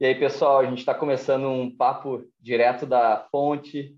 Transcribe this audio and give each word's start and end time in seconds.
E 0.00 0.06
aí, 0.06 0.14
pessoal, 0.14 0.60
a 0.60 0.64
gente 0.64 0.78
está 0.78 0.94
começando 0.94 1.46
um 1.46 1.70
papo 1.70 2.26
direto 2.40 2.86
da 2.86 3.28
fonte. 3.30 3.94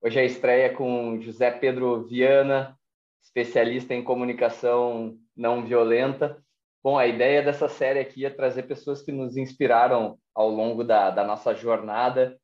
Hoje 0.00 0.18
é 0.18 0.22
a 0.22 0.24
estreia 0.24 0.74
com 0.74 1.20
José 1.20 1.50
Pedro 1.50 2.06
Viana, 2.06 2.74
especialista 3.22 3.92
em 3.92 4.02
comunicação 4.02 5.18
não 5.36 5.62
violenta. 5.62 6.42
Bom, 6.82 6.96
a 6.96 7.06
ideia 7.06 7.42
dessa 7.42 7.68
série 7.68 7.98
aqui 7.98 8.24
é 8.24 8.30
trazer 8.30 8.62
pessoas 8.62 9.02
que 9.02 9.12
nos 9.12 9.36
inspiraram 9.36 10.18
ao 10.34 10.48
longo 10.48 10.82
da, 10.82 11.10
da 11.10 11.22
nossa 11.22 11.54
jornada. 11.54 12.40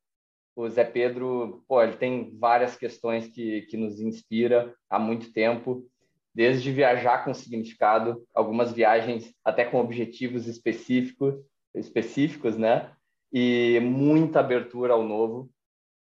O 0.55 0.69
Zé 0.69 0.85
Pedro, 0.85 1.65
pô, 1.67 1.83
ele 1.83 1.97
tem 1.97 2.37
várias 2.39 2.77
questões 2.77 3.27
que, 3.27 3.63
que 3.71 3.79
nos 3.79 3.99
inspira 4.01 4.75
há 4.91 4.99
muito 4.99 5.33
tempo, 5.33 5.89
desde 6.35 6.71
viajar 6.71 7.25
com 7.25 7.33
significado, 7.33 8.23
algumas 8.35 8.71
viagens 8.71 9.33
até 9.43 9.65
com 9.65 9.81
objetivos 9.81 10.47
específicos, 10.47 11.37
específicos, 11.75 12.59
né? 12.59 12.93
E 13.33 13.79
muita 13.81 14.41
abertura 14.41 14.95
ao 14.95 15.03
novo. 15.03 15.51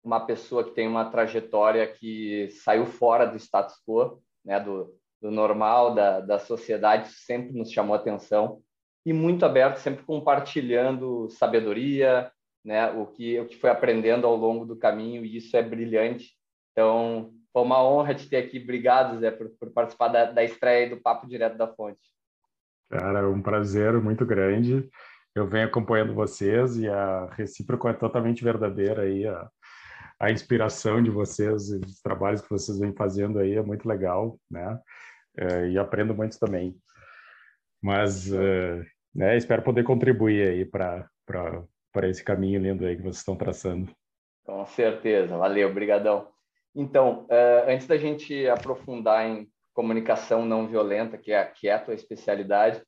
Uma 0.03 0.25
pessoa 0.25 0.63
que 0.63 0.71
tem 0.71 0.87
uma 0.87 1.09
trajetória 1.09 1.85
que 1.85 2.49
saiu 2.63 2.85
fora 2.85 3.25
do 3.25 3.37
status 3.37 3.75
quo, 3.85 4.21
né, 4.45 4.59
do, 4.59 4.95
do 5.21 5.29
normal, 5.29 5.93
da, 5.93 6.19
da 6.19 6.39
sociedade, 6.39 7.09
sempre 7.09 7.57
nos 7.57 7.71
chamou 7.71 7.95
atenção. 7.95 8.61
E 9.05 9.11
muito 9.11 9.45
aberto, 9.45 9.77
sempre 9.77 10.03
compartilhando 10.03 11.29
sabedoria, 11.29 12.31
né, 12.63 12.91
o, 12.91 13.07
que, 13.07 13.39
o 13.39 13.45
que 13.47 13.57
foi 13.57 13.69
aprendendo 13.69 14.27
ao 14.27 14.35
longo 14.35 14.65
do 14.65 14.75
caminho, 14.75 15.25
e 15.25 15.37
isso 15.37 15.55
é 15.57 15.63
brilhante. 15.63 16.33
Então, 16.71 17.33
foi 17.51 17.63
uma 17.63 17.83
honra 17.83 18.13
te 18.13 18.29
ter 18.29 18.37
aqui. 18.37 18.59
Obrigado, 18.59 19.19
Zé, 19.19 19.31
por, 19.31 19.49
por 19.59 19.71
participar 19.71 20.09
da, 20.09 20.25
da 20.25 20.43
estreia 20.43 20.89
do 20.89 21.01
Papo 21.01 21.27
Direto 21.27 21.57
da 21.57 21.67
Fonte. 21.67 21.99
Cara, 22.89 23.19
é 23.19 23.25
um 23.25 23.41
prazer 23.41 23.93
muito 24.01 24.25
grande 24.25 24.89
eu 25.39 25.47
venho 25.47 25.67
acompanhando 25.67 26.13
vocês 26.13 26.77
e 26.77 26.87
a 26.87 27.25
recíproca 27.31 27.89
é 27.89 27.93
totalmente 27.93 28.43
verdadeira 28.43 29.03
aí, 29.03 29.25
a, 29.27 29.49
a 30.19 30.31
inspiração 30.31 31.01
de 31.01 31.09
vocês 31.09 31.69
e 31.69 31.77
os 31.77 32.01
trabalhos 32.01 32.41
que 32.41 32.49
vocês 32.49 32.79
vêm 32.79 32.93
fazendo 32.93 33.39
aí 33.39 33.55
é 33.55 33.61
muito 33.61 33.87
legal, 33.87 34.39
né? 34.49 34.79
É, 35.37 35.69
e 35.69 35.77
aprendo 35.77 36.13
muito 36.13 36.37
também. 36.37 36.75
Mas, 37.81 38.31
é, 38.31 38.85
né, 39.15 39.37
espero 39.37 39.61
poder 39.61 39.83
contribuir 39.83 40.47
aí 40.49 40.65
para 40.65 41.09
para 41.91 42.07
esse 42.07 42.23
caminho 42.23 42.59
lindo 42.59 42.85
aí 42.85 42.95
que 42.95 43.01
vocês 43.01 43.17
estão 43.17 43.35
traçando. 43.35 43.91
Com 44.43 44.65
certeza, 44.65 45.37
valeu, 45.37 45.69
obrigadão. 45.69 46.27
Então, 46.75 47.25
uh, 47.25 47.69
antes 47.69 47.87
da 47.87 47.97
gente 47.97 48.47
aprofundar 48.47 49.27
em 49.27 49.47
comunicação 49.73 50.45
não 50.45 50.67
violenta, 50.67 51.17
que 51.17 51.31
é, 51.31 51.45
que 51.45 51.67
é 51.67 51.73
a 51.73 51.79
tua 51.79 51.93
especialidade, 51.93 52.81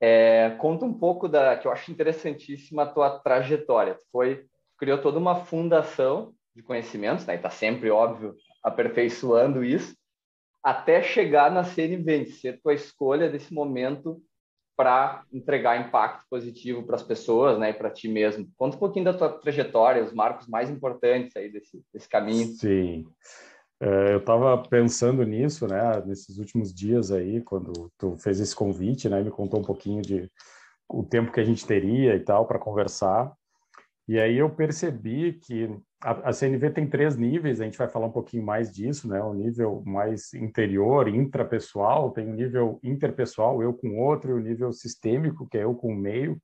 é, 0.00 0.50
conta 0.58 0.84
um 0.84 0.92
pouco 0.92 1.28
da 1.28 1.56
que 1.56 1.66
eu 1.66 1.72
acho 1.72 1.90
interessantíssima 1.90 2.82
a 2.82 2.86
tua 2.86 3.18
trajetória. 3.18 3.94
Tu 3.94 4.04
foi 4.10 4.44
criou 4.78 4.98
toda 4.98 5.18
uma 5.18 5.44
fundação 5.44 6.32
de 6.54 6.62
conhecimentos, 6.62 7.26
né? 7.26 7.34
Está 7.34 7.50
sempre 7.50 7.90
óbvio 7.90 8.36
aperfeiçoando 8.62 9.64
isso 9.64 9.96
até 10.62 11.02
chegar 11.02 11.50
na 11.50 11.64
CNV, 11.64 12.26
ser 12.26 12.60
tua 12.60 12.74
escolha 12.74 13.30
desse 13.30 13.52
momento 13.54 14.20
para 14.76 15.24
entregar 15.32 15.80
impacto 15.80 16.24
positivo 16.30 16.84
para 16.84 16.94
as 16.94 17.02
pessoas, 17.02 17.58
né, 17.58 17.70
e 17.70 17.72
para 17.72 17.90
ti 17.90 18.06
mesmo. 18.06 18.48
Conta 18.56 18.76
um 18.76 18.78
pouquinho 18.78 19.06
da 19.06 19.14
tua 19.14 19.28
trajetória, 19.30 20.04
os 20.04 20.12
marcos 20.12 20.46
mais 20.46 20.70
importantes 20.70 21.34
aí 21.36 21.50
desse, 21.50 21.82
desse 21.92 22.08
caminho. 22.08 22.46
Sim. 22.48 23.06
É, 23.80 24.14
eu 24.14 24.18
estava 24.18 24.60
pensando 24.68 25.22
nisso, 25.24 25.66
né, 25.68 26.02
nesses 26.04 26.38
últimos 26.38 26.74
dias 26.74 27.12
aí, 27.12 27.40
quando 27.42 27.92
tu 27.96 28.16
fez 28.16 28.40
esse 28.40 28.54
convite, 28.54 29.08
né, 29.08 29.22
me 29.22 29.30
contou 29.30 29.60
um 29.60 29.64
pouquinho 29.64 30.02
de 30.02 30.30
o 30.88 31.04
tempo 31.04 31.30
que 31.30 31.40
a 31.40 31.44
gente 31.44 31.66
teria 31.66 32.16
e 32.16 32.20
tal 32.20 32.46
para 32.46 32.58
conversar. 32.58 33.32
E 34.08 34.18
aí 34.18 34.36
eu 34.38 34.48
percebi 34.50 35.34
que 35.34 35.68
a, 36.02 36.30
a, 36.30 36.32
CNV 36.32 36.70
tem 36.70 36.88
três 36.88 37.16
níveis, 37.16 37.60
a 37.60 37.64
gente 37.64 37.76
vai 37.76 37.88
falar 37.88 38.06
um 38.06 38.12
pouquinho 38.12 38.42
mais 38.42 38.72
disso, 38.72 39.06
né, 39.06 39.20
o 39.22 39.34
nível 39.34 39.82
mais 39.86 40.32
interior, 40.34 41.06
intrapessoal, 41.08 42.10
tem 42.10 42.26
o 42.26 42.34
nível 42.34 42.80
interpessoal, 42.82 43.62
eu 43.62 43.74
com 43.74 43.98
outro, 43.98 44.30
e 44.30 44.34
o 44.34 44.42
nível 44.42 44.72
sistêmico, 44.72 45.46
que 45.48 45.58
é 45.58 45.64
eu 45.64 45.74
com 45.74 45.92
o 45.92 45.96
meio. 45.96 46.40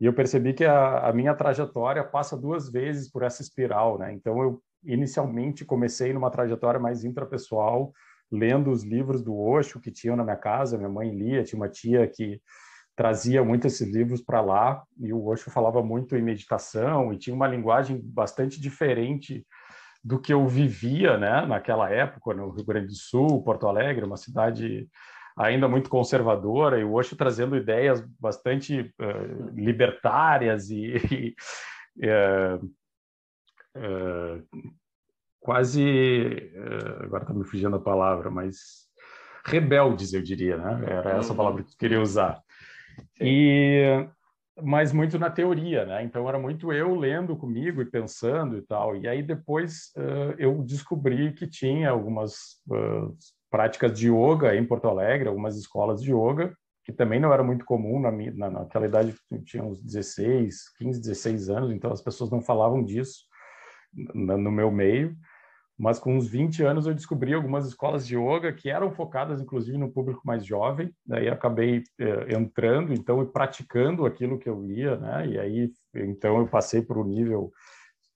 E 0.00 0.06
eu 0.06 0.12
percebi 0.12 0.52
que 0.52 0.64
a, 0.64 1.08
a 1.08 1.12
minha 1.12 1.34
trajetória 1.34 2.04
passa 2.04 2.36
duas 2.36 2.70
vezes 2.70 3.10
por 3.10 3.22
essa 3.22 3.42
espiral, 3.42 3.98
né? 3.98 4.12
Então 4.12 4.40
eu 4.42 4.62
inicialmente 4.84 5.64
comecei 5.64 6.12
numa 6.12 6.30
trajetória 6.30 6.80
mais 6.80 7.04
intrapessoal, 7.04 7.92
lendo 8.30 8.70
os 8.70 8.84
livros 8.84 9.22
do 9.22 9.36
Osho 9.38 9.80
que 9.80 9.90
tinham 9.90 10.16
na 10.16 10.24
minha 10.24 10.36
casa, 10.36 10.76
minha 10.76 10.88
mãe 10.88 11.10
lia, 11.10 11.42
tinha 11.42 11.60
uma 11.60 11.68
tia 11.68 12.06
que 12.06 12.40
trazia 12.94 13.44
muito 13.44 13.66
esses 13.66 13.88
livros 13.88 14.20
para 14.20 14.40
lá, 14.40 14.82
e 14.98 15.12
o 15.12 15.24
Osho 15.26 15.50
falava 15.50 15.82
muito 15.82 16.16
em 16.16 16.22
meditação 16.22 17.12
e 17.12 17.16
tinha 17.16 17.34
uma 17.34 17.46
linguagem 17.46 18.00
bastante 18.02 18.60
diferente 18.60 19.46
do 20.02 20.20
que 20.20 20.32
eu 20.32 20.46
vivia, 20.46 21.16
né, 21.16 21.46
naquela 21.46 21.90
época, 21.90 22.34
no 22.34 22.50
Rio 22.50 22.64
Grande 22.64 22.88
do 22.88 22.94
Sul, 22.94 23.42
Porto 23.42 23.66
Alegre, 23.66 24.04
uma 24.04 24.16
cidade 24.16 24.88
ainda 25.36 25.68
muito 25.68 25.88
conservadora, 25.88 26.80
e 26.80 26.84
o 26.84 26.94
Osho 26.94 27.16
trazendo 27.16 27.56
ideias 27.56 28.04
bastante 28.18 28.80
uh, 28.80 29.50
libertárias 29.54 30.68
e, 30.68 30.96
e 31.96 32.06
uh, 32.08 32.70
é, 33.80 34.42
quase, 35.40 35.82
é, 35.82 37.04
agora 37.04 37.22
está 37.22 37.34
me 37.34 37.44
fugindo 37.44 37.76
a 37.76 37.80
palavra, 37.80 38.30
mas 38.30 38.88
rebeldes, 39.44 40.12
eu 40.12 40.22
diria, 40.22 40.56
né? 40.56 40.84
Era 40.86 41.18
essa 41.18 41.30
uhum. 41.30 41.36
palavra 41.36 41.62
que 41.62 41.70
eu 41.70 41.78
queria 41.78 42.00
usar. 42.00 42.42
E 43.20 44.06
mas 44.60 44.92
muito 44.92 45.18
na 45.20 45.30
teoria, 45.30 45.86
né? 45.86 46.02
Então 46.02 46.28
era 46.28 46.38
muito 46.38 46.72
eu 46.72 46.94
lendo 46.96 47.36
comigo 47.36 47.80
e 47.80 47.84
pensando 47.84 48.56
e 48.56 48.62
tal. 48.62 48.96
E 48.96 49.06
aí 49.06 49.22
depois 49.22 49.92
uh, 49.96 50.34
eu 50.36 50.62
descobri 50.64 51.32
que 51.32 51.46
tinha 51.46 51.90
algumas 51.90 52.60
uh, 52.68 53.16
práticas 53.48 53.96
de 53.96 54.10
yoga 54.10 54.56
em 54.56 54.66
Porto 54.66 54.88
Alegre, 54.88 55.28
algumas 55.28 55.56
escolas 55.56 56.02
de 56.02 56.12
yoga 56.12 56.52
que 56.84 56.92
também 56.92 57.20
não 57.20 57.32
era 57.34 57.44
muito 57.44 57.66
comum 57.66 58.00
na, 58.00 58.10
na 58.10 58.50
naquela 58.50 58.86
idade, 58.86 59.14
tinha 59.44 59.62
uns 59.62 59.78
16, 59.78 60.70
15, 60.78 60.98
16 60.98 61.50
anos, 61.50 61.70
então 61.70 61.92
as 61.92 62.00
pessoas 62.00 62.30
não 62.30 62.40
falavam 62.40 62.82
disso 62.82 63.27
no 63.92 64.50
meu 64.50 64.70
meio, 64.70 65.16
mas 65.78 65.98
com 65.98 66.16
uns 66.16 66.28
20 66.28 66.62
anos 66.64 66.86
eu 66.86 66.94
descobri 66.94 67.32
algumas 67.32 67.66
escolas 67.66 68.06
de 68.06 68.16
yoga 68.16 68.52
que 68.52 68.68
eram 68.68 68.90
focadas 68.90 69.40
inclusive 69.40 69.78
no 69.78 69.92
público 69.92 70.22
mais 70.24 70.44
jovem, 70.44 70.92
daí 71.06 71.28
acabei 71.28 71.84
eh, 72.00 72.34
entrando 72.36 72.92
então 72.92 73.22
e 73.22 73.26
praticando 73.26 74.04
aquilo 74.04 74.38
que 74.38 74.48
eu 74.48 74.60
lia, 74.60 74.96
né? 74.96 75.26
E 75.28 75.38
aí 75.38 75.72
então 75.94 76.38
eu 76.38 76.48
passei 76.48 76.82
para 76.82 76.98
o 76.98 77.04
nível 77.04 77.52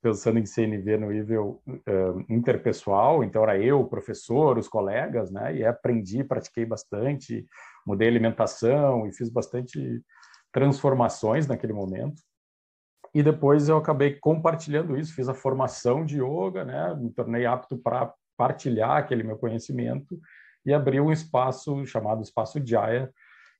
pensando 0.02 0.40
em 0.40 0.44
CNV 0.44 0.98
no 0.98 1.12
nível 1.12 1.62
uh, 1.68 2.24
interpessoal, 2.28 3.22
então 3.22 3.44
era 3.44 3.56
eu, 3.56 3.80
o 3.80 3.88
professor, 3.88 4.58
os 4.58 4.68
colegas, 4.68 5.30
né? 5.30 5.54
E 5.54 5.64
aprendi, 5.64 6.24
pratiquei 6.24 6.66
bastante, 6.66 7.46
mudei 7.86 8.08
alimentação 8.08 9.06
e 9.06 9.12
fiz 9.12 9.30
bastante 9.30 10.02
transformações 10.52 11.46
naquele 11.46 11.72
momento. 11.72 12.20
E 13.14 13.22
depois 13.22 13.68
eu 13.68 13.76
acabei 13.76 14.14
compartilhando 14.18 14.96
isso, 14.96 15.14
fiz 15.14 15.28
a 15.28 15.34
formação 15.34 16.04
de 16.04 16.20
yoga, 16.22 16.64
né? 16.64 16.94
Me 16.94 17.10
tornei 17.10 17.44
apto 17.44 17.76
para 17.76 18.12
partilhar 18.36 18.96
aquele 18.96 19.22
meu 19.22 19.36
conhecimento 19.36 20.18
e 20.64 20.72
abri 20.72 21.00
um 21.00 21.12
espaço 21.12 21.84
chamado 21.86 22.22
Espaço 22.22 22.64
Jaya, 22.64 23.12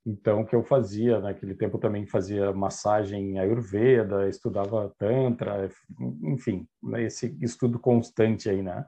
então 0.07 0.45
que 0.45 0.55
eu 0.55 0.63
fazia 0.65 1.21
naquele 1.21 1.55
tempo 1.55 1.79
também 1.79 2.07
fazia 2.07 2.53
massagem 2.53 3.39
ayurveda, 3.39 4.29
estudava 4.29 4.93
tantra, 4.99 5.69
enfim, 6.23 6.67
né? 6.83 7.03
esse 7.03 7.37
estudo 7.41 7.79
constante 7.79 8.49
aí, 8.49 8.63
né? 8.63 8.85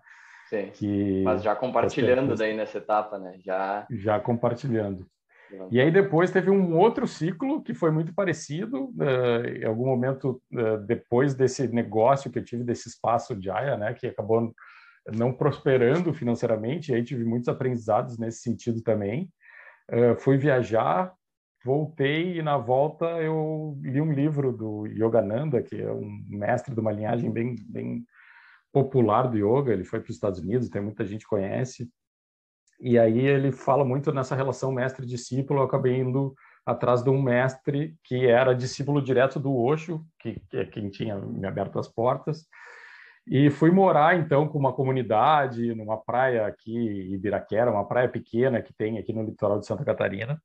Sim. 0.49 0.71
Que, 0.73 1.23
Mas 1.23 1.43
já 1.43 1.55
compartilhando 1.55 2.35
daí 2.35 2.57
nessa 2.57 2.79
etapa, 2.79 3.19
né? 3.19 3.39
Já 3.45 3.87
já 3.91 4.21
compartilhando. 4.21 5.07
E 5.71 5.81
aí 5.81 5.91
depois 5.91 6.31
teve 6.31 6.51
um 6.51 6.77
outro 6.77 7.07
ciclo 7.07 7.63
que 7.63 7.75
foi 7.75 7.91
muito 7.91 8.15
parecido, 8.15 8.87
uh, 8.91 9.47
em 9.47 9.65
algum 9.65 9.87
momento 9.87 10.43
uh, 10.53 10.79
depois 10.87 11.35
desse 11.35 11.69
negócio 11.69 12.31
que 12.31 12.39
eu 12.39 12.45
tive 12.45 12.65
desse 12.65 12.89
espaço 12.89 13.35
de 13.35 13.51
Aya, 13.51 13.77
né, 13.77 13.95
que 13.95 14.07
acabou 14.07 14.55
não 15.13 15.33
prosperando 15.33 16.15
financeiramente, 16.15 16.91
e 16.91 16.95
aí 16.95 17.03
tive 17.03 17.25
muitos 17.25 17.49
aprendizados 17.49 18.19
nesse 18.19 18.41
sentido 18.41 18.83
também. 18.83 19.31
Uh, 19.91 20.19
fui 20.19 20.37
viajar, 20.37 21.13
voltei 21.65 22.39
e 22.39 22.43
na 22.43 22.57
volta 22.57 23.05
eu 23.23 23.79
li 23.83 24.01
um 24.01 24.13
livro 24.13 24.53
do 24.53 24.87
Yogananda, 24.87 25.63
que 25.63 25.81
é 25.81 25.93
um 25.93 26.25
mestre 26.29 26.75
de 26.75 26.81
uma 26.81 26.93
linhagem 26.93 27.31
bem, 27.31 27.55
bem 27.69 28.05
popular 28.73 29.29
do 29.29 29.37
yoga, 29.37 29.73
ele 29.73 29.85
foi 29.85 30.01
para 30.01 30.11
os 30.11 30.17
Estados 30.17 30.41
Unidos, 30.41 30.69
tem 30.69 30.83
muita 30.83 31.05
gente 31.05 31.23
que 31.23 31.31
conhece, 31.31 31.89
e 32.85 32.99
aí 32.99 33.19
ele 33.19 33.51
fala 33.51 33.83
muito 33.83 34.13
nessa 34.13 34.37
relação 34.37 34.71
mestre-discípulo. 34.71 35.61
Eu 35.61 35.65
acabei 35.65 35.97
indo 35.97 36.35
atrás 36.67 37.03
de 37.03 37.09
um 37.09 37.23
mestre 37.23 37.97
que 38.05 38.27
era 38.27 38.55
discípulo 38.55 39.01
direto 39.01 39.41
do 39.41 39.57
Osho, 39.57 40.05
que, 40.21 40.39
que 40.51 40.57
é 40.59 40.67
quem 40.67 40.91
tinha 40.91 41.17
me 41.17 41.47
aberto 41.47 41.79
as 41.79 41.89
portas. 41.89 42.47
E 43.27 43.49
fui 43.49 43.71
morar, 43.71 44.19
então, 44.19 44.47
com 44.47 44.59
uma 44.59 44.75
comunidade, 44.75 45.75
numa 45.75 45.97
praia 45.97 46.47
aqui, 46.47 46.77
Ibiraquera, 47.15 47.71
uma 47.71 47.89
praia 47.89 48.07
pequena 48.07 48.61
que 48.61 48.75
tem 48.75 48.99
aqui 48.99 49.15
no 49.15 49.23
litoral 49.23 49.59
de 49.59 49.67
Santa 49.67 49.83
Catarina. 49.83 50.39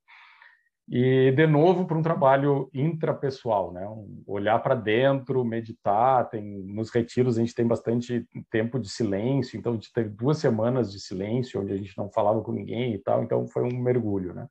E 0.92 1.32
de 1.32 1.46
novo 1.46 1.86
para 1.86 1.98
um 1.98 2.02
trabalho 2.02 2.68
intrapessoal, 2.74 3.72
né? 3.72 3.88
Um, 3.88 4.24
olhar 4.26 4.58
para 4.58 4.74
dentro, 4.74 5.46
meditar. 5.46 6.28
Tem 6.30 6.44
nos 6.44 6.90
retiros 6.90 7.38
a 7.38 7.42
gente 7.42 7.54
tem 7.54 7.68
bastante 7.68 8.28
tempo 8.50 8.80
de 8.80 8.90
silêncio, 8.90 9.56
então 9.56 9.74
a 9.74 9.76
gente 9.76 9.94
teve 9.94 10.10
duas 10.10 10.40
semanas 10.40 10.92
de 10.92 11.00
silêncio 11.00 11.62
onde 11.62 11.74
a 11.74 11.78
gente 11.78 11.96
não 11.96 12.12
falava 12.12 12.42
com 12.42 12.52
ninguém 12.52 12.96
e 12.96 12.98
tal. 12.98 13.24
Então 13.24 13.48
foi 13.48 13.64
um 13.64 13.80
mergulho, 13.80 14.34
né? 14.34 14.48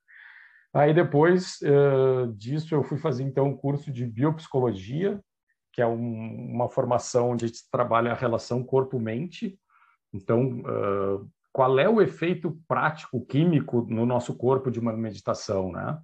Aí 0.73 0.95
depois 0.95 1.59
uh, 1.63 2.33
disso 2.35 2.73
eu 2.73 2.85
fui 2.85 2.99
fazer 2.99 3.25
então 3.25 3.49
um 3.49 3.57
curso 3.57 3.91
de 3.91 4.07
biopsicologia, 4.07 5.21
que 5.73 5.83
é 5.83 5.87
um, 5.89 6.53
uma 6.55 6.69
formação 6.69 7.31
onde 7.31 7.47
a 7.47 7.49
gente 7.49 7.69
trabalha 7.69 8.13
a 8.13 8.17
relação 8.17 8.63
corpo-mente. 8.63 9.59
Então 10.15 10.61
uh, 10.61 11.29
qual 11.53 11.81
é 11.81 11.89
o 11.89 12.01
efeito 12.01 12.57
prático 12.69 13.27
químico 13.27 13.85
no 13.91 14.07
nosso 14.07 14.37
corpo 14.37 14.71
de 14.71 14.79
uma 14.79 14.93
meditação, 14.93 15.73
né? 15.73 15.99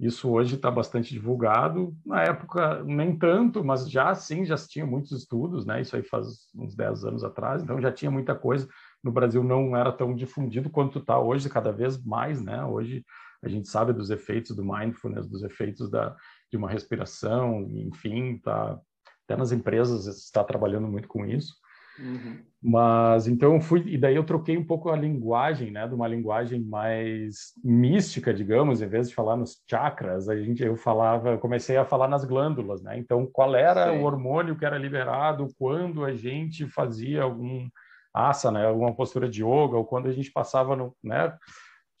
Isso 0.00 0.30
hoje 0.30 0.54
está 0.54 0.70
bastante 0.70 1.12
divulgado. 1.12 1.96
Na 2.06 2.22
época, 2.22 2.84
nem 2.84 3.18
tanto, 3.18 3.64
mas 3.64 3.90
já 3.90 4.14
sim, 4.14 4.44
já 4.44 4.56
tinha 4.56 4.86
muitos 4.86 5.10
estudos, 5.10 5.66
né? 5.66 5.80
Isso 5.80 5.96
aí 5.96 6.04
faz 6.04 6.48
uns 6.54 6.76
10 6.76 7.04
anos 7.04 7.24
atrás, 7.24 7.62
então 7.62 7.80
já 7.80 7.90
tinha 7.90 8.10
muita 8.10 8.34
coisa. 8.34 8.68
No 9.02 9.10
Brasil 9.10 9.42
não 9.42 9.76
era 9.76 9.90
tão 9.90 10.14
difundido 10.14 10.70
quanto 10.70 11.00
está 11.00 11.18
hoje, 11.18 11.48
cada 11.48 11.72
vez 11.72 12.02
mais, 12.04 12.40
né? 12.40 12.64
Hoje 12.64 13.04
a 13.42 13.48
gente 13.48 13.68
sabe 13.68 13.92
dos 13.92 14.10
efeitos 14.10 14.54
do 14.54 14.64
mindfulness, 14.64 15.28
dos 15.28 15.42
efeitos 15.42 15.90
da, 15.90 16.16
de 16.50 16.56
uma 16.56 16.70
respiração, 16.70 17.62
enfim, 17.70 18.38
tá, 18.38 18.80
até 19.24 19.36
nas 19.36 19.52
empresas 19.52 20.06
está 20.06 20.44
trabalhando 20.44 20.88
muito 20.88 21.08
com 21.08 21.24
isso. 21.26 21.54
Uhum. 21.98 22.38
Mas 22.60 23.28
então 23.28 23.54
eu 23.54 23.60
fui 23.60 23.84
e 23.86 23.96
daí 23.96 24.16
eu 24.16 24.24
troquei 24.24 24.58
um 24.58 24.64
pouco 24.64 24.90
a 24.90 24.96
linguagem, 24.96 25.70
né, 25.70 25.86
de 25.86 25.94
uma 25.94 26.08
linguagem 26.08 26.60
mais 26.60 27.52
mística, 27.62 28.34
digamos, 28.34 28.82
em 28.82 28.88
vez 28.88 29.08
de 29.08 29.14
falar 29.14 29.36
nos 29.36 29.62
chakras, 29.68 30.28
a 30.28 30.36
gente 30.36 30.64
eu 30.64 30.76
falava, 30.76 31.38
comecei 31.38 31.76
a 31.76 31.84
falar 31.84 32.08
nas 32.08 32.24
glândulas, 32.24 32.82
né? 32.82 32.98
Então 32.98 33.26
qual 33.26 33.54
era 33.54 33.92
Sim. 33.92 33.98
o 33.98 34.04
hormônio 34.04 34.56
que 34.56 34.64
era 34.64 34.76
liberado 34.76 35.46
quando 35.56 36.04
a 36.04 36.12
gente 36.14 36.66
fazia 36.66 37.22
algum 37.22 37.68
asana, 38.12 38.60
né, 38.60 38.66
alguma 38.66 38.92
postura 38.92 39.28
de 39.28 39.42
yoga 39.42 39.76
ou 39.76 39.84
quando 39.84 40.08
a 40.08 40.12
gente 40.12 40.32
passava 40.32 40.74
no, 40.74 40.96
né, 41.02 41.36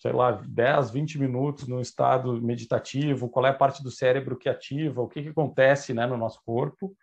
sei 0.00 0.12
lá, 0.12 0.32
10, 0.32 0.90
20 0.90 1.20
minutos 1.20 1.68
no 1.68 1.80
estado 1.80 2.40
meditativo, 2.42 3.28
qual 3.28 3.46
é 3.46 3.50
a 3.50 3.54
parte 3.54 3.82
do 3.82 3.90
cérebro 3.92 4.36
que 4.36 4.48
ativa, 4.48 5.02
o 5.02 5.08
que 5.08 5.22
que 5.22 5.28
acontece, 5.28 5.94
né, 5.94 6.04
no 6.04 6.16
nosso 6.16 6.40
corpo 6.44 6.96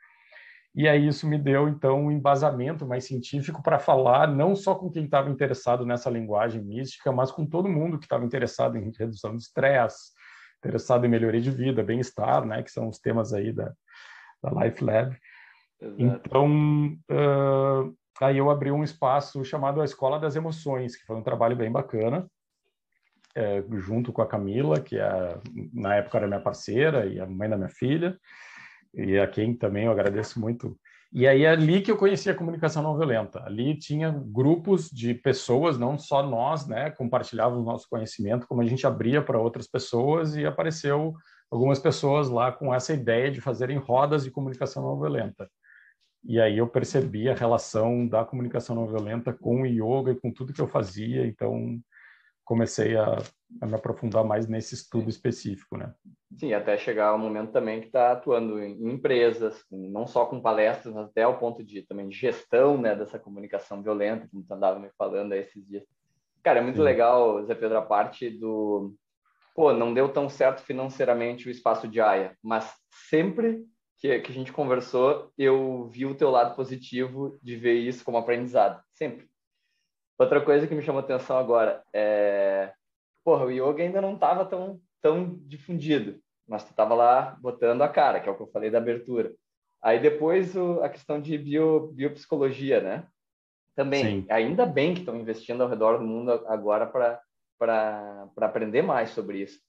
e 0.76 0.90
aí 0.90 1.08
isso 1.08 1.26
me 1.26 1.38
deu, 1.38 1.70
então, 1.70 2.06
um 2.06 2.12
embasamento 2.12 2.86
mais 2.86 3.06
científico 3.06 3.64
para 3.64 3.80
falar 3.80 4.28
não 4.28 4.54
só 4.54 4.76
com 4.76 4.92
quem 4.92 5.06
estava 5.06 5.30
interessado 5.30 5.86
nessa 5.86 6.10
linguagem 6.10 6.62
mística, 6.62 7.14
mas 7.14 7.32
com 7.32 7.46
todo 7.46 7.70
mundo 7.70 7.98
que 7.98 8.04
estava 8.06 8.26
interessado 8.26 8.78
em 8.78 8.92
redução 8.92 9.38
de 9.38 9.44
estresse, 9.44 10.12
interessado 10.58 11.06
em 11.06 11.10
melhoria 11.10 11.40
de 11.40 11.50
vida, 11.50 11.82
bem-estar, 11.82 12.46
né, 12.46 12.62
que 12.62 12.72
são 12.72 12.90
os 12.90 13.00
temas 13.00 13.34
aí 13.34 13.54
da, 13.54 13.72
da 14.44 14.66
Life 14.66 14.84
Lab. 14.84 15.18
Exato. 15.82 15.96
Então, 15.98 16.98
uh, 17.10 17.96
aí 18.20 18.38
eu 18.38 18.50
abri 18.50 18.70
um 18.70 18.84
espaço 18.84 19.46
chamado 19.46 19.80
a 19.80 19.86
Escola 19.86 20.20
das 20.20 20.36
Emoções, 20.36 20.98
que 20.98 21.06
foi 21.06 21.16
um 21.16 21.24
trabalho 21.24 21.56
bem 21.56 21.72
bacana, 21.72 22.30
é, 23.34 23.64
junto 23.80 24.12
com 24.12 24.22
a 24.22 24.28
Camila, 24.28 24.82
que 24.82 24.98
é, 24.98 25.38
na 25.74 25.96
época 25.96 26.18
era 26.18 26.28
minha 26.28 26.42
parceira 26.42 27.06
e 27.06 27.20
a 27.20 27.26
mãe 27.26 27.50
da 27.50 27.58
minha 27.58 27.70
filha, 27.70 28.18
e 28.96 29.20
a 29.20 29.28
quem 29.28 29.56
também 29.56 29.86
eu 29.86 29.92
agradeço 29.92 30.40
muito. 30.40 30.78
E 31.12 31.28
aí 31.28 31.44
é 31.44 31.50
ali 31.50 31.82
que 31.82 31.92
eu 31.92 31.98
conheci 31.98 32.30
a 32.30 32.36
comunicação 32.36 32.84
não 32.84 32.98
violenta. 32.98 33.44
Ali 33.46 33.78
tinha 33.78 34.12
grupos 34.12 34.90
de 34.90 35.14
pessoas, 35.14 35.78
não 35.78 35.98
só 35.98 36.22
nós, 36.22 36.68
né, 36.68 36.90
compartilhávamos 36.92 37.62
o 37.62 37.66
nosso 37.66 37.88
conhecimento, 37.90 38.48
como 38.48 38.62
a 38.62 38.66
gente 38.66 38.86
abria 38.86 39.22
para 39.22 39.40
outras 39.40 39.68
pessoas 39.68 40.36
e 40.36 40.46
apareceu 40.46 41.14
algumas 41.50 41.80
pessoas 41.80 42.30
lá 42.30 42.52
com 42.52 42.74
essa 42.74 42.94
ideia 42.94 43.32
de 43.32 43.40
fazerem 43.40 43.78
rodas 43.78 44.24
de 44.24 44.32
comunicação 44.32 44.84
não 44.84 45.00
violenta. 45.00 45.50
E 46.24 46.40
aí 46.42 46.58
eu 46.58 46.68
percebi 46.68 47.30
a 47.30 47.36
relação 47.36 48.08
da 48.08 48.26
comunicação 48.26 48.76
não 48.76 48.88
violenta 48.88 49.32
com 49.32 49.62
o 49.62 49.66
yoga 49.66 50.12
e 50.12 50.20
com 50.20 50.32
tudo 50.32 50.54
que 50.54 50.62
eu 50.62 50.68
fazia, 50.68 51.26
então 51.26 51.80
comecei 52.44 52.98
a, 52.98 53.18
a 53.62 53.66
me 53.66 53.76
aprofundar 53.76 54.24
mais 54.24 54.48
nesse 54.48 54.74
estudo 54.74 55.10
específico, 55.10 55.78
né? 55.78 55.94
Sim, 56.38 56.54
até 56.54 56.78
chegar 56.78 57.08
ao 57.08 57.18
momento 57.18 57.52
também 57.52 57.80
que 57.80 57.88
está 57.88 58.12
atuando 58.12 58.62
em 58.62 58.90
empresas, 58.90 59.64
não 59.72 60.06
só 60.06 60.26
com 60.26 60.42
palestras, 60.42 60.94
mas 60.94 61.08
até 61.08 61.24
ao 61.24 61.38
ponto 61.38 61.64
de 61.64 61.82
também 61.84 62.10
de 62.10 62.18
gestão, 62.18 62.78
né, 62.78 62.94
dessa 62.94 63.18
comunicação 63.18 63.82
violenta, 63.82 64.28
como 64.30 64.44
tu 64.44 64.54
andava 64.54 64.78
me 64.78 64.90
falando 64.98 65.32
aí 65.32 65.40
esses 65.40 65.66
dias. 65.66 65.86
Cara, 66.44 66.60
é 66.60 66.62
muito 66.62 66.78
Sim. 66.78 66.84
legal, 66.84 67.42
Zé 67.46 67.56
Pedro, 67.56 67.78
a 67.78 67.82
parte 67.82 68.30
do 68.30 68.94
pô, 69.56 69.72
não 69.72 69.94
deu 69.94 70.10
tão 70.10 70.28
certo 70.28 70.62
financeiramente 70.62 71.48
o 71.48 71.52
espaço 71.52 71.88
de 71.88 72.02
AIA, 72.02 72.36
mas 72.44 72.74
sempre 73.10 73.66
que, 73.98 74.20
que 74.20 74.32
a 74.32 74.36
gente 74.36 74.52
conversou, 74.52 75.32
eu 75.38 75.88
vi 75.88 76.06
o 76.06 76.16
teu 76.16 76.30
lado 76.30 76.54
positivo 76.54 77.40
de 77.42 77.56
ver 77.56 77.76
isso 77.76 78.04
como 78.04 78.18
aprendizado, 78.18 78.84
sempre. 78.94 79.30
Outra 80.20 80.42
coisa 80.42 80.68
que 80.68 80.76
me 80.76 80.82
chamou 80.82 81.00
atenção 81.00 81.38
agora 81.38 81.82
é, 81.94 82.74
porra, 83.24 83.46
o 83.46 83.52
yoga 83.52 83.82
ainda 83.82 84.02
não 84.02 84.16
estava 84.16 84.44
tão 84.46 84.82
tão 85.06 85.38
difundido, 85.46 86.20
mas 86.48 86.64
tu 86.64 86.72
estava 86.72 86.94
lá 86.94 87.38
botando 87.42 87.82
a 87.82 87.90
cara, 87.90 88.20
que 88.20 88.30
é 88.30 88.32
o 88.32 88.36
que 88.36 88.42
eu 88.42 88.52
falei 88.52 88.70
da 88.70 88.78
abertura. 88.78 89.34
Aí 89.82 90.00
depois 90.00 90.56
o, 90.56 90.82
a 90.82 90.90
questão 90.90 91.20
de 91.20 91.38
bio, 91.38 91.92
biopsicologia, 91.94 92.82
né? 92.82 93.08
Também, 93.76 94.22
Sim. 94.22 94.28
ainda 94.30 94.66
bem 94.66 94.94
que 94.94 95.02
estão 95.02 95.16
investindo 95.16 95.62
ao 95.62 95.70
redor 95.70 95.98
do 95.98 96.06
mundo 96.06 96.32
agora 96.48 96.88
para 96.88 98.30
aprender 98.42 98.82
mais 98.82 99.10
sobre 99.10 99.40
isso. 99.40 99.60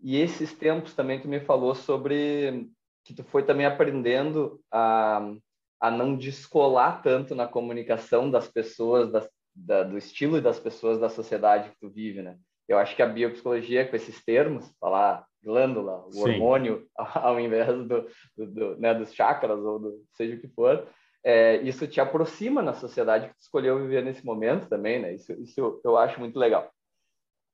E 0.00 0.16
esses 0.16 0.54
tempos 0.54 0.94
também 0.94 1.20
tu 1.20 1.28
me 1.28 1.40
falou 1.40 1.74
sobre 1.74 2.70
que 3.04 3.12
tu 3.12 3.24
foi 3.24 3.42
também 3.42 3.66
aprendendo 3.66 4.60
a, 4.70 5.32
a 5.80 5.90
não 5.90 6.16
descolar 6.16 7.02
tanto 7.02 7.34
na 7.34 7.46
comunicação 7.46 8.30
das 8.30 8.48
pessoas, 8.48 9.10
das, 9.10 9.28
da, 9.54 9.82
do 9.82 9.98
estilo 9.98 10.40
das 10.40 10.60
pessoas 10.60 10.98
da 10.98 11.08
sociedade 11.08 11.70
que 11.70 11.80
tu 11.80 11.90
vive, 11.90 12.22
né? 12.22 12.38
Eu 12.68 12.78
acho 12.78 12.94
que 12.94 13.02
a 13.02 13.06
biopsicologia, 13.06 13.86
com 13.86 13.96
esses 13.96 14.24
termos, 14.24 14.72
falar 14.78 15.26
glândula, 15.42 16.04
o 16.06 16.12
Sim. 16.12 16.20
hormônio, 16.20 16.86
ao 16.96 17.38
invés 17.40 17.66
do, 17.66 18.06
do, 18.36 18.46
do 18.46 18.76
né, 18.78 18.94
dos 18.94 19.12
chakras 19.14 19.58
ou 19.60 19.78
do 19.78 20.04
seja 20.14 20.36
o 20.36 20.40
que 20.40 20.48
for, 20.48 20.86
é, 21.22 21.56
isso 21.56 21.86
te 21.86 22.00
aproxima 22.00 22.62
na 22.62 22.72
sociedade 22.72 23.28
que 23.28 23.34
tu 23.34 23.40
escolheu 23.40 23.78
viver 23.78 24.02
nesse 24.02 24.24
momento 24.24 24.68
também, 24.68 25.00
né? 25.00 25.14
Isso, 25.14 25.32
isso 25.34 25.60
eu, 25.60 25.80
eu 25.84 25.96
acho 25.98 26.18
muito 26.18 26.38
legal. 26.38 26.70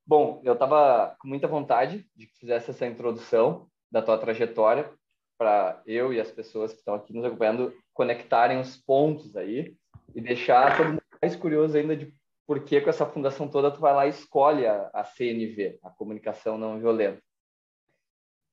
Bom, 0.06 0.40
eu 0.44 0.52
estava 0.52 1.16
com 1.20 1.26
muita 1.26 1.48
vontade 1.48 2.06
de 2.14 2.26
que 2.26 2.32
tu 2.34 2.40
fizesse 2.40 2.70
essa 2.70 2.86
introdução 2.86 3.66
da 3.90 4.00
tua 4.00 4.18
trajetória 4.18 4.92
para 5.36 5.82
eu 5.84 6.12
e 6.12 6.20
as 6.20 6.30
pessoas 6.30 6.72
que 6.72 6.78
estão 6.78 6.94
aqui 6.94 7.12
nos 7.12 7.24
acompanhando 7.24 7.74
conectarem 7.92 8.60
os 8.60 8.76
pontos 8.76 9.36
aí 9.36 9.76
e 10.14 10.20
deixar 10.20 10.76
todo 10.76 10.90
mundo 10.90 11.02
mais 11.20 11.34
curioso 11.34 11.76
ainda 11.76 11.96
de 11.96 12.14
por 12.46 12.62
que 12.62 12.80
com 12.80 12.88
essa 12.88 13.04
fundação 13.04 13.48
toda 13.48 13.70
tu 13.70 13.80
vai 13.80 13.92
lá 13.92 14.06
e 14.06 14.10
escolhe 14.10 14.66
a, 14.66 14.88
a 14.92 15.02
CNV, 15.02 15.80
a 15.82 15.90
Comunicação 15.90 16.56
Não 16.56 16.78
Violenta. 16.78 17.20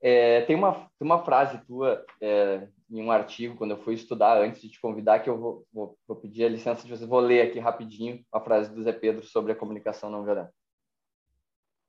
É, 0.05 0.41
tem, 0.41 0.53
uma, 0.53 0.73
tem 0.73 1.05
uma 1.05 1.23
frase 1.23 1.65
tua 1.65 2.05
é, 2.19 2.67
em 2.91 3.01
um 3.01 3.09
artigo, 3.09 3.55
quando 3.55 3.71
eu 3.71 3.81
fui 3.81 3.93
estudar, 3.93 4.37
antes 4.37 4.61
de 4.61 4.69
te 4.69 4.81
convidar, 4.81 5.19
que 5.19 5.29
eu 5.29 5.39
vou, 5.39 5.65
vou, 5.71 5.97
vou 6.05 6.17
pedir 6.17 6.43
a 6.43 6.49
licença 6.49 6.83
de 6.83 6.89
vocês, 6.89 7.09
vou 7.09 7.21
ler 7.21 7.41
aqui 7.41 7.57
rapidinho 7.57 8.21
a 8.29 8.41
frase 8.41 8.69
do 8.69 8.83
Zé 8.83 8.91
Pedro 8.91 9.23
sobre 9.23 9.53
a 9.53 9.55
comunicação 9.55 10.09
não 10.09 10.25
violenta. 10.25 10.53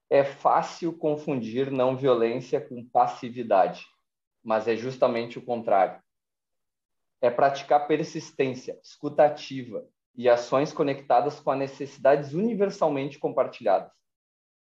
É 0.08 0.22
fácil 0.22 0.96
confundir 0.96 1.72
não 1.72 1.96
violência 1.96 2.60
com 2.60 2.88
passividade, 2.88 3.84
mas 4.44 4.68
é 4.68 4.76
justamente 4.76 5.36
o 5.36 5.44
contrário. 5.44 6.00
É 7.20 7.30
praticar 7.30 7.88
persistência, 7.88 8.78
escutativa, 8.80 9.84
e 10.16 10.28
ações 10.28 10.72
conectadas 10.72 11.40
com 11.40 11.50
as 11.50 11.58
necessidades 11.58 12.32
universalmente 12.32 13.18
compartilhadas. 13.18 13.90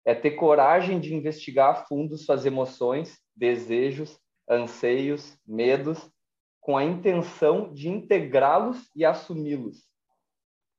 É 0.07 0.15
ter 0.15 0.31
coragem 0.31 1.01
de 1.01 1.13
investigar 1.13 1.69
a 1.69 1.83
fundo 1.83 2.17
suas 2.17 2.45
emoções, 2.45 3.19
desejos, 3.35 4.17
anseios, 4.49 5.37
medos, 5.45 6.09
com 6.61 6.77
a 6.77 6.83
intenção 6.85 7.73
de 7.73 7.89
integrá-los 7.89 8.89
e 8.95 9.03
assumi-los. 9.03 9.85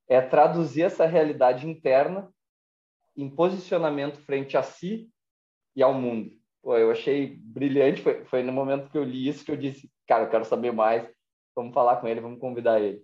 É 0.07 0.19
traduzir 0.19 0.81
essa 0.81 1.05
realidade 1.05 1.69
interna 1.69 2.33
em 3.15 3.29
posicionamento 3.29 4.19
frente 4.21 4.57
a 4.57 4.63
si 4.63 5.11
e 5.75 5.83
ao 5.83 5.93
mundo. 5.93 6.31
Pô, 6.63 6.75
eu 6.75 6.89
achei 6.89 7.37
brilhante. 7.39 8.01
Foi, 8.01 8.25
foi 8.25 8.41
no 8.41 8.51
momento 8.51 8.89
que 8.89 8.97
eu 8.97 9.03
li 9.03 9.27
isso 9.27 9.45
que 9.45 9.51
eu 9.51 9.57
disse, 9.57 9.91
cara, 10.07 10.23
eu 10.23 10.29
quero 10.31 10.43
saber 10.43 10.73
mais. 10.73 11.07
Vamos 11.55 11.75
falar 11.75 11.97
com 11.97 12.07
ele, 12.07 12.19
vamos 12.19 12.39
convidar 12.39 12.81
ele. 12.81 12.99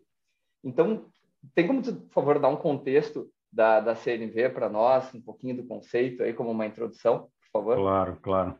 Então, 0.64 1.06
tem 1.54 1.68
como, 1.68 1.84
por 1.84 2.14
favor, 2.14 2.40
dar 2.40 2.50
um 2.50 2.58
contexto 2.58 3.32
da, 3.56 3.80
da 3.80 3.96
CNV 3.96 4.50
para 4.50 4.70
nós, 4.70 5.14
um 5.14 5.22
pouquinho 5.22 5.56
do 5.56 5.66
conceito 5.66 6.22
aí, 6.22 6.34
como 6.34 6.52
uma 6.52 6.66
introdução, 6.66 7.30
por 7.40 7.62
favor? 7.62 7.78
Claro, 7.78 8.20
claro. 8.22 8.60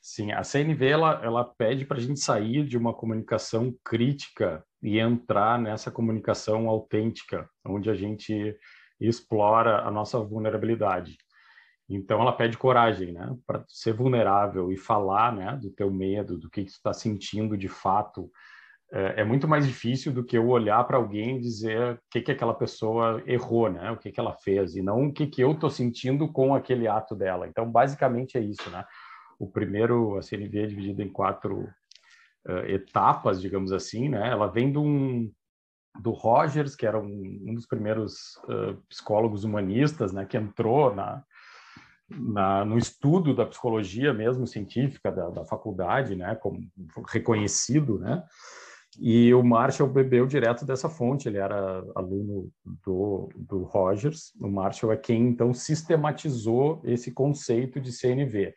Sim, 0.00 0.32
a 0.32 0.44
CNV 0.44 0.86
ela, 0.86 1.20
ela 1.24 1.44
pede 1.44 1.84
para 1.84 1.96
a 1.96 2.00
gente 2.00 2.20
sair 2.20 2.64
de 2.64 2.78
uma 2.78 2.94
comunicação 2.94 3.74
crítica 3.84 4.64
e 4.80 4.98
entrar 4.98 5.58
nessa 5.58 5.90
comunicação 5.90 6.68
autêntica, 6.68 7.48
onde 7.64 7.90
a 7.90 7.94
gente 7.94 8.56
explora 9.00 9.82
a 9.82 9.90
nossa 9.90 10.20
vulnerabilidade. 10.20 11.16
Então 11.88 12.20
ela 12.20 12.32
pede 12.32 12.56
coragem, 12.56 13.12
né, 13.12 13.36
para 13.44 13.64
ser 13.68 13.92
vulnerável 13.92 14.72
e 14.72 14.76
falar, 14.76 15.34
né, 15.34 15.58
do 15.60 15.70
teu 15.70 15.90
medo, 15.90 16.38
do 16.38 16.48
que, 16.48 16.64
que 16.64 16.70
tu 16.70 16.74
está 16.74 16.92
sentindo 16.92 17.56
de 17.56 17.68
fato. 17.68 18.30
É, 18.92 19.22
é 19.22 19.24
muito 19.24 19.48
mais 19.48 19.66
difícil 19.66 20.12
do 20.12 20.22
que 20.22 20.36
eu 20.36 20.48
olhar 20.48 20.84
para 20.84 20.98
alguém 20.98 21.36
e 21.36 21.40
dizer 21.40 21.94
o 21.94 21.98
que 22.10 22.20
que 22.20 22.30
aquela 22.30 22.52
pessoa 22.52 23.22
errou, 23.26 23.70
né, 23.70 23.90
o 23.90 23.96
que 23.96 24.12
que 24.12 24.20
ela 24.20 24.34
fez 24.34 24.76
e 24.76 24.82
não 24.82 25.06
o 25.06 25.12
que 25.12 25.26
que 25.26 25.42
eu 25.42 25.52
estou 25.52 25.70
sentindo 25.70 26.30
com 26.30 26.54
aquele 26.54 26.86
ato 26.86 27.16
dela. 27.16 27.48
Então 27.48 27.70
basicamente 27.70 28.36
é 28.36 28.40
isso, 28.40 28.68
né. 28.70 28.84
O 29.38 29.50
primeiro 29.50 30.18
a 30.18 30.22
CNV 30.22 30.58
é 30.58 30.66
dividido 30.66 31.02
em 31.02 31.08
quatro 31.08 31.62
uh, 32.46 32.66
etapas, 32.66 33.40
digamos 33.40 33.72
assim, 33.72 34.10
né. 34.10 34.30
Ela 34.30 34.46
vem 34.46 34.70
de 34.70 34.78
um 34.78 35.32
do 36.00 36.10
Rogers, 36.10 36.74
que 36.74 36.86
era 36.86 36.98
um, 36.98 37.40
um 37.46 37.54
dos 37.54 37.66
primeiros 37.66 38.36
uh, 38.44 38.76
psicólogos 38.88 39.44
humanistas, 39.44 40.12
né, 40.12 40.24
que 40.26 40.36
entrou 40.36 40.94
na, 40.94 41.22
na, 42.10 42.64
no 42.64 42.78
estudo 42.78 43.34
da 43.34 43.46
psicologia 43.46 44.12
mesmo 44.12 44.46
científica 44.46 45.10
da, 45.10 45.30
da, 45.30 45.44
faculdade, 45.44 46.14
né, 46.14 46.34
como 46.36 46.60
reconhecido, 47.08 47.98
né, 47.98 48.22
e 48.98 49.32
o 49.32 49.42
Marshall 49.42 49.88
bebeu 49.88 50.26
direto 50.26 50.66
dessa 50.66 50.88
fonte, 50.88 51.28
ele 51.28 51.38
era 51.38 51.84
aluno 51.94 52.50
do, 52.84 53.30
do 53.34 53.62
Rogers, 53.62 54.32
o 54.40 54.48
Marshall 54.48 54.92
é 54.92 54.96
quem 54.96 55.28
então 55.28 55.54
sistematizou 55.54 56.80
esse 56.84 57.12
conceito 57.12 57.80
de 57.80 57.90
CNV. 57.90 58.54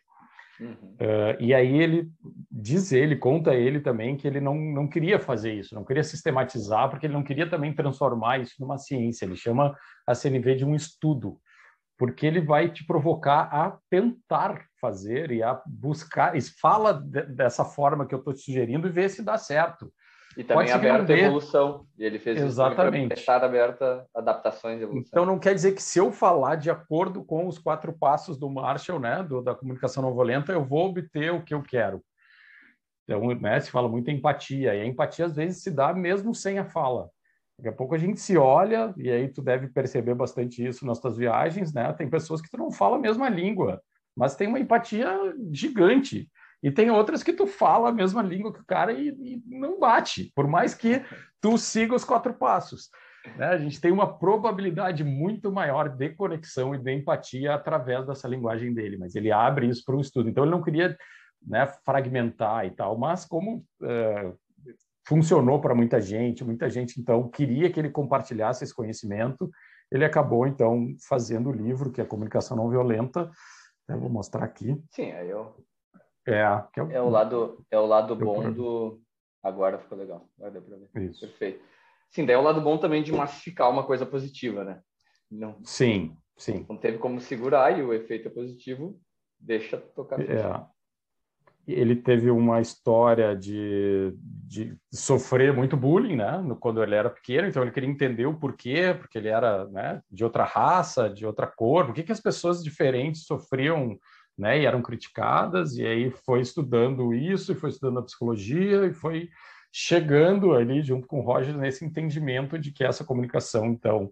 Uhum. 0.58 0.68
Uh, 0.72 1.36
e 1.38 1.52
aí 1.52 1.78
ele 1.78 2.10
diz 2.50 2.92
ele, 2.92 3.16
conta 3.16 3.54
ele 3.54 3.80
também 3.80 4.16
que 4.16 4.26
ele 4.26 4.40
não, 4.40 4.54
não 4.54 4.88
queria 4.88 5.18
fazer 5.18 5.52
isso, 5.52 5.74
não 5.74 5.84
queria 5.84 6.04
sistematizar, 6.04 6.88
porque 6.88 7.06
ele 7.06 7.14
não 7.14 7.22
queria 7.22 7.48
também 7.48 7.74
transformar 7.74 8.40
isso 8.40 8.54
numa 8.58 8.78
ciência. 8.78 9.26
Ele 9.26 9.36
chama 9.36 9.76
a 10.06 10.14
CNV 10.14 10.54
de 10.54 10.64
um 10.64 10.74
estudo 10.74 11.38
porque 11.98 12.26
ele 12.26 12.40
vai 12.40 12.70
te 12.70 12.84
provocar 12.84 13.48
a 13.52 13.78
tentar 13.88 14.66
fazer 14.80 15.30
e 15.30 15.42
a 15.42 15.60
buscar, 15.66 16.36
e 16.36 16.40
fala 16.42 16.92
de, 16.92 17.22
dessa 17.22 17.64
forma 17.64 18.06
que 18.06 18.14
eu 18.14 18.18
estou 18.18 18.34
te 18.34 18.40
sugerindo 18.40 18.86
e 18.86 18.92
vê 18.92 19.08
se 19.08 19.22
dá 19.22 19.38
certo. 19.38 19.92
E 20.36 20.44
também 20.44 20.70
aberta 20.70 21.12
a 21.12 21.18
evolução. 21.18 21.86
E 21.98 22.04
ele 22.04 22.18
fez 22.18 22.40
Exatamente. 22.40 23.14
isso 23.14 23.20
estar 23.20 23.42
aberta 23.42 24.06
adaptações 24.14 24.80
e 24.80 24.82
evolução. 24.82 25.08
Então 25.08 25.24
não 25.24 25.38
quer 25.38 25.54
dizer 25.54 25.72
que 25.72 25.82
se 25.82 25.98
eu 25.98 26.12
falar 26.12 26.56
de 26.56 26.70
acordo 26.70 27.24
com 27.24 27.46
os 27.46 27.58
quatro 27.58 27.92
passos 27.92 28.36
do 28.36 28.50
Marshall, 28.50 29.00
né, 29.00 29.22
do, 29.22 29.40
da 29.40 29.54
comunicação 29.54 30.02
não 30.02 30.12
violenta, 30.12 30.52
eu 30.52 30.64
vou 30.64 30.86
obter 30.86 31.32
o 31.32 31.42
que 31.42 31.54
eu 31.54 31.62
quero. 31.62 32.02
Então, 33.04 33.34
né, 33.34 33.60
se 33.60 33.70
fala 33.70 33.88
muito 33.88 34.10
em 34.10 34.16
empatia, 34.16 34.74
e 34.74 34.80
a 34.80 34.84
empatia 34.84 35.26
às 35.26 35.34
vezes 35.34 35.62
se 35.62 35.70
dá 35.70 35.94
mesmo 35.94 36.34
sem 36.34 36.58
a 36.58 36.64
fala. 36.64 37.08
Daqui 37.58 37.68
a 37.68 37.72
pouco 37.72 37.94
a 37.94 37.98
gente 37.98 38.20
se 38.20 38.36
olha, 38.36 38.92
e 38.98 39.10
aí 39.10 39.28
tu 39.28 39.40
deve 39.40 39.68
perceber 39.68 40.14
bastante 40.14 40.66
isso 40.66 40.84
nas 40.84 41.00
tuas 41.00 41.16
viagens, 41.16 41.72
né? 41.72 41.90
Tem 41.94 42.10
pessoas 42.10 42.42
que 42.42 42.50
tu 42.50 42.58
não 42.58 42.70
fala 42.70 42.96
a 42.96 43.00
mesma 43.00 43.28
língua, 43.30 43.80
mas 44.14 44.36
tem 44.36 44.48
uma 44.48 44.60
empatia 44.60 45.08
gigante. 45.50 46.28
E 46.66 46.70
tem 46.72 46.90
outras 46.90 47.22
que 47.22 47.32
tu 47.32 47.46
fala 47.46 47.90
a 47.90 47.92
mesma 47.92 48.20
língua 48.20 48.52
que 48.52 48.58
o 48.58 48.64
cara 48.64 48.92
e, 48.92 49.10
e 49.10 49.40
não 49.46 49.78
bate, 49.78 50.32
por 50.34 50.48
mais 50.48 50.74
que 50.74 51.00
tu 51.40 51.56
siga 51.56 51.94
os 51.94 52.02
quatro 52.02 52.34
passos. 52.34 52.90
Né? 53.36 53.46
A 53.46 53.56
gente 53.56 53.80
tem 53.80 53.92
uma 53.92 54.18
probabilidade 54.18 55.04
muito 55.04 55.52
maior 55.52 55.88
de 55.88 56.08
conexão 56.16 56.74
e 56.74 56.78
de 56.78 56.92
empatia 56.92 57.54
através 57.54 58.04
dessa 58.04 58.26
linguagem 58.26 58.74
dele, 58.74 58.96
mas 58.96 59.14
ele 59.14 59.30
abre 59.30 59.68
isso 59.68 59.84
para 59.86 59.94
um 59.94 60.00
estudo. 60.00 60.28
Então 60.28 60.42
ele 60.42 60.50
não 60.50 60.60
queria 60.60 60.98
né, 61.40 61.68
fragmentar 61.84 62.66
e 62.66 62.72
tal, 62.72 62.98
mas 62.98 63.24
como 63.24 63.64
uh, 63.82 64.36
funcionou 65.06 65.60
para 65.60 65.72
muita 65.72 66.00
gente, 66.00 66.42
muita 66.42 66.68
gente 66.68 67.00
então 67.00 67.28
queria 67.28 67.70
que 67.70 67.78
ele 67.78 67.90
compartilhasse 67.90 68.64
esse 68.64 68.74
conhecimento. 68.74 69.48
Ele 69.88 70.04
acabou 70.04 70.48
então 70.48 70.88
fazendo 71.08 71.48
o 71.48 71.52
livro 71.52 71.92
que 71.92 72.00
é 72.00 72.04
Comunicação 72.04 72.56
Não 72.56 72.68
Violenta. 72.68 73.30
Eu 73.88 74.00
vou 74.00 74.10
mostrar 74.10 74.44
aqui. 74.44 74.76
Sim, 74.90 75.12
aí 75.12 75.30
eu. 75.30 75.54
É, 76.26 76.40
é, 76.76 76.82
o... 76.82 76.90
é 76.90 77.02
o 77.02 77.08
lado 77.08 77.64
é 77.70 77.78
o 77.78 77.86
lado 77.86 78.16
bom 78.16 78.50
do. 78.52 79.00
Agora 79.42 79.78
ficou 79.78 79.96
legal. 79.96 80.28
Agora 80.36 80.52
deu 80.52 80.62
para 80.62 80.76
ver. 80.76 81.10
Isso. 81.10 81.20
Perfeito. 81.20 81.64
Sim, 82.10 82.26
daí 82.26 82.34
é 82.34 82.38
o 82.38 82.42
lado 82.42 82.60
bom 82.60 82.78
também 82.78 83.02
de 83.02 83.12
massificar 83.12 83.70
uma 83.70 83.84
coisa 83.84 84.04
positiva, 84.04 84.64
né? 84.64 84.80
Não. 85.30 85.58
Sim, 85.64 86.16
sim. 86.36 86.66
Não 86.68 86.76
teve 86.76 86.98
como 86.98 87.20
segurar 87.20 87.78
e 87.78 87.82
o 87.82 87.92
efeito 87.92 88.28
é 88.28 88.30
positivo. 88.30 89.00
Deixa 89.38 89.76
tocar. 89.76 90.20
É 90.20 90.66
ele 91.66 91.96
teve 91.96 92.30
uma 92.30 92.60
história 92.60 93.34
de, 93.34 94.14
de 94.20 94.76
sofrer 94.92 95.52
muito 95.52 95.76
bullying, 95.76 96.16
né, 96.16 96.40
quando 96.60 96.82
ele 96.82 96.94
era 96.94 97.10
pequeno, 97.10 97.48
então 97.48 97.62
ele 97.62 97.72
queria 97.72 97.88
entender 97.88 98.26
o 98.26 98.38
porquê, 98.38 98.94
porque 98.96 99.18
ele 99.18 99.28
era, 99.28 99.66
né, 99.68 100.00
de 100.08 100.22
outra 100.22 100.44
raça, 100.44 101.10
de 101.10 101.26
outra 101.26 101.46
cor, 101.46 101.86
por 101.86 101.94
que, 101.94 102.04
que 102.04 102.12
as 102.12 102.20
pessoas 102.20 102.62
diferentes 102.62 103.24
sofriam, 103.24 103.98
né, 104.38 104.60
e 104.60 104.66
eram 104.66 104.82
criticadas, 104.82 105.76
e 105.76 105.86
aí 105.86 106.10
foi 106.10 106.40
estudando 106.40 107.14
isso, 107.14 107.52
e 107.52 107.54
foi 107.54 107.70
estudando 107.70 107.98
a 107.98 108.02
psicologia, 108.02 108.84
e 108.86 108.92
foi 108.92 109.28
chegando 109.72 110.54
ali, 110.54 110.82
junto 110.82 111.06
com 111.06 111.20
o 111.20 111.22
Roger, 111.22 111.56
nesse 111.56 111.84
entendimento 111.84 112.58
de 112.58 112.70
que 112.70 112.84
essa 112.84 113.04
comunicação, 113.04 113.66
então, 113.66 114.10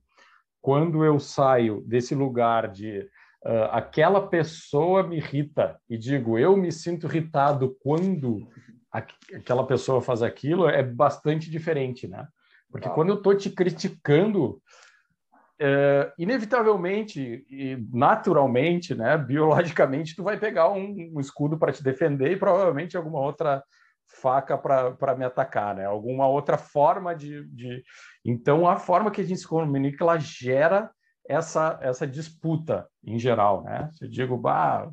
quando 0.60 1.04
eu 1.04 1.20
saio 1.20 1.82
desse 1.86 2.14
lugar 2.14 2.68
de 2.68 3.00
uh, 3.44 3.68
aquela 3.70 4.26
pessoa 4.26 5.02
me 5.02 5.16
irrita 5.16 5.78
e 5.88 5.98
digo 5.98 6.38
eu 6.38 6.56
me 6.56 6.72
sinto 6.72 7.06
irritado 7.06 7.76
quando 7.80 8.48
aquela 8.90 9.66
pessoa 9.66 10.00
faz 10.00 10.22
aquilo 10.22 10.68
é 10.68 10.82
bastante 10.82 11.50
diferente, 11.50 12.08
né? 12.08 12.26
Porque 12.70 12.88
quando 12.88 13.10
eu 13.10 13.16
estou 13.16 13.36
te 13.36 13.50
criticando, 13.50 14.60
é, 15.66 16.12
inevitavelmente 16.18 17.46
e 17.48 17.78
naturalmente, 17.90 18.94
né, 18.94 19.16
biologicamente, 19.16 20.14
tu 20.14 20.22
vai 20.22 20.38
pegar 20.38 20.70
um, 20.70 21.12
um 21.14 21.20
escudo 21.20 21.58
para 21.58 21.72
te 21.72 21.82
defender 21.82 22.32
e 22.32 22.36
provavelmente 22.36 22.98
alguma 22.98 23.18
outra 23.18 23.62
faca 24.20 24.58
para 24.58 25.16
me 25.16 25.24
atacar, 25.24 25.74
né? 25.74 25.86
Alguma 25.86 26.28
outra 26.28 26.58
forma 26.58 27.14
de, 27.14 27.44
de, 27.48 27.82
Então, 28.22 28.68
a 28.68 28.76
forma 28.76 29.10
que 29.10 29.22
a 29.22 29.24
gente 29.24 29.40
se 29.40 29.48
comunica, 29.48 30.04
ela 30.04 30.18
gera 30.18 30.90
essa, 31.26 31.78
essa 31.80 32.06
disputa 32.06 32.86
em 33.02 33.18
geral, 33.18 33.64
né? 33.64 33.88
Se 33.92 34.04
eu 34.04 34.10
digo, 34.10 34.36
bah, 34.36 34.90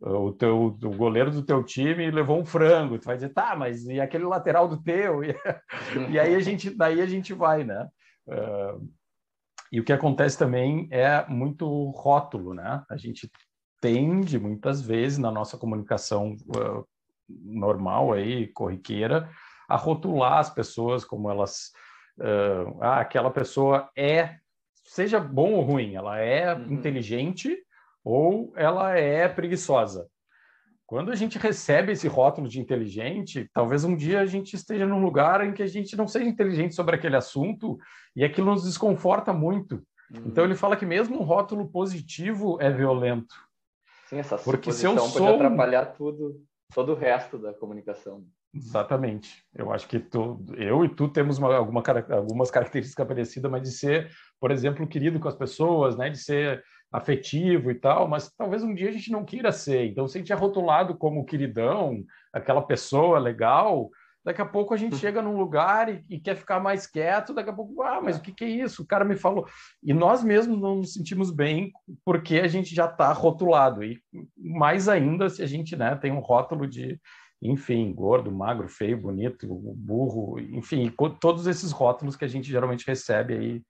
o 0.00 0.32
teu 0.32 0.66
o 0.66 0.96
goleiro 0.96 1.32
do 1.32 1.44
teu 1.44 1.64
time 1.64 2.08
levou 2.08 2.40
um 2.40 2.44
frango, 2.44 2.98
tu 2.98 3.06
vai 3.06 3.16
dizer, 3.16 3.30
tá, 3.30 3.56
mas 3.56 3.84
e 3.86 4.00
aquele 4.00 4.24
lateral 4.24 4.68
do 4.68 4.80
teu? 4.80 5.24
E, 5.24 5.34
e 6.10 6.18
aí 6.20 6.36
a 6.36 6.40
gente, 6.40 6.70
daí 6.70 7.00
a 7.02 7.06
gente 7.06 7.34
vai, 7.34 7.64
né? 7.64 7.88
Uh, 8.28 8.88
e 9.74 9.80
o 9.80 9.84
que 9.84 9.92
acontece 9.92 10.38
também 10.38 10.86
é 10.88 11.26
muito 11.26 11.90
rótulo, 11.90 12.54
né? 12.54 12.84
A 12.88 12.96
gente 12.96 13.28
tende 13.80 14.38
muitas 14.38 14.80
vezes 14.80 15.18
na 15.18 15.32
nossa 15.32 15.58
comunicação 15.58 16.36
uh, 16.56 16.86
normal 17.28 18.12
aí, 18.12 18.46
corriqueira, 18.52 19.28
a 19.68 19.74
rotular 19.74 20.38
as 20.38 20.48
pessoas 20.48 21.04
como 21.04 21.28
elas, 21.28 21.72
uh, 22.20 22.80
ah, 22.82 23.00
aquela 23.00 23.32
pessoa 23.32 23.90
é 23.98 24.36
seja 24.84 25.18
bom 25.18 25.54
ou 25.54 25.62
ruim, 25.62 25.96
ela 25.96 26.20
é 26.20 26.54
uhum. 26.54 26.72
inteligente 26.72 27.58
ou 28.04 28.52
ela 28.54 28.96
é 28.96 29.28
preguiçosa. 29.28 30.08
Quando 30.86 31.10
a 31.10 31.14
gente 31.14 31.38
recebe 31.38 31.92
esse 31.92 32.06
rótulo 32.06 32.46
de 32.46 32.60
inteligente, 32.60 33.48
talvez 33.54 33.84
um 33.84 33.96
dia 33.96 34.20
a 34.20 34.26
gente 34.26 34.54
esteja 34.54 34.86
num 34.86 35.02
lugar 35.02 35.44
em 35.46 35.52
que 35.52 35.62
a 35.62 35.66
gente 35.66 35.96
não 35.96 36.06
seja 36.06 36.28
inteligente 36.28 36.74
sobre 36.74 36.96
aquele 36.96 37.16
assunto 37.16 37.78
e 38.14 38.22
aquilo 38.22 38.50
nos 38.50 38.64
desconforta 38.64 39.32
muito. 39.32 39.76
Uhum. 40.10 40.24
Então 40.26 40.44
ele 40.44 40.54
fala 40.54 40.76
que 40.76 40.84
mesmo 40.84 41.18
um 41.18 41.24
rótulo 41.24 41.68
positivo 41.68 42.60
é 42.60 42.70
violento. 42.70 43.34
Sim, 44.06 44.18
essa 44.18 44.36
Porque 44.36 44.72
se 44.72 44.86
eu 44.86 44.98
sou... 44.98 45.26
pode 45.26 45.36
atrapalhar 45.36 45.86
tudo, 45.86 46.42
todo 46.74 46.92
o 46.92 46.96
resto 46.96 47.38
da 47.38 47.54
comunicação. 47.54 48.22
Exatamente. 48.54 49.42
Eu 49.54 49.72
acho 49.72 49.88
que 49.88 49.98
tu, 49.98 50.44
eu 50.56 50.84
e 50.84 50.88
tu 50.88 51.08
temos 51.08 51.38
uma, 51.38 51.56
alguma, 51.56 51.82
algumas 52.10 52.50
características 52.50 53.06
parecidas, 53.06 53.50
mas 53.50 53.62
de 53.62 53.72
ser, 53.72 54.10
por 54.38 54.50
exemplo, 54.50 54.86
querido 54.86 55.18
com 55.18 55.26
as 55.26 55.34
pessoas, 55.34 55.96
né? 55.96 56.08
De 56.10 56.18
ser 56.18 56.62
afetivo 56.94 57.72
e 57.72 57.74
tal, 57.74 58.06
mas 58.06 58.30
talvez 58.38 58.62
um 58.62 58.72
dia 58.72 58.88
a 58.88 58.92
gente 58.92 59.10
não 59.10 59.24
queira 59.24 59.50
ser. 59.50 59.84
Então, 59.86 60.06
se 60.06 60.16
a 60.16 60.20
gente 60.20 60.32
é 60.32 60.36
rotulado 60.36 60.96
como 60.96 61.24
queridão, 61.24 62.04
aquela 62.32 62.62
pessoa 62.62 63.18
legal, 63.18 63.90
daqui 64.24 64.40
a 64.40 64.46
pouco 64.46 64.72
a 64.72 64.76
gente 64.76 64.96
chega 64.96 65.20
num 65.20 65.36
lugar 65.36 65.92
e, 65.92 66.04
e 66.08 66.20
quer 66.20 66.36
ficar 66.36 66.60
mais 66.60 66.86
quieto, 66.86 67.34
daqui 67.34 67.50
a 67.50 67.52
pouco, 67.52 67.82
ah, 67.82 68.00
mas 68.00 68.16
o 68.16 68.22
que, 68.22 68.32
que 68.32 68.44
é 68.44 68.48
isso? 68.48 68.84
O 68.84 68.86
cara 68.86 69.04
me 69.04 69.16
falou. 69.16 69.44
E 69.82 69.92
nós 69.92 70.22
mesmos 70.22 70.60
não 70.60 70.76
nos 70.76 70.92
sentimos 70.92 71.32
bem 71.32 71.72
porque 72.04 72.38
a 72.38 72.46
gente 72.46 72.72
já 72.72 72.86
está 72.86 73.12
rotulado. 73.12 73.82
E 73.82 74.00
mais 74.36 74.88
ainda 74.88 75.28
se 75.28 75.42
a 75.42 75.46
gente 75.46 75.74
né, 75.74 75.96
tem 75.96 76.12
um 76.12 76.20
rótulo 76.20 76.64
de 76.64 77.00
enfim, 77.42 77.92
gordo, 77.92 78.32
magro, 78.32 78.68
feio, 78.68 78.96
bonito, 78.96 79.46
burro, 79.46 80.38
enfim, 80.38 80.90
todos 81.20 81.46
esses 81.46 81.72
rótulos 81.72 82.16
que 82.16 82.24
a 82.24 82.28
gente 82.28 82.48
geralmente 82.48 82.86
recebe 82.86 83.34
aí 83.34 83.62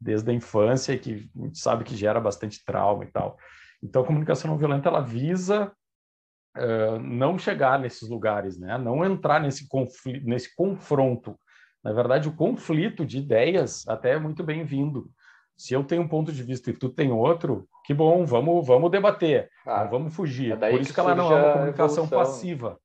desde 0.00 0.30
a 0.30 0.34
infância 0.34 0.92
e 0.92 0.98
que 0.98 1.30
a 1.36 1.42
gente 1.44 1.58
sabe 1.58 1.84
que 1.84 1.96
gera 1.96 2.20
bastante 2.20 2.64
trauma 2.64 3.04
e 3.04 3.08
tal. 3.08 3.36
Então, 3.82 4.02
a 4.02 4.06
comunicação 4.06 4.50
não 4.50 4.58
violenta, 4.58 4.88
ela 4.88 5.00
visa 5.00 5.72
uh, 6.56 6.98
não 7.00 7.38
chegar 7.38 7.78
nesses 7.78 8.08
lugares, 8.08 8.58
né? 8.58 8.78
Não 8.78 9.04
entrar 9.04 9.40
nesse 9.40 9.68
conflito, 9.68 10.26
nesse 10.26 10.54
confronto. 10.54 11.38
Na 11.82 11.92
verdade, 11.92 12.28
o 12.28 12.36
conflito 12.36 13.04
de 13.04 13.18
ideias 13.18 13.86
até 13.88 14.12
é 14.12 14.18
muito 14.18 14.42
bem-vindo. 14.42 15.10
Se 15.56 15.74
eu 15.74 15.84
tenho 15.84 16.02
um 16.02 16.08
ponto 16.08 16.32
de 16.32 16.42
vista 16.42 16.70
e 16.70 16.74
tu 16.74 16.88
tem 16.88 17.10
outro, 17.10 17.68
que 17.84 17.92
bom, 17.92 18.24
vamos, 18.24 18.66
vamos 18.66 18.90
debater, 18.90 19.50
ah, 19.66 19.84
vamos 19.84 20.14
fugir. 20.14 20.52
É 20.52 20.70
Por 20.70 20.80
isso 20.80 20.88
que, 20.90 20.94
que 20.94 21.00
ela 21.00 21.14
não 21.14 21.30
é 21.30 21.42
uma 21.42 21.52
comunicação 21.52 22.08
passiva. 22.08 22.78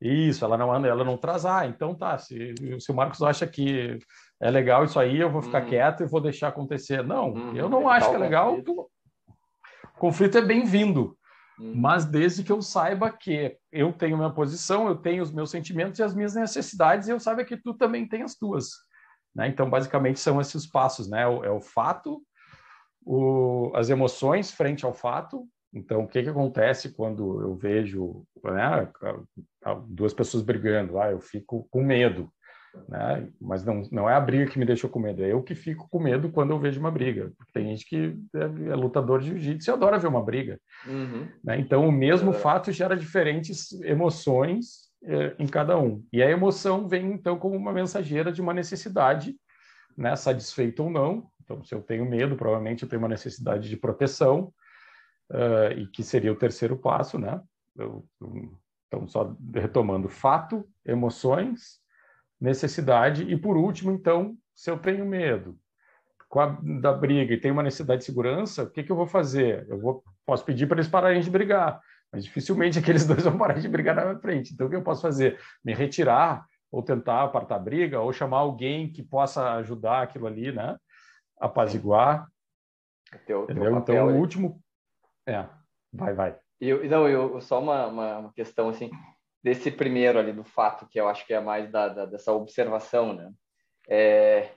Isso, 0.00 0.44
ela 0.44 0.58
não, 0.58 0.74
ela 0.84 1.04
não 1.04 1.16
traz, 1.16 1.46
ah, 1.46 1.66
então 1.66 1.94
tá, 1.94 2.18
se, 2.18 2.54
se 2.78 2.92
o 2.92 2.94
Marcos 2.94 3.22
acha 3.22 3.46
que 3.46 3.98
é 4.40 4.50
legal 4.50 4.84
isso 4.84 4.98
aí, 4.98 5.18
eu 5.18 5.30
vou 5.30 5.40
ficar 5.40 5.62
hum. 5.62 5.68
quieto 5.68 6.02
e 6.02 6.06
vou 6.06 6.20
deixar 6.20 6.48
acontecer. 6.48 7.02
Não, 7.02 7.32
hum, 7.32 7.56
eu 7.56 7.68
não 7.68 7.88
acho 7.88 8.10
que 8.10 8.14
é 8.14 8.18
legal. 8.18 8.58
O 8.58 9.98
conflito 9.98 10.36
é 10.36 10.42
bem-vindo, 10.42 11.16
hum. 11.58 11.72
mas 11.74 12.04
desde 12.04 12.44
que 12.44 12.52
eu 12.52 12.60
saiba 12.60 13.10
que 13.10 13.56
eu 13.72 13.90
tenho 13.92 14.18
minha 14.18 14.30
posição, 14.30 14.86
eu 14.86 14.96
tenho 14.96 15.22
os 15.22 15.32
meus 15.32 15.50
sentimentos 15.50 15.98
e 15.98 16.02
as 16.02 16.14
minhas 16.14 16.34
necessidades, 16.34 17.08
e 17.08 17.12
eu 17.12 17.18
saiba 17.18 17.44
que 17.44 17.56
tu 17.56 17.72
também 17.72 18.06
tem 18.06 18.22
as 18.22 18.34
tuas. 18.34 18.68
Né? 19.34 19.48
Então, 19.48 19.68
basicamente, 19.68 20.20
são 20.20 20.40
esses 20.40 20.66
passos, 20.66 21.08
né? 21.08 21.22
É 21.22 21.50
o 21.50 21.60
fato, 21.60 22.22
o, 23.02 23.70
as 23.74 23.88
emoções 23.88 24.50
frente 24.50 24.84
ao 24.84 24.92
fato. 24.92 25.46
Então, 25.76 26.04
o 26.04 26.08
que, 26.08 26.22
que 26.22 26.28
acontece 26.30 26.94
quando 26.94 27.42
eu 27.42 27.54
vejo 27.54 28.24
né, 28.42 28.88
duas 29.88 30.14
pessoas 30.14 30.42
brigando? 30.42 30.98
Ah, 30.98 31.10
eu 31.10 31.20
fico 31.20 31.68
com 31.70 31.84
medo. 31.84 32.32
Né? 32.88 33.28
Mas 33.38 33.62
não, 33.62 33.82
não 33.92 34.08
é 34.08 34.14
a 34.14 34.20
briga 34.20 34.50
que 34.50 34.58
me 34.58 34.64
deixou 34.64 34.88
com 34.88 34.98
medo, 34.98 35.22
é 35.22 35.32
eu 35.32 35.42
que 35.42 35.54
fico 35.54 35.86
com 35.90 35.98
medo 35.98 36.30
quando 36.30 36.50
eu 36.50 36.58
vejo 36.58 36.80
uma 36.80 36.90
briga. 36.90 37.30
Tem 37.52 37.66
gente 37.66 37.86
que 37.86 38.18
é, 38.34 38.70
é 38.70 38.74
lutador 38.74 39.20
de 39.20 39.28
jiu-jitsu 39.28 39.70
e 39.70 39.72
adora 39.72 39.98
ver 39.98 40.08
uma 40.08 40.22
briga. 40.22 40.58
Uhum. 40.86 41.28
Né? 41.44 41.58
Então, 41.58 41.86
o 41.86 41.92
mesmo 41.92 42.30
é. 42.30 42.34
fato 42.34 42.72
gera 42.72 42.96
diferentes 42.96 43.72
emoções 43.82 44.90
é, 45.04 45.36
em 45.38 45.46
cada 45.46 45.78
um. 45.78 46.02
E 46.10 46.22
a 46.22 46.30
emoção 46.30 46.88
vem, 46.88 47.12
então, 47.12 47.38
como 47.38 47.54
uma 47.54 47.72
mensageira 47.72 48.32
de 48.32 48.40
uma 48.40 48.54
necessidade, 48.54 49.36
né? 49.96 50.16
satisfeita 50.16 50.82
ou 50.82 50.90
não. 50.90 51.26
Então, 51.44 51.62
se 51.62 51.74
eu 51.74 51.82
tenho 51.82 52.08
medo, 52.08 52.34
provavelmente 52.34 52.82
eu 52.82 52.88
tenho 52.88 53.00
uma 53.00 53.08
necessidade 53.08 53.68
de 53.68 53.76
proteção, 53.76 54.52
uh, 55.30 55.72
e 55.76 55.86
que 55.86 56.02
seria 56.02 56.32
o 56.32 56.36
terceiro 56.36 56.76
passo, 56.76 57.18
né? 57.18 57.40
Eu, 57.76 58.06
então, 58.86 59.06
só 59.06 59.36
retomando: 59.54 60.08
fato, 60.08 60.66
emoções, 60.84 61.80
necessidade, 62.40 63.22
e 63.22 63.36
por 63.36 63.56
último, 63.56 63.90
então, 63.92 64.36
se 64.54 64.70
eu 64.70 64.78
tenho 64.78 65.04
medo 65.04 65.58
a, 66.34 66.58
da 66.80 66.92
briga 66.92 67.32
e 67.32 67.40
tenho 67.40 67.54
uma 67.54 67.62
necessidade 67.62 68.00
de 68.00 68.06
segurança, 68.06 68.64
o 68.64 68.70
que, 68.70 68.82
que 68.82 68.90
eu 68.90 68.96
vou 68.96 69.06
fazer? 69.06 69.66
Eu 69.68 69.78
vou, 69.78 70.02
posso 70.24 70.44
pedir 70.44 70.66
para 70.66 70.76
eles 70.76 70.88
pararem 70.88 71.20
de 71.20 71.30
brigar, 71.30 71.80
mas 72.12 72.24
dificilmente 72.24 72.78
aqueles 72.80 73.06
dois 73.06 73.24
vão 73.24 73.38
parar 73.38 73.58
de 73.58 73.68
brigar 73.68 73.94
na 73.94 74.04
minha 74.04 74.18
frente. 74.18 74.52
Então, 74.52 74.66
o 74.66 74.70
que 74.70 74.76
eu 74.76 74.82
posso 74.82 75.02
fazer? 75.02 75.38
Me 75.64 75.74
retirar, 75.74 76.44
ou 76.70 76.82
tentar 76.82 77.22
apartar 77.22 77.56
a 77.56 77.60
briga, 77.60 78.00
ou 78.00 78.12
chamar 78.12 78.38
alguém 78.38 78.90
que 78.90 79.02
possa 79.02 79.52
ajudar 79.54 80.02
aquilo 80.02 80.26
ali, 80.26 80.52
né? 80.52 80.76
Apaziguar. 81.40 82.26
Teu, 83.26 83.46
teu 83.46 83.76
então, 83.76 84.08
o 84.08 84.16
último. 84.16 84.60
É, 85.26 85.46
vai, 85.92 86.14
vai. 86.14 86.38
Eu, 86.60 86.88
não, 86.88 87.08
eu, 87.08 87.40
só 87.40 87.60
uma, 87.60 87.86
uma 87.86 88.32
questão 88.32 88.68
assim 88.68 88.90
desse 89.42 89.70
primeiro 89.70 90.18
ali 90.18 90.32
do 90.32 90.44
fato 90.44 90.88
que 90.88 90.98
eu 90.98 91.08
acho 91.08 91.26
que 91.26 91.34
é 91.34 91.40
mais 91.40 91.70
da, 91.70 91.88
da 91.88 92.06
dessa 92.06 92.32
observação, 92.32 93.12
né? 93.12 93.30
É, 93.88 94.50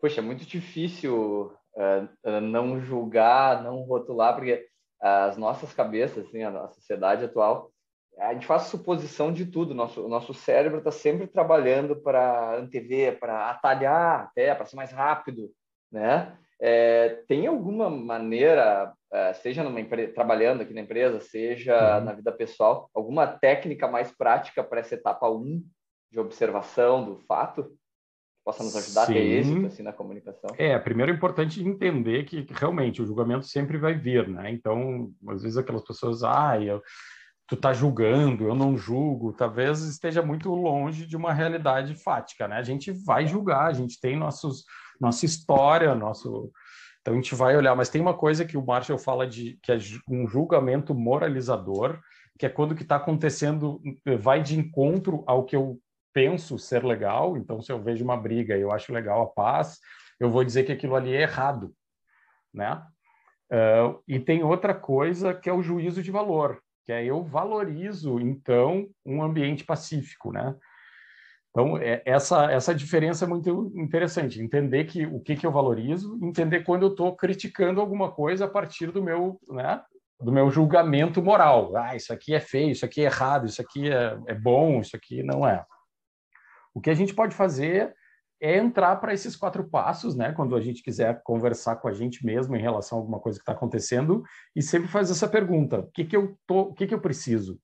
poxa, 0.00 0.20
é 0.20 0.24
muito 0.24 0.44
difícil 0.44 1.52
uh, 1.74 2.40
não 2.40 2.80
julgar, 2.80 3.62
não 3.62 3.82
rotular, 3.82 4.34
porque 4.34 4.66
as 5.00 5.36
nossas 5.36 5.72
cabeças, 5.72 6.26
assim, 6.26 6.42
a 6.42 6.50
nossa 6.50 6.74
sociedade 6.74 7.24
atual, 7.24 7.70
a 8.18 8.34
gente 8.34 8.46
faz 8.46 8.64
suposição 8.64 9.32
de 9.32 9.46
tudo. 9.46 9.74
Nosso, 9.74 10.04
o 10.04 10.08
nosso 10.08 10.34
cérebro 10.34 10.78
está 10.78 10.90
sempre 10.90 11.26
trabalhando 11.26 11.96
para 11.96 12.56
antever, 12.56 13.18
para 13.18 13.50
atalhar 13.50 14.24
até, 14.24 14.54
para 14.54 14.66
ser 14.66 14.76
mais 14.76 14.92
rápido, 14.92 15.50
né? 15.90 16.36
É, 16.60 17.22
tem 17.26 17.46
alguma 17.46 17.88
maneira, 17.88 18.92
é, 19.10 19.32
seja 19.32 19.64
numa 19.64 19.80
trabalhando 20.14 20.60
aqui 20.60 20.74
na 20.74 20.82
empresa, 20.82 21.18
seja 21.18 21.98
uhum. 21.98 22.04
na 22.04 22.12
vida 22.12 22.30
pessoal, 22.30 22.90
alguma 22.94 23.26
técnica 23.26 23.88
mais 23.88 24.12
prática 24.12 24.62
para 24.62 24.80
essa 24.80 24.94
etapa 24.94 25.28
1 25.28 25.64
de 26.10 26.20
observação 26.20 27.04
do 27.04 27.16
fato? 27.16 27.64
Que 27.64 28.44
possa 28.44 28.62
nos 28.62 28.76
ajudar 28.76 29.06
Sim. 29.06 29.12
a 29.12 29.14
ter 29.14 29.22
êxito 29.22 29.66
assim, 29.66 29.82
na 29.82 29.92
comunicação? 29.92 30.50
É, 30.58 30.78
primeiro 30.78 31.12
é 31.12 31.14
importante 31.14 31.62
entender 31.62 32.24
que 32.24 32.46
realmente 32.50 33.00
o 33.00 33.06
julgamento 33.06 33.46
sempre 33.46 33.78
vai 33.78 33.94
vir, 33.94 34.28
né? 34.28 34.50
Então, 34.50 35.10
às 35.28 35.42
vezes 35.42 35.56
aquelas 35.56 35.82
pessoas, 35.82 36.22
ah, 36.22 36.60
eu, 36.60 36.82
tu 37.46 37.56
tá 37.56 37.72
julgando, 37.72 38.44
eu 38.44 38.54
não 38.54 38.76
julgo, 38.76 39.32
talvez 39.32 39.80
esteja 39.80 40.22
muito 40.22 40.54
longe 40.54 41.06
de 41.06 41.16
uma 41.16 41.32
realidade 41.32 41.94
fática, 41.94 42.46
né? 42.46 42.56
A 42.56 42.62
gente 42.62 42.92
vai 42.92 43.26
julgar, 43.26 43.66
a 43.66 43.72
gente 43.72 43.98
tem 43.98 44.14
nossos 44.14 44.64
nossa 45.00 45.24
história, 45.24 45.94
nosso. 45.94 46.52
Então 47.00 47.14
a 47.14 47.16
gente 47.16 47.34
vai 47.34 47.56
olhar, 47.56 47.74
mas 47.74 47.88
tem 47.88 48.00
uma 48.00 48.14
coisa 48.14 48.44
que 48.44 48.56
o 48.56 48.64
Marshall 48.64 48.98
fala 48.98 49.26
de 49.26 49.58
que 49.62 49.72
é 49.72 49.78
um 50.08 50.28
julgamento 50.28 50.94
moralizador, 50.94 51.98
que 52.38 52.44
é 52.44 52.48
quando 52.48 52.72
o 52.72 52.74
que 52.74 52.82
está 52.82 52.96
acontecendo 52.96 53.80
vai 54.18 54.42
de 54.42 54.58
encontro 54.58 55.24
ao 55.26 55.44
que 55.44 55.56
eu 55.56 55.80
penso 56.12 56.58
ser 56.58 56.84
legal. 56.84 57.36
Então, 57.36 57.62
se 57.62 57.72
eu 57.72 57.80
vejo 57.80 58.04
uma 58.04 58.16
briga 58.16 58.56
e 58.56 58.60
eu 58.60 58.70
acho 58.70 58.92
legal 58.92 59.22
a 59.22 59.26
paz, 59.26 59.78
eu 60.18 60.30
vou 60.30 60.44
dizer 60.44 60.64
que 60.64 60.72
aquilo 60.72 60.94
ali 60.94 61.14
é 61.14 61.22
errado, 61.22 61.74
né? 62.52 62.82
Uh, 63.50 64.00
e 64.06 64.20
tem 64.20 64.44
outra 64.44 64.74
coisa 64.74 65.34
que 65.34 65.48
é 65.48 65.52
o 65.52 65.62
juízo 65.62 66.02
de 66.02 66.10
valor, 66.10 66.62
que 66.86 66.92
é 66.92 67.04
eu 67.04 67.24
valorizo 67.24 68.20
então 68.20 68.88
um 69.04 69.22
ambiente 69.22 69.64
pacífico, 69.64 70.32
né? 70.32 70.54
Então, 71.50 71.76
é, 71.78 72.00
essa, 72.04 72.50
essa 72.50 72.74
diferença 72.74 73.24
é 73.24 73.28
muito 73.28 73.72
interessante. 73.74 74.40
Entender 74.40 74.84
que 74.84 75.04
o 75.06 75.20
que, 75.20 75.34
que 75.34 75.46
eu 75.46 75.50
valorizo, 75.50 76.18
entender 76.22 76.62
quando 76.62 76.82
eu 76.82 76.90
estou 76.90 77.14
criticando 77.16 77.80
alguma 77.80 78.10
coisa 78.10 78.44
a 78.44 78.48
partir 78.48 78.92
do 78.92 79.02
meu, 79.02 79.40
né, 79.48 79.82
do 80.20 80.30
meu 80.30 80.50
julgamento 80.50 81.22
moral. 81.22 81.76
Ah, 81.76 81.96
isso 81.96 82.12
aqui 82.12 82.34
é 82.34 82.40
feio, 82.40 82.70
isso 82.70 82.84
aqui 82.84 83.00
é 83.00 83.04
errado, 83.04 83.46
isso 83.46 83.60
aqui 83.60 83.90
é, 83.90 84.18
é 84.28 84.34
bom, 84.34 84.80
isso 84.80 84.94
aqui 84.94 85.22
não 85.22 85.46
é. 85.46 85.64
O 86.74 86.80
que 86.80 86.90
a 86.90 86.94
gente 86.94 87.14
pode 87.14 87.34
fazer 87.34 87.94
é 88.40 88.56
entrar 88.56 88.96
para 88.96 89.12
esses 89.12 89.36
quatro 89.36 89.68
passos, 89.68 90.16
né? 90.16 90.32
Quando 90.32 90.54
a 90.54 90.60
gente 90.60 90.82
quiser 90.82 91.20
conversar 91.22 91.76
com 91.76 91.88
a 91.88 91.92
gente 91.92 92.24
mesmo 92.24 92.56
em 92.56 92.60
relação 92.60 92.96
a 92.96 93.00
alguma 93.00 93.20
coisa 93.20 93.38
que 93.38 93.42
está 93.42 93.52
acontecendo 93.52 94.22
e 94.54 94.62
sempre 94.62 94.88
fazer 94.88 95.12
essa 95.12 95.28
pergunta: 95.28 95.80
o 95.80 95.90
que 95.90 96.04
que 96.04 96.16
eu 96.16 96.38
tô, 96.46 96.60
o 96.62 96.74
que 96.74 96.86
que 96.86 96.94
eu 96.94 97.00
preciso? 97.00 97.58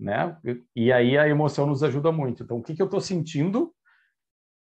Né? 0.00 0.36
E 0.74 0.90
aí 0.90 1.18
a 1.18 1.28
emoção 1.28 1.66
nos 1.66 1.82
ajuda 1.82 2.10
muito. 2.10 2.42
Então, 2.42 2.56
o 2.56 2.62
que, 2.62 2.74
que 2.74 2.80
eu 2.80 2.86
estou 2.86 3.00
sentindo? 3.00 3.72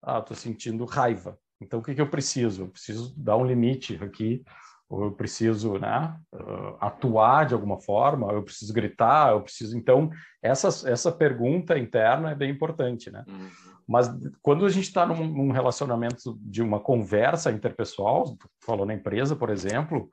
Ah, 0.02 0.20
estou 0.20 0.38
sentindo 0.38 0.86
raiva. 0.86 1.38
Então, 1.60 1.80
o 1.80 1.84
que, 1.84 1.96
que 1.96 2.02
eu 2.02 2.10
preciso? 2.10 2.64
Eu 2.64 2.68
preciso 2.68 3.14
dar 3.18 3.38
um 3.38 3.46
limite 3.46 3.98
aqui, 4.04 4.44
ou 4.90 5.06
eu 5.06 5.12
preciso 5.12 5.80
né, 5.80 6.16
uh, 6.34 6.78
atuar 6.80 7.46
de 7.46 7.54
alguma 7.54 7.80
forma, 7.80 8.32
eu 8.32 8.44
preciso 8.44 8.74
gritar, 8.74 9.32
eu 9.32 9.42
preciso... 9.42 9.78
Então, 9.78 10.12
essa, 10.42 10.68
essa 10.90 11.12
pergunta 11.12 11.80
interna 11.80 12.32
é 12.32 12.36
bem 12.36 12.52
importante, 12.52 13.10
né? 13.10 13.24
Uhum. 13.28 13.50
Mas 13.88 14.10
quando 14.42 14.66
a 14.66 14.70
gente 14.70 14.86
está 14.86 15.06
num, 15.06 15.28
num, 15.28 15.52
relacionamento 15.52 16.38
de 16.42 16.62
uma 16.62 16.80
conversa 16.80 17.52
interpessoal, 17.52 18.38
falou 18.64 18.86
na 18.86 18.94
empresa, 18.94 19.36
por 19.36 19.50
exemplo, 19.50 20.10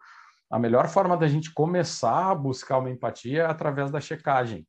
a 0.51 0.59
melhor 0.59 0.89
forma 0.89 1.17
da 1.17 1.29
gente 1.29 1.53
começar 1.53 2.31
a 2.31 2.35
buscar 2.35 2.79
uma 2.79 2.91
empatia 2.91 3.43
é 3.43 3.47
através 3.47 3.91
da 3.91 4.01
checagem. 4.01 4.67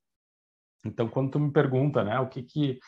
Então, 0.86 1.08
quando 1.08 1.32
tu 1.32 1.40
me 1.40 1.52
pergunta, 1.52 2.04
né, 2.04 2.20
o 2.20 2.28
que 2.28 2.42
que 2.42 2.80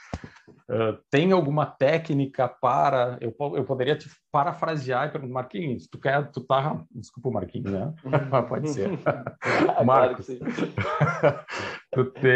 uh, 0.69 0.97
tem 1.11 1.31
alguma 1.31 1.65
técnica 1.65 2.47
para, 2.47 3.17
eu, 3.21 3.35
eu 3.55 3.63
poderia 3.63 3.95
te 3.95 4.09
parafrasear 4.31 5.07
e 5.07 5.11
perguntar, 5.11 5.33
Marquinhos, 5.33 5.87
tu 5.87 5.99
quer, 5.99 6.31
tu 6.31 6.41
tá, 6.41 6.83
desculpa, 6.91 7.29
Marquinhos, 7.29 7.71
né? 7.71 7.93
Pode 8.49 8.69
ser. 8.69 8.89
Marcos, 9.85 10.25
tu 11.93 12.05
te, 12.05 12.27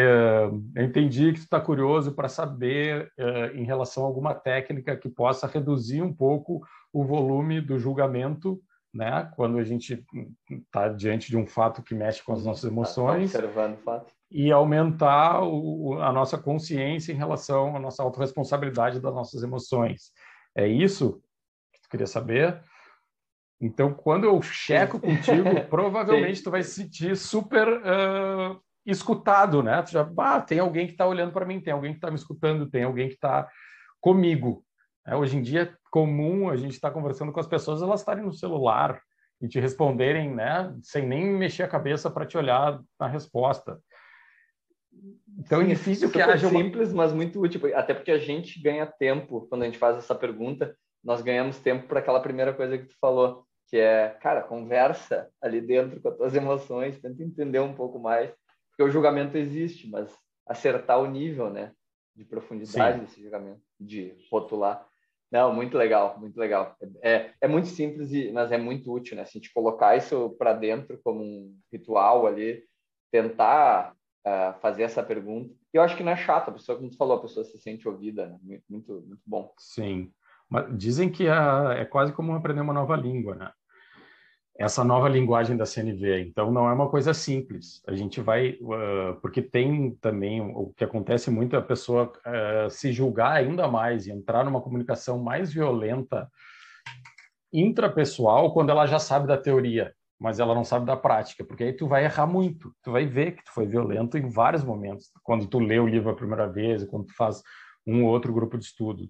eu 0.75 0.83
entendi 0.83 1.33
que 1.33 1.39
tu 1.39 1.43
está 1.43 1.59
curioso 1.59 2.13
para 2.13 2.29
saber 2.29 3.11
uh, 3.17 3.57
em 3.57 3.63
relação 3.63 4.03
a 4.03 4.07
alguma 4.07 4.35
técnica 4.35 4.95
que 4.95 5.09
possa 5.09 5.47
reduzir 5.47 6.03
um 6.03 6.13
pouco 6.13 6.61
o 6.93 7.03
volume 7.03 7.61
do 7.61 7.79
julgamento 7.79 8.61
né? 8.93 9.31
Quando 9.35 9.59
a 9.59 9.63
gente 9.63 10.03
está 10.49 10.89
diante 10.89 11.29
de 11.29 11.37
um 11.37 11.45
fato 11.45 11.83
que 11.83 11.93
mexe 11.93 12.23
com 12.23 12.33
as 12.33 12.43
nossas 12.43 12.63
tá 12.63 12.67
emoções. 12.67 13.35
Observando 13.35 13.75
o 13.75 13.77
fato 13.77 14.16
e 14.29 14.51
aumentar 14.51 15.41
o, 15.43 15.99
a 16.01 16.11
nossa 16.11 16.37
consciência 16.37 17.11
em 17.11 17.15
relação 17.15 17.75
à 17.75 17.79
nossa 17.79 18.03
autorresponsabilidade 18.03 18.99
das 18.99 19.13
nossas 19.13 19.41
emoções. 19.41 20.11
É 20.55 20.67
isso 20.67 21.21
que 21.71 21.81
tu 21.81 21.89
queria 21.89 22.07
saber? 22.07 22.61
Então, 23.59 23.93
quando 23.93 24.25
eu 24.25 24.41
checo 24.41 24.99
contigo, 24.99 25.63
provavelmente 25.69 26.43
tu 26.43 26.51
vai 26.51 26.61
se 26.61 26.71
sentir 26.71 27.15
super 27.15 27.67
uh, 27.67 28.59
escutado, 28.85 29.63
né? 29.63 29.81
Tu 29.81 29.91
já, 29.91 30.09
ah, 30.19 30.41
tem 30.41 30.59
alguém 30.59 30.85
que 30.85 30.93
está 30.93 31.07
olhando 31.07 31.31
para 31.31 31.45
mim, 31.45 31.59
tem 31.59 31.73
alguém 31.73 31.91
que 31.91 31.97
está 31.97 32.11
me 32.11 32.17
escutando, 32.17 32.69
tem 32.69 32.83
alguém 32.83 33.07
que 33.07 33.15
está 33.15 33.47
comigo. 33.99 34.63
É, 35.05 35.15
hoje 35.15 35.37
em 35.37 35.41
dia 35.41 35.63
é 35.63 35.73
comum 35.89 36.49
a 36.49 36.55
gente 36.55 36.73
estar 36.73 36.89
tá 36.89 36.93
conversando 36.93 37.31
com 37.31 37.39
as 37.39 37.47
pessoas, 37.47 37.81
elas 37.81 38.01
estarem 38.01 38.23
no 38.23 38.33
celular 38.33 39.01
e 39.41 39.47
te 39.47 39.59
responderem, 39.59 40.33
né, 40.33 40.75
sem 40.81 41.07
nem 41.07 41.25
mexer 41.25 41.63
a 41.63 41.67
cabeça 41.67 42.09
para 42.09 42.25
te 42.25 42.37
olhar 42.37 42.79
na 42.99 43.07
resposta. 43.07 43.79
Então 45.39 45.61
é 45.61 45.65
Sim, 45.65 45.71
é 45.71 45.73
difícil 45.73 46.11
que 46.11 46.21
haja 46.21 46.47
uma... 46.47 46.59
simples, 46.59 46.93
mas 46.93 47.13
muito 47.13 47.39
útil, 47.39 47.61
até 47.75 47.93
porque 47.93 48.11
a 48.11 48.17
gente 48.17 48.61
ganha 48.61 48.85
tempo 48.85 49.47
quando 49.47 49.63
a 49.63 49.65
gente 49.65 49.77
faz 49.77 49.97
essa 49.97 50.15
pergunta, 50.15 50.75
nós 51.03 51.21
ganhamos 51.21 51.59
tempo 51.59 51.87
para 51.87 51.99
aquela 51.99 52.19
primeira 52.19 52.53
coisa 52.53 52.77
que 52.77 52.85
tu 52.85 52.95
falou, 52.99 53.45
que 53.67 53.77
é, 53.77 54.09
cara, 54.21 54.41
conversa 54.41 55.29
ali 55.41 55.61
dentro 55.61 56.01
com 56.01 56.09
as 56.09 56.17
tuas 56.17 56.35
emoções, 56.35 56.99
tenta 56.99 57.23
entender 57.23 57.59
um 57.59 57.73
pouco 57.73 57.99
mais, 57.99 58.31
porque 58.69 58.83
o 58.83 58.89
julgamento 58.89 59.37
existe, 59.37 59.89
mas 59.89 60.13
acertar 60.45 60.99
o 60.99 61.07
nível, 61.07 61.49
né, 61.49 61.71
de 62.15 62.23
profundidade 62.23 62.99
Sim. 62.99 63.05
desse 63.05 63.21
julgamento, 63.21 63.61
de 63.79 64.15
rotular. 64.31 64.87
Não, 65.29 65.53
muito 65.53 65.77
legal, 65.77 66.17
muito 66.19 66.37
legal. 66.39 66.75
É, 67.01 67.31
é 67.41 67.47
muito 67.47 67.67
simples, 67.67 68.11
mas 68.31 68.51
é 68.51 68.57
muito 68.57 68.91
útil, 68.91 69.17
né? 69.17 69.23
Assim, 69.23 69.39
a 69.39 69.41
gente 69.41 69.53
colocar 69.53 69.97
isso 69.97 70.29
para 70.39 70.53
dentro 70.53 70.97
como 71.03 71.21
um 71.21 71.53
ritual 71.69 72.25
ali, 72.25 72.63
tentar 73.11 73.93
fazer 74.61 74.83
essa 74.83 75.03
pergunta. 75.03 75.53
E 75.73 75.77
eu 75.77 75.81
acho 75.81 75.95
que 75.95 76.03
não 76.03 76.11
é 76.11 76.17
chato, 76.17 76.49
a 76.49 76.53
pessoa, 76.53 76.77
como 76.77 76.89
tu 76.89 76.97
falou, 76.97 77.17
a 77.17 77.21
pessoa 77.21 77.43
se 77.43 77.57
sente 77.59 77.87
ouvida, 77.87 78.27
né? 78.27 78.59
Muito, 78.69 78.93
muito, 79.07 79.21
bom. 79.25 79.53
Sim. 79.57 80.11
Mas 80.49 80.77
dizem 80.77 81.09
que 81.09 81.27
é, 81.27 81.81
é 81.81 81.85
quase 81.85 82.13
como 82.13 82.33
aprender 82.33 82.61
uma 82.61 82.73
nova 82.73 82.95
língua, 82.95 83.35
né? 83.35 83.51
essa 84.57 84.83
nova 84.83 85.07
linguagem 85.07 85.55
da 85.55 85.65
CNV. 85.65 86.21
Então, 86.21 86.51
não 86.51 86.67
é 86.67 86.73
uma 86.73 86.89
coisa 86.89 87.13
simples. 87.13 87.81
A 87.87 87.93
gente 87.93 88.19
vai, 88.19 88.57
uh, 88.61 89.19
porque 89.21 89.41
tem 89.41 89.91
também 90.01 90.41
o 90.41 90.73
que 90.75 90.83
acontece 90.83 91.29
muito 91.29 91.55
é 91.55 91.59
a 91.59 91.61
pessoa 91.61 92.11
uh, 92.11 92.69
se 92.69 92.91
julgar 92.91 93.33
ainda 93.33 93.67
mais 93.67 94.07
e 94.07 94.11
entrar 94.11 94.43
numa 94.43 94.61
comunicação 94.61 95.19
mais 95.19 95.53
violenta 95.53 96.27
intrapessoal 97.53 98.51
quando 98.51 98.71
ela 98.71 98.87
já 98.87 98.99
sabe 98.99 99.27
da 99.27 99.37
teoria, 99.37 99.93
mas 100.19 100.39
ela 100.39 100.55
não 100.55 100.63
sabe 100.63 100.85
da 100.85 100.97
prática, 100.97 101.43
porque 101.45 101.63
aí 101.63 101.73
tu 101.73 101.87
vai 101.87 102.05
errar 102.05 102.27
muito. 102.27 102.73
Tu 102.83 102.91
vai 102.91 103.05
ver 103.05 103.33
que 103.33 103.43
tu 103.43 103.51
foi 103.51 103.65
violento 103.67 104.17
em 104.17 104.29
vários 104.29 104.63
momentos, 104.63 105.11
quando 105.23 105.47
tu 105.47 105.59
lê 105.59 105.79
o 105.79 105.87
livro 105.87 106.09
a 106.09 106.15
primeira 106.15 106.47
vez, 106.47 106.83
quando 106.85 107.05
tu 107.05 107.15
faz 107.15 107.41
um 107.85 108.03
ou 108.03 108.11
outro 108.11 108.33
grupo 108.33 108.57
de 108.57 108.65
estudo 108.65 109.09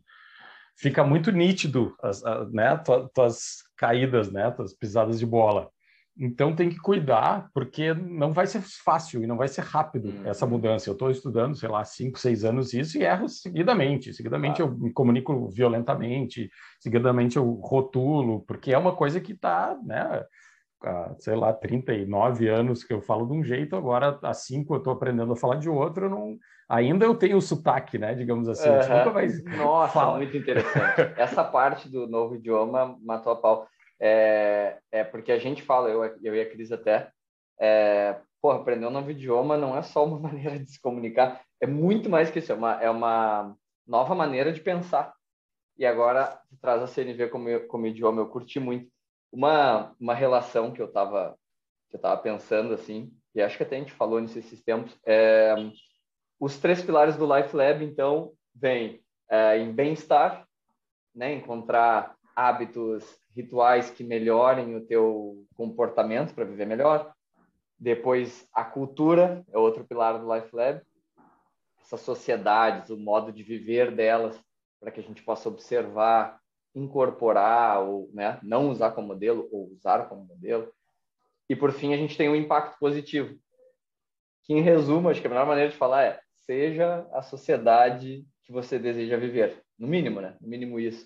fica 0.77 1.03
muito 1.03 1.31
nítido 1.31 1.95
as, 2.01 2.23
as 2.23 2.51
né, 2.51 2.77
tuas, 2.77 3.09
tuas 3.13 3.37
caídas, 3.75 4.31
né, 4.31 4.49
tuas 4.51 4.73
pisadas 4.73 5.19
de 5.19 5.25
bola. 5.25 5.69
Então 6.19 6.55
tem 6.55 6.67
que 6.67 6.77
cuidar, 6.77 7.47
porque 7.53 7.93
não 7.93 8.31
vai 8.31 8.47
ser 8.47 8.61
fácil 8.61 9.23
e 9.23 9.27
não 9.27 9.37
vai 9.37 9.47
ser 9.47 9.61
rápido 9.61 10.09
uhum. 10.09 10.25
essa 10.25 10.47
mudança. 10.47 10.89
Eu 10.89 10.93
estou 10.93 11.11
estudando, 11.11 11.55
sei 11.55 11.69
lá, 11.69 11.83
cinco, 11.83 12.17
seis 12.17 12.43
anos 12.43 12.73
isso 12.73 12.97
e 12.97 13.03
erro 13.03 13.29
seguidamente. 13.29 14.11
Seguidamente 14.13 14.57
claro. 14.57 14.73
eu 14.73 14.79
me 14.79 14.91
comunico 14.91 15.47
violentamente, 15.49 16.49
seguidamente 16.79 17.37
eu 17.37 17.45
rotulo, 17.63 18.43
porque 18.47 18.73
é 18.73 18.77
uma 18.77 18.95
coisa 18.95 19.19
que 19.19 19.33
está, 19.33 19.77
né, 19.85 20.23
sei 21.19 21.35
lá, 21.35 21.53
39 21.53 22.47
anos 22.47 22.83
que 22.83 22.93
eu 22.93 23.01
falo 23.01 23.25
de 23.25 23.33
um 23.33 23.43
jeito, 23.43 23.75
agora 23.75 24.19
há 24.21 24.33
cinco 24.33 24.73
eu 24.73 24.79
estou 24.79 24.93
aprendendo 24.93 25.33
a 25.33 25.35
falar 25.35 25.55
de 25.55 25.69
outro, 25.69 26.05
eu 26.05 26.09
não, 26.09 26.37
ainda 26.67 27.05
eu 27.05 27.15
tenho 27.15 27.37
o 27.37 27.41
sotaque, 27.41 27.97
né? 27.97 28.13
Digamos 28.13 28.47
assim. 28.49 28.69
Uhum. 28.69 28.97
Nunca 28.97 29.11
mais 29.11 29.43
Nossa, 29.43 29.93
fala. 29.93 30.17
muito 30.17 30.35
interessante. 30.35 31.13
Essa 31.17 31.43
parte 31.43 31.89
do 31.89 32.07
novo 32.07 32.35
idioma 32.35 32.97
matou 33.01 33.31
a 33.33 33.35
pau. 33.35 33.67
É, 33.99 34.77
é 34.91 35.03
porque 35.03 35.31
a 35.31 35.39
gente 35.39 35.61
fala, 35.61 35.89
eu, 35.89 36.03
eu 36.21 36.35
e 36.35 36.41
a 36.41 36.49
Cris 36.49 36.71
até, 36.71 37.09
é, 37.59 38.17
porra, 38.41 38.57
aprender 38.57 38.85
um 38.85 38.91
novo 38.91 39.09
idioma 39.09 39.57
não 39.57 39.75
é 39.75 39.81
só 39.81 40.05
uma 40.05 40.19
maneira 40.29 40.59
de 40.59 40.71
se 40.71 40.81
comunicar, 40.81 41.41
é 41.59 41.65
muito 41.65 42.09
mais 42.09 42.29
que 42.29 42.39
isso, 42.39 42.51
é 42.51 42.55
uma, 42.55 42.81
é 42.81 42.89
uma 42.89 43.55
nova 43.87 44.13
maneira 44.13 44.51
de 44.51 44.61
pensar. 44.61 45.13
E 45.77 45.85
agora 45.85 46.39
traz 46.59 46.81
a 46.81 46.87
CNV 46.87 47.29
como, 47.29 47.59
como 47.67 47.87
idioma, 47.87 48.21
eu 48.21 48.27
curti 48.27 48.59
muito. 48.59 48.89
Uma, 49.31 49.95
uma 49.99 50.13
relação 50.13 50.71
que 50.71 50.81
eu 50.81 50.87
estava 50.87 51.37
que 51.89 51.95
eu 51.95 52.01
tava 52.01 52.21
pensando, 52.21 52.73
assim, 52.73 53.11
e 53.33 53.41
acho 53.41 53.55
que 53.55 53.63
até 53.63 53.77
a 53.77 53.79
gente 53.79 53.93
falou 53.93 54.19
nesses 54.19 54.61
tempos, 54.61 54.97
é, 55.05 55.55
os 56.39 56.57
três 56.57 56.83
pilares 56.83 57.15
do 57.15 57.33
Life 57.33 57.55
Lab, 57.55 57.83
então, 57.83 58.33
vêm 58.53 59.01
é, 59.29 59.57
em 59.57 59.71
bem-estar, 59.71 60.47
né? 61.15 61.33
encontrar 61.33 62.15
hábitos, 62.35 63.17
rituais 63.35 63.89
que 63.91 64.03
melhorem 64.03 64.75
o 64.75 64.85
teu 64.85 65.45
comportamento 65.55 66.33
para 66.33 66.45
viver 66.45 66.65
melhor. 66.65 67.13
Depois, 67.79 68.47
a 68.51 68.65
cultura 68.65 69.45
é 69.51 69.57
outro 69.57 69.85
pilar 69.85 70.19
do 70.19 70.33
Life 70.33 70.55
Lab. 70.55 70.81
Essas 71.79 72.01
sociedades, 72.01 72.89
o 72.89 72.97
modo 72.97 73.31
de 73.31 73.43
viver 73.43 73.91
delas, 73.95 74.39
para 74.79 74.91
que 74.91 74.99
a 74.99 75.03
gente 75.03 75.23
possa 75.23 75.47
observar, 75.47 76.39
incorporar, 76.77 77.81
ou 77.81 78.09
né, 78.13 78.39
não 78.43 78.69
usar 78.69 78.91
como 78.91 79.07
modelo, 79.07 79.47
ou 79.51 79.71
usar 79.71 80.07
como 80.07 80.25
modelo. 80.25 80.71
E, 81.49 81.55
por 81.55 81.71
fim, 81.71 81.93
a 81.93 81.97
gente 81.97 82.17
tem 82.17 82.29
um 82.29 82.35
impacto 82.35 82.77
positivo, 82.79 83.37
que, 84.43 84.53
em 84.53 84.61
resumo, 84.61 85.09
acho 85.09 85.19
que 85.21 85.27
a 85.27 85.29
melhor 85.29 85.45
maneira 85.45 85.69
de 85.69 85.77
falar 85.77 86.03
é 86.03 86.19
seja 86.45 87.05
a 87.11 87.21
sociedade 87.21 88.25
que 88.43 88.53
você 88.53 88.79
deseja 88.79 89.17
viver. 89.17 89.61
No 89.77 89.87
mínimo, 89.87 90.21
né? 90.21 90.37
No 90.39 90.47
mínimo 90.47 90.79
isso. 90.79 91.05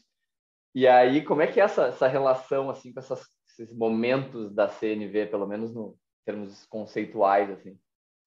E 0.74 0.88
aí, 0.88 1.24
como 1.24 1.42
é 1.42 1.48
que 1.48 1.60
é 1.60 1.64
essa, 1.64 1.88
essa 1.88 2.08
relação, 2.08 2.70
assim, 2.70 2.94
com 2.94 3.00
essas, 3.00 3.26
esses 3.50 3.76
momentos 3.76 4.54
da 4.54 4.70
CNV, 4.70 5.26
pelo 5.26 5.48
menos 5.48 5.74
no 5.74 5.98
termos 6.24 6.66
conceituais, 6.68 7.50
assim? 7.50 7.78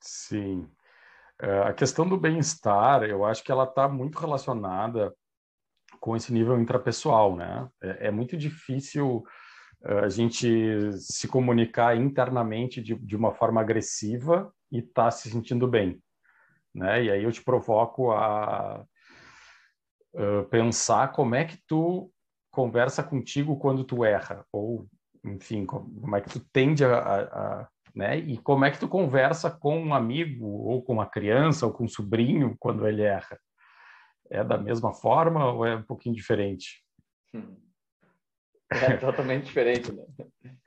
Sim. 0.01 0.69
É, 1.41 1.61
a 1.61 1.73
questão 1.73 2.09
do 2.09 2.19
bem-estar, 2.19 3.05
eu 3.05 3.25
acho 3.25 3.43
que 3.43 3.53
ela 3.53 3.65
está 3.65 3.89
muito 3.89 4.19
relacionada 4.19 5.15
com 6.05 6.15
esse 6.15 6.33
nível 6.33 6.61
intrapessoal, 6.61 7.35
né? 7.35 7.67
É, 7.83 8.09
é 8.09 8.11
muito 8.11 8.37
difícil 8.37 9.25
é, 9.85 10.01
a 10.01 10.09
gente 10.09 10.93
se 10.99 11.27
comunicar 11.27 11.97
internamente 11.97 12.83
de, 12.83 12.95
de 12.95 13.17
uma 13.17 13.33
forma 13.33 13.61
agressiva 13.61 14.53
e 14.71 14.81
estar 14.81 15.05
tá 15.05 15.11
se 15.11 15.31
sentindo 15.31 15.67
bem 15.67 16.03
né? 16.75 17.05
E 17.05 17.11
aí 17.11 17.23
eu 17.23 17.33
te 17.33 17.43
provoco 17.43 18.11
a 18.11 18.85
uh, 20.15 20.45
pensar 20.51 21.13
como 21.13 21.35
é 21.35 21.45
que 21.45 21.57
tu 21.67 22.11
conversa 22.51 23.03
contigo 23.03 23.57
quando 23.59 23.85
tu 23.85 24.05
erra, 24.05 24.45
ou, 24.53 24.87
enfim, 25.25 25.65
como 25.65 26.17
é 26.17 26.21
que 26.21 26.31
tu 26.31 26.41
tende 26.53 26.85
a, 26.85 26.99
a, 26.99 27.21
a 27.23 27.69
né? 27.95 28.19
E 28.19 28.37
como 28.39 28.65
é 28.65 28.71
que 28.73 28.81
tu 28.81 28.89
conversa 28.89 29.49
com 29.51 29.79
um 29.81 29.95
amigo, 29.95 30.47
ou 30.47 30.83
com 30.83 30.95
uma 30.95 31.07
criança, 31.07 31.65
ou 31.65 31.73
com 31.73 31.85
um 31.85 31.89
sobrinho 31.89 32.57
quando 32.59 32.87
ele 32.89 33.03
erra? 33.03 33.39
É 34.35 34.43
da 34.43 34.59
mesma 34.59 34.93
forma 34.93 35.53
ou 35.53 35.65
é 35.65 35.77
um 35.77 35.83
pouquinho 35.83 36.15
diferente? 36.15 36.83
É 38.71 38.97
totalmente 38.97 39.45
diferente, 39.45 39.93
né? 39.93 40.03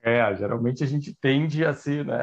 É, 0.02 0.34
geralmente 0.36 0.84
a 0.84 0.88
gente 0.88 1.14
tende 1.20 1.66
a 1.66 1.74
se, 1.74 2.02
né, 2.04 2.22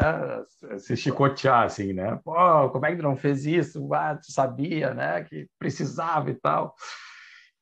a 0.70 0.78
se 0.78 0.96
chicotear, 0.96 1.64
assim, 1.64 1.92
né? 1.92 2.18
Pô, 2.24 2.70
como 2.70 2.87
é 2.87 2.90
que 2.90 2.96
tu 2.96 3.02
não 3.02 3.16
fez 3.16 3.44
isso? 3.44 3.92
Ah, 3.92 4.16
tu 4.16 4.33
sabia, 4.33 4.94
né, 4.94 5.22
que 5.24 5.46
precisava 5.59 6.30
e 6.30 6.35
tal. 6.35 6.74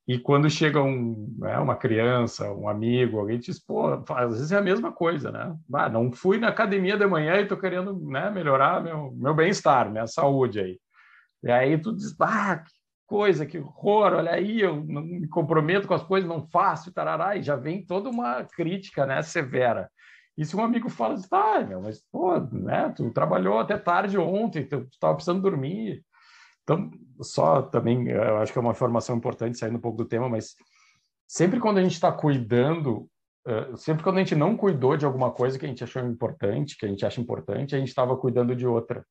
E 0.06 0.18
quando 0.18 0.48
chega 0.50 0.80
um, 0.80 1.34
né, 1.38 1.58
uma 1.58 1.74
criança, 1.74 2.52
um 2.52 2.68
amigo, 2.68 3.18
alguém 3.18 3.38
diz, 3.38 3.58
pô, 3.58 3.88
às 4.10 4.32
vezes 4.32 4.52
é 4.52 4.58
a 4.58 4.62
mesma 4.62 4.92
coisa, 4.92 5.32
né? 5.32 5.56
Ah, 5.74 5.88
não 5.88 6.12
fui 6.12 6.38
na 6.38 6.48
academia 6.48 6.96
de 6.96 7.06
manhã 7.06 7.40
e 7.40 7.46
tô 7.46 7.56
querendo 7.56 7.98
né, 8.08 8.30
melhorar 8.30 8.82
meu, 8.82 9.12
meu 9.12 9.34
bem-estar, 9.34 9.90
minha 9.90 10.06
saúde 10.06 10.60
aí. 10.60 10.80
E 11.42 11.50
aí 11.50 11.78
tu 11.78 11.94
diz, 11.94 12.14
ah, 12.20 12.62
coisa, 13.12 13.44
que 13.44 13.58
horror, 13.58 14.14
olha 14.14 14.32
aí, 14.32 14.62
eu 14.62 14.82
não 14.86 15.02
me 15.02 15.28
comprometo 15.28 15.86
com 15.86 15.92
as 15.92 16.02
coisas, 16.02 16.26
não 16.26 16.48
faço, 16.48 16.90
tarará, 16.90 17.36
e 17.36 17.42
já 17.42 17.54
vem 17.54 17.84
toda 17.84 18.08
uma 18.08 18.42
crítica, 18.42 19.04
né, 19.04 19.20
severa. 19.20 19.90
E 20.34 20.46
se 20.46 20.56
um 20.56 20.64
amigo 20.64 20.88
fala, 20.88 21.20
tá, 21.28 21.60
meu, 21.60 21.82
mas, 21.82 22.02
pô, 22.10 22.40
né, 22.40 22.90
tu 22.96 23.10
trabalhou 23.10 23.58
até 23.58 23.76
tarde 23.76 24.16
ontem, 24.16 24.64
tu 24.64 24.88
estava 24.90 25.14
precisando 25.14 25.42
dormir. 25.42 26.02
Então, 26.62 26.90
só 27.20 27.60
também, 27.60 28.08
eu 28.08 28.38
acho 28.38 28.50
que 28.50 28.58
é 28.58 28.62
uma 28.62 28.72
informação 28.72 29.14
importante, 29.14 29.58
saindo 29.58 29.76
um 29.76 29.82
pouco 29.82 29.98
do 29.98 30.08
tema, 30.08 30.30
mas 30.30 30.54
sempre 31.28 31.60
quando 31.60 31.76
a 31.76 31.82
gente 31.82 31.92
está 31.92 32.10
cuidando, 32.10 33.06
sempre 33.76 34.02
quando 34.02 34.16
a 34.16 34.20
gente 34.20 34.34
não 34.34 34.56
cuidou 34.56 34.96
de 34.96 35.04
alguma 35.04 35.30
coisa 35.30 35.58
que 35.58 35.66
a 35.66 35.68
gente 35.68 35.84
achou 35.84 36.02
importante, 36.02 36.78
que 36.78 36.86
a 36.86 36.88
gente 36.88 37.04
acha 37.04 37.20
importante, 37.20 37.76
a 37.76 37.78
gente 37.78 37.88
estava 37.88 38.16
cuidando 38.16 38.56
de 38.56 38.66
outra. 38.66 39.04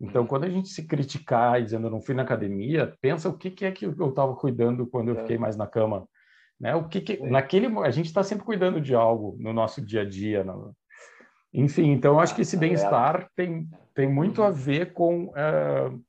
Então, 0.00 0.26
quando 0.26 0.44
a 0.44 0.48
gente 0.48 0.68
se 0.68 0.86
criticar 0.86 1.62
dizendo 1.62 1.86
eu 1.86 1.90
não 1.90 2.00
fui 2.00 2.14
na 2.14 2.22
academia, 2.22 2.94
pensa 3.02 3.28
o 3.28 3.36
que, 3.36 3.50
que 3.50 3.66
é 3.66 3.70
que 3.70 3.84
eu 3.84 4.08
estava 4.08 4.34
cuidando 4.34 4.86
quando 4.86 5.08
eu 5.08 5.16
fiquei 5.16 5.36
é. 5.36 5.38
mais 5.38 5.56
na 5.56 5.66
cama, 5.66 6.08
né? 6.58 6.74
O 6.74 6.88
que, 6.88 7.02
que 7.02 7.18
naquele 7.18 7.66
a 7.80 7.90
gente 7.90 8.06
está 8.06 8.22
sempre 8.22 8.44
cuidando 8.44 8.80
de 8.80 8.94
algo 8.94 9.36
no 9.38 9.52
nosso 9.52 9.84
dia 9.84 10.00
a 10.00 10.04
dia, 10.08 10.42
no... 10.42 10.74
enfim. 11.52 11.90
Então, 11.90 12.14
eu 12.14 12.20
acho 12.20 12.34
que 12.34 12.42
esse 12.42 12.56
ah, 12.56 12.58
bem-estar 12.58 13.28
tem 13.36 13.68
tem 13.94 14.08
muito 14.08 14.42
a 14.42 14.46
uhum. 14.46 14.52
ver 14.52 14.92
com 14.94 15.26
uh, 15.26 16.02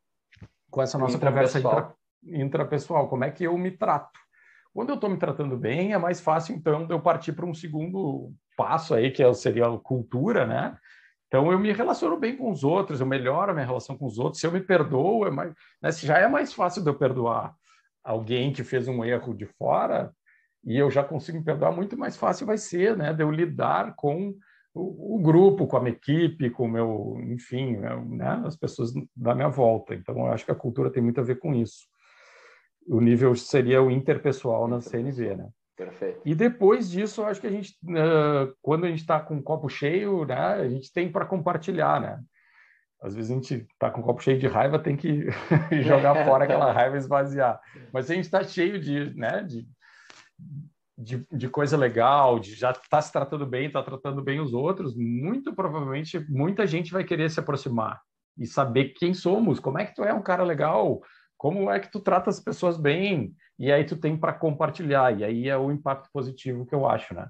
com 0.69 0.81
essa 0.81 0.97
nossa 0.97 1.19
conversa 1.19 1.59
intra, 1.59 1.93
intrapessoal. 2.23 3.09
Como 3.09 3.25
é 3.25 3.31
que 3.31 3.43
eu 3.43 3.57
me 3.57 3.71
trato? 3.71 4.17
Quando 4.73 4.89
eu 4.89 4.95
estou 4.95 5.09
me 5.09 5.17
tratando 5.17 5.57
bem, 5.57 5.91
é 5.91 5.97
mais 5.97 6.21
fácil 6.21 6.55
então 6.55 6.87
eu 6.89 7.01
partir 7.01 7.33
para 7.33 7.45
um 7.45 7.53
segundo 7.53 8.31
passo 8.55 8.93
aí 8.93 9.11
que 9.11 9.21
é 9.21 9.33
seria 9.33 9.67
a 9.67 9.77
cultura, 9.77 10.45
né? 10.45 10.77
Então 11.31 11.49
eu 11.49 11.57
me 11.57 11.71
relaciono 11.71 12.17
bem 12.17 12.35
com 12.35 12.51
os 12.51 12.61
outros, 12.61 12.99
eu 12.99 13.05
melhoro 13.05 13.51
a 13.51 13.53
minha 13.53 13.65
relação 13.65 13.97
com 13.97 14.05
os 14.05 14.19
outros. 14.19 14.41
Se 14.41 14.45
eu 14.45 14.51
me 14.51 14.59
perdoo, 14.59 15.25
é 15.25 15.31
mais, 15.31 15.53
né, 15.81 15.89
se 15.89 16.05
já 16.05 16.17
é 16.17 16.27
mais 16.27 16.51
fácil 16.51 16.83
de 16.83 16.89
eu 16.89 16.93
perdoar 16.93 17.55
alguém 18.03 18.51
que 18.51 18.65
fez 18.65 18.85
um 18.89 19.05
erro 19.05 19.33
de 19.33 19.45
fora, 19.45 20.11
e 20.65 20.77
eu 20.77 20.91
já 20.91 21.05
consigo 21.05 21.37
me 21.37 21.43
perdoar, 21.45 21.71
muito 21.71 21.97
mais 21.97 22.17
fácil 22.17 22.45
vai 22.45 22.57
ser, 22.57 22.97
né, 22.97 23.13
de 23.13 23.23
eu 23.23 23.31
lidar 23.31 23.95
com 23.95 24.35
o, 24.73 25.15
o 25.15 25.19
grupo, 25.21 25.65
com 25.67 25.77
a 25.77 25.79
minha 25.79 25.93
equipe, 25.93 26.49
com 26.49 26.65
o 26.65 26.69
meu, 26.69 27.17
enfim, 27.21 27.77
né, 27.77 28.43
as 28.45 28.57
pessoas 28.57 28.91
da 29.15 29.33
minha 29.33 29.47
volta. 29.47 29.95
Então 29.95 30.17
eu 30.17 30.33
acho 30.33 30.43
que 30.43 30.51
a 30.51 30.55
cultura 30.55 30.91
tem 30.91 31.01
muito 31.01 31.21
a 31.21 31.23
ver 31.23 31.39
com 31.39 31.53
isso. 31.53 31.87
O 32.85 32.99
nível 32.99 33.33
seria 33.37 33.81
o 33.81 33.89
interpessoal 33.89 34.67
na 34.67 34.81
CNV, 34.81 35.37
né? 35.37 35.49
Perfeito. 35.81 36.21
E 36.23 36.35
depois 36.35 36.91
disso, 36.91 37.23
acho 37.23 37.41
que 37.41 37.47
a 37.47 37.51
gente, 37.51 37.75
uh, 37.85 38.53
quando 38.61 38.85
a 38.85 38.89
gente 38.89 38.99
está 38.99 39.19
com 39.19 39.33
um 39.33 39.41
copo 39.41 39.67
cheio, 39.67 40.25
né, 40.25 40.35
a 40.35 40.69
gente 40.69 40.93
tem 40.93 41.11
para 41.11 41.25
compartilhar, 41.25 41.99
né? 41.99 42.19
Às 43.01 43.15
vezes 43.15 43.31
a 43.31 43.33
gente 43.33 43.67
está 43.73 43.89
com 43.89 44.01
um 44.01 44.03
copo 44.03 44.21
cheio 44.21 44.37
de 44.37 44.45
raiva, 44.45 44.77
tem 44.77 44.95
que 44.95 45.25
jogar 45.83 46.23
fora 46.23 46.43
aquela 46.43 46.69
raiva 46.71 46.95
e 46.95 46.99
esvaziar. 46.99 47.59
Mas 47.91 48.05
se 48.05 48.11
a 48.11 48.15
gente 48.15 48.25
está 48.25 48.43
cheio 48.43 48.79
de, 48.79 49.11
né, 49.15 49.41
de, 49.41 49.67
de, 50.95 51.25
de, 51.31 51.49
coisa 51.49 51.75
legal, 51.75 52.39
de 52.39 52.53
já 52.53 52.69
está 52.69 53.01
se 53.01 53.11
tratando 53.11 53.47
bem, 53.47 53.65
está 53.65 53.81
tratando 53.81 54.21
bem 54.21 54.39
os 54.39 54.53
outros, 54.53 54.95
muito 54.95 55.51
provavelmente 55.55 56.23
muita 56.29 56.67
gente 56.67 56.91
vai 56.91 57.03
querer 57.03 57.31
se 57.31 57.39
aproximar 57.39 57.99
e 58.37 58.45
saber 58.45 58.93
quem 58.93 59.15
somos, 59.15 59.59
como 59.59 59.79
é 59.79 59.85
que 59.85 59.95
tu 59.95 60.03
é 60.03 60.13
um 60.13 60.21
cara 60.21 60.43
legal, 60.43 61.01
como 61.35 61.71
é 61.71 61.79
que 61.79 61.91
tu 61.91 61.99
trata 61.99 62.29
as 62.29 62.39
pessoas 62.39 62.77
bem, 62.77 63.33
e 63.61 63.71
aí 63.71 63.83
tu 63.83 63.95
tem 63.95 64.17
para 64.17 64.33
compartilhar, 64.33 65.15
e 65.15 65.23
aí 65.23 65.47
é 65.47 65.55
o 65.55 65.71
impacto 65.71 66.09
positivo 66.11 66.65
que 66.65 66.73
eu 66.73 66.89
acho, 66.89 67.13
né? 67.13 67.29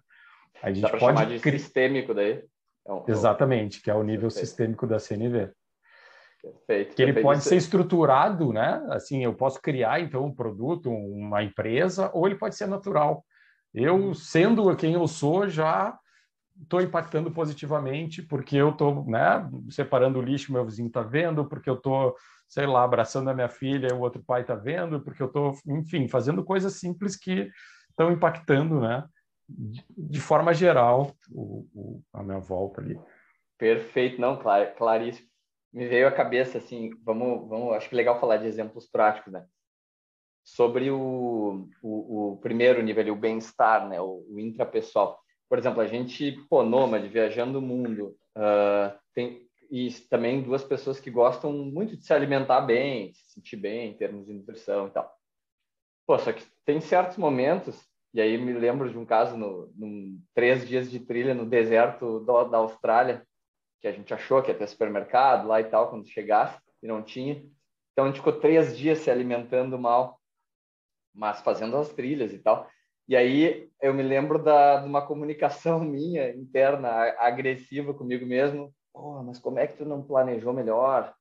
A 0.63 0.72
gente 0.72 0.82
Dá 0.82 0.89
pode 0.89 1.04
chamar 1.04 1.26
de 1.26 1.39
cri... 1.39 1.60
sistêmico 1.60 2.13
daí. 2.13 2.41
É 2.88 2.94
um, 2.94 3.04
Exatamente, 3.06 3.82
que 3.82 3.91
é 3.91 3.94
o 3.94 4.02
nível 4.02 4.30
perfeito. 4.30 4.48
sistêmico 4.48 4.88
da 4.88 4.98
CNV. 4.98 5.52
Perfeito. 6.41 6.96
Que 6.96 7.02
ele 7.02 7.22
pode 7.22 7.44
ser 7.44 7.58
estruturado, 7.58 8.54
né? 8.54 8.82
Assim, 8.91 9.22
eu 9.22 9.34
posso 9.34 9.62
criar 9.62 10.00
então 10.00 10.24
um 10.24 10.34
produto, 10.34 10.89
uma 10.89 11.44
empresa, 11.44 12.10
ou 12.13 12.26
ele 12.26 12.38
pode 12.38 12.56
ser 12.56 12.65
natural. 12.65 13.26
Eu, 13.74 13.96
uhum. 13.96 14.13
sendo 14.13 14.74
quem 14.78 14.94
eu 14.94 15.06
sou, 15.08 15.50
já 15.50 16.00
estou 16.63 16.80
impactando 16.80 17.30
positivamente 17.30 18.22
porque 18.22 18.56
eu 18.56 18.70
estou 18.70 19.06
né, 19.06 19.50
separando 19.70 20.20
o 20.20 20.22
lixo, 20.22 20.54
meu 20.54 20.63
vizinho 20.63 20.88
está 20.88 21.02
vendo, 21.02 21.44
porque 21.46 21.70
eu 21.70 21.76
estou 21.76 22.15
sei 22.52 22.68
lá, 22.68 22.84
abraçando 22.84 23.30
a 23.30 23.34
minha 23.34 23.48
filha, 23.48 23.96
o 23.96 24.02
outro 24.02 24.22
pai 24.22 24.42
está 24.42 24.54
vendo, 24.54 25.00
porque 25.00 25.24
eu 25.24 25.28
estou, 25.28 25.54
enfim, 25.66 26.10
fazendo 26.10 26.44
coisas 26.44 26.74
simples 26.74 27.16
que 27.16 27.50
estão 27.90 28.12
impactando, 28.12 28.82
né? 28.82 29.08
De, 29.48 29.86
de 29.98 30.20
forma 30.20 30.54
geral, 30.54 31.16
o, 31.32 31.66
o, 31.74 32.04
a 32.12 32.22
minha 32.22 32.40
volta 32.40 32.82
ali. 32.82 33.00
Perfeito, 33.58 34.20
não, 34.20 34.38
clar, 34.38 34.76
claríssimo. 34.76 35.30
Me 35.72 35.88
veio 35.88 36.06
à 36.06 36.12
cabeça, 36.12 36.58
assim, 36.58 36.90
vamos, 37.06 37.48
vamos, 37.48 37.74
acho 37.74 37.88
que 37.88 37.96
é 37.96 37.98
legal 37.98 38.20
falar 38.20 38.36
de 38.36 38.48
exemplos 38.48 38.86
práticos, 38.86 39.32
né? 39.32 39.46
Sobre 40.44 40.92
o, 40.92 41.70
o, 41.82 42.34
o 42.34 42.38
primeiro 42.38 42.84
nível, 42.84 43.14
o 43.14 43.18
bem-estar, 43.18 43.88
né? 43.88 44.02
O, 44.02 44.26
o 44.30 44.38
intrapessoal. 44.38 45.18
Por 45.48 45.58
exemplo, 45.58 45.80
a 45.80 45.88
gente, 45.88 46.34
pô, 46.50 46.64
nômade, 46.64 47.08
viajando 47.08 47.60
o 47.60 47.62
mundo, 47.62 48.18
uh, 48.38 49.00
tem, 49.14 49.50
e 49.72 49.90
também 50.10 50.44
duas 50.44 50.66
pessoas 50.66 51.00
que 51.00 51.10
gostam 51.10 51.54
muito 51.54 51.96
de 51.96 52.06
se 52.06 52.14
alimentar 52.14 52.60
bem, 52.60 53.14
se 53.14 53.32
sentir 53.32 53.56
bem 53.56 53.92
em 53.92 53.98
termos 53.98 54.28
de 54.28 54.34
nutrição 54.34 54.88
e 54.88 54.92
tal. 54.92 55.18
Pô, 56.06 56.20
só 56.20 56.34
que 56.34 56.44
tem 56.66 56.82
certos 56.82 57.16
momentos, 57.16 57.82
e 58.14 58.20
aí 58.20 58.38
me 58.38 58.52
lembro 58.52 58.90
de 58.90 58.98
um 58.98 59.06
caso 59.06 59.38
no, 59.38 59.72
num 59.74 60.22
três 60.36 60.68
dias 60.68 60.92
de 60.92 61.00
trilha 61.00 61.34
no 61.34 61.46
deserto 61.46 62.20
do, 62.20 62.44
da 62.50 62.58
Austrália, 62.58 63.26
que 63.80 63.88
a 63.88 63.94
gente 63.94 64.14
achou 64.14 64.44
que 64.44 64.52
ia 64.52 64.58
ter 64.58 64.68
supermercado 64.68 65.48
lá 65.48 65.62
e 65.62 65.64
tal, 65.64 65.90
quando 65.90 66.06
chegasse, 66.06 66.60
e 66.84 66.88
não 66.88 67.02
tinha. 67.02 67.42
Então 67.94 68.04
a 68.04 68.08
gente 68.08 68.18
ficou 68.18 68.34
três 68.34 68.78
dias 68.78 69.00
se 69.00 69.10
alimentando 69.10 69.80
mal, 69.80 70.20
mas 71.16 71.40
fazendo 71.42 71.78
as 71.78 71.94
trilhas 71.94 72.34
e 72.34 72.40
tal. 72.40 72.70
E 73.08 73.16
aí 73.16 73.70
eu 73.82 73.94
me 73.94 74.04
lembro 74.04 74.38
da, 74.38 74.82
de 74.82 74.86
uma 74.86 75.06
comunicação 75.06 75.80
minha 75.86 76.30
interna, 76.32 76.90
agressiva 77.20 77.94
comigo 77.94 78.26
mesmo, 78.26 78.74
Pô, 78.93 79.23
mas 79.23 79.39
como 79.39 79.60
é 79.60 79.67
que 79.67 79.77
tu 79.77 79.86
não 79.86 80.01
planejou 80.01 80.54
melhor? 80.54 81.13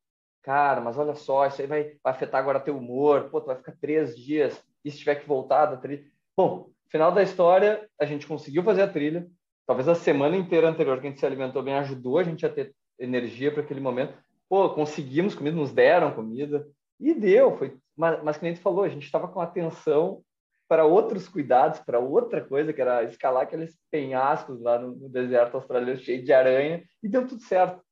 Cara, 0.42 0.80
mas 0.80 0.96
olha 0.98 1.14
só, 1.14 1.46
isso 1.46 1.60
aí 1.60 1.66
vai, 1.66 1.82
vai 2.02 2.12
afetar 2.12 2.40
agora 2.40 2.60
teu 2.60 2.76
humor. 2.76 3.28
Pô, 3.30 3.40
tu 3.40 3.46
vai 3.46 3.56
ficar 3.56 3.76
três 3.80 4.16
dias 4.16 4.62
e 4.84 4.90
se 4.90 4.98
tiver 4.98 5.16
que 5.16 5.28
voltar 5.28 5.66
da 5.66 5.76
trilha. 5.76 6.04
Bom, 6.36 6.70
final 6.88 7.12
da 7.12 7.22
história, 7.22 7.88
a 7.98 8.04
gente 8.04 8.26
conseguiu 8.26 8.62
fazer 8.62 8.82
a 8.82 8.88
trilha. 8.88 9.28
Talvez 9.66 9.88
a 9.88 9.94
semana 9.94 10.36
inteira 10.36 10.68
anterior 10.68 11.00
que 11.00 11.06
a 11.06 11.10
gente 11.10 11.20
se 11.20 11.26
alimentou 11.26 11.62
bem 11.62 11.74
ajudou 11.74 12.18
a 12.18 12.24
gente 12.24 12.44
a 12.44 12.48
ter 12.48 12.74
energia 12.98 13.52
para 13.52 13.62
aquele 13.62 13.80
momento. 13.80 14.14
Pô, 14.48 14.70
conseguimos 14.70 15.34
comida, 15.34 15.56
nos 15.56 15.70
deram 15.70 16.12
comida. 16.12 16.66
E 16.98 17.14
deu, 17.14 17.56
foi. 17.56 17.76
Mas, 17.96 18.22
mas 18.22 18.36
que 18.36 18.44
nem 18.44 18.54
tu 18.54 18.60
falou, 18.60 18.82
a 18.82 18.88
gente 18.88 19.04
estava 19.04 19.28
com 19.28 19.40
atenção 19.40 20.22
para 20.70 20.84
outros 20.84 21.28
cuidados, 21.28 21.80
para 21.80 21.98
outra 21.98 22.40
coisa, 22.40 22.72
que 22.72 22.80
era 22.80 23.02
escalar 23.02 23.42
aqueles 23.42 23.76
penhascos 23.90 24.60
lá 24.60 24.78
no, 24.78 25.08
deserto 25.08 25.56
australiano 25.56 25.98
cheio 25.98 26.22
de 26.22 26.32
aranha, 26.32 26.84
e 27.02 27.08
deu 27.08 27.26
tudo 27.26 27.42
certo. 27.42 27.82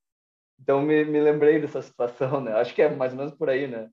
Então 0.60 0.80
me, 0.80 1.04
me 1.04 1.20
lembrei 1.20 1.60
dessa 1.60 1.82
situação, 1.82 2.40
né? 2.40 2.52
Acho 2.52 2.72
que 2.72 2.80
é 2.80 2.94
mais 2.94 3.12
ou 3.12 3.18
menos 3.18 3.34
por 3.34 3.50
aí, 3.50 3.66
né? 3.66 3.88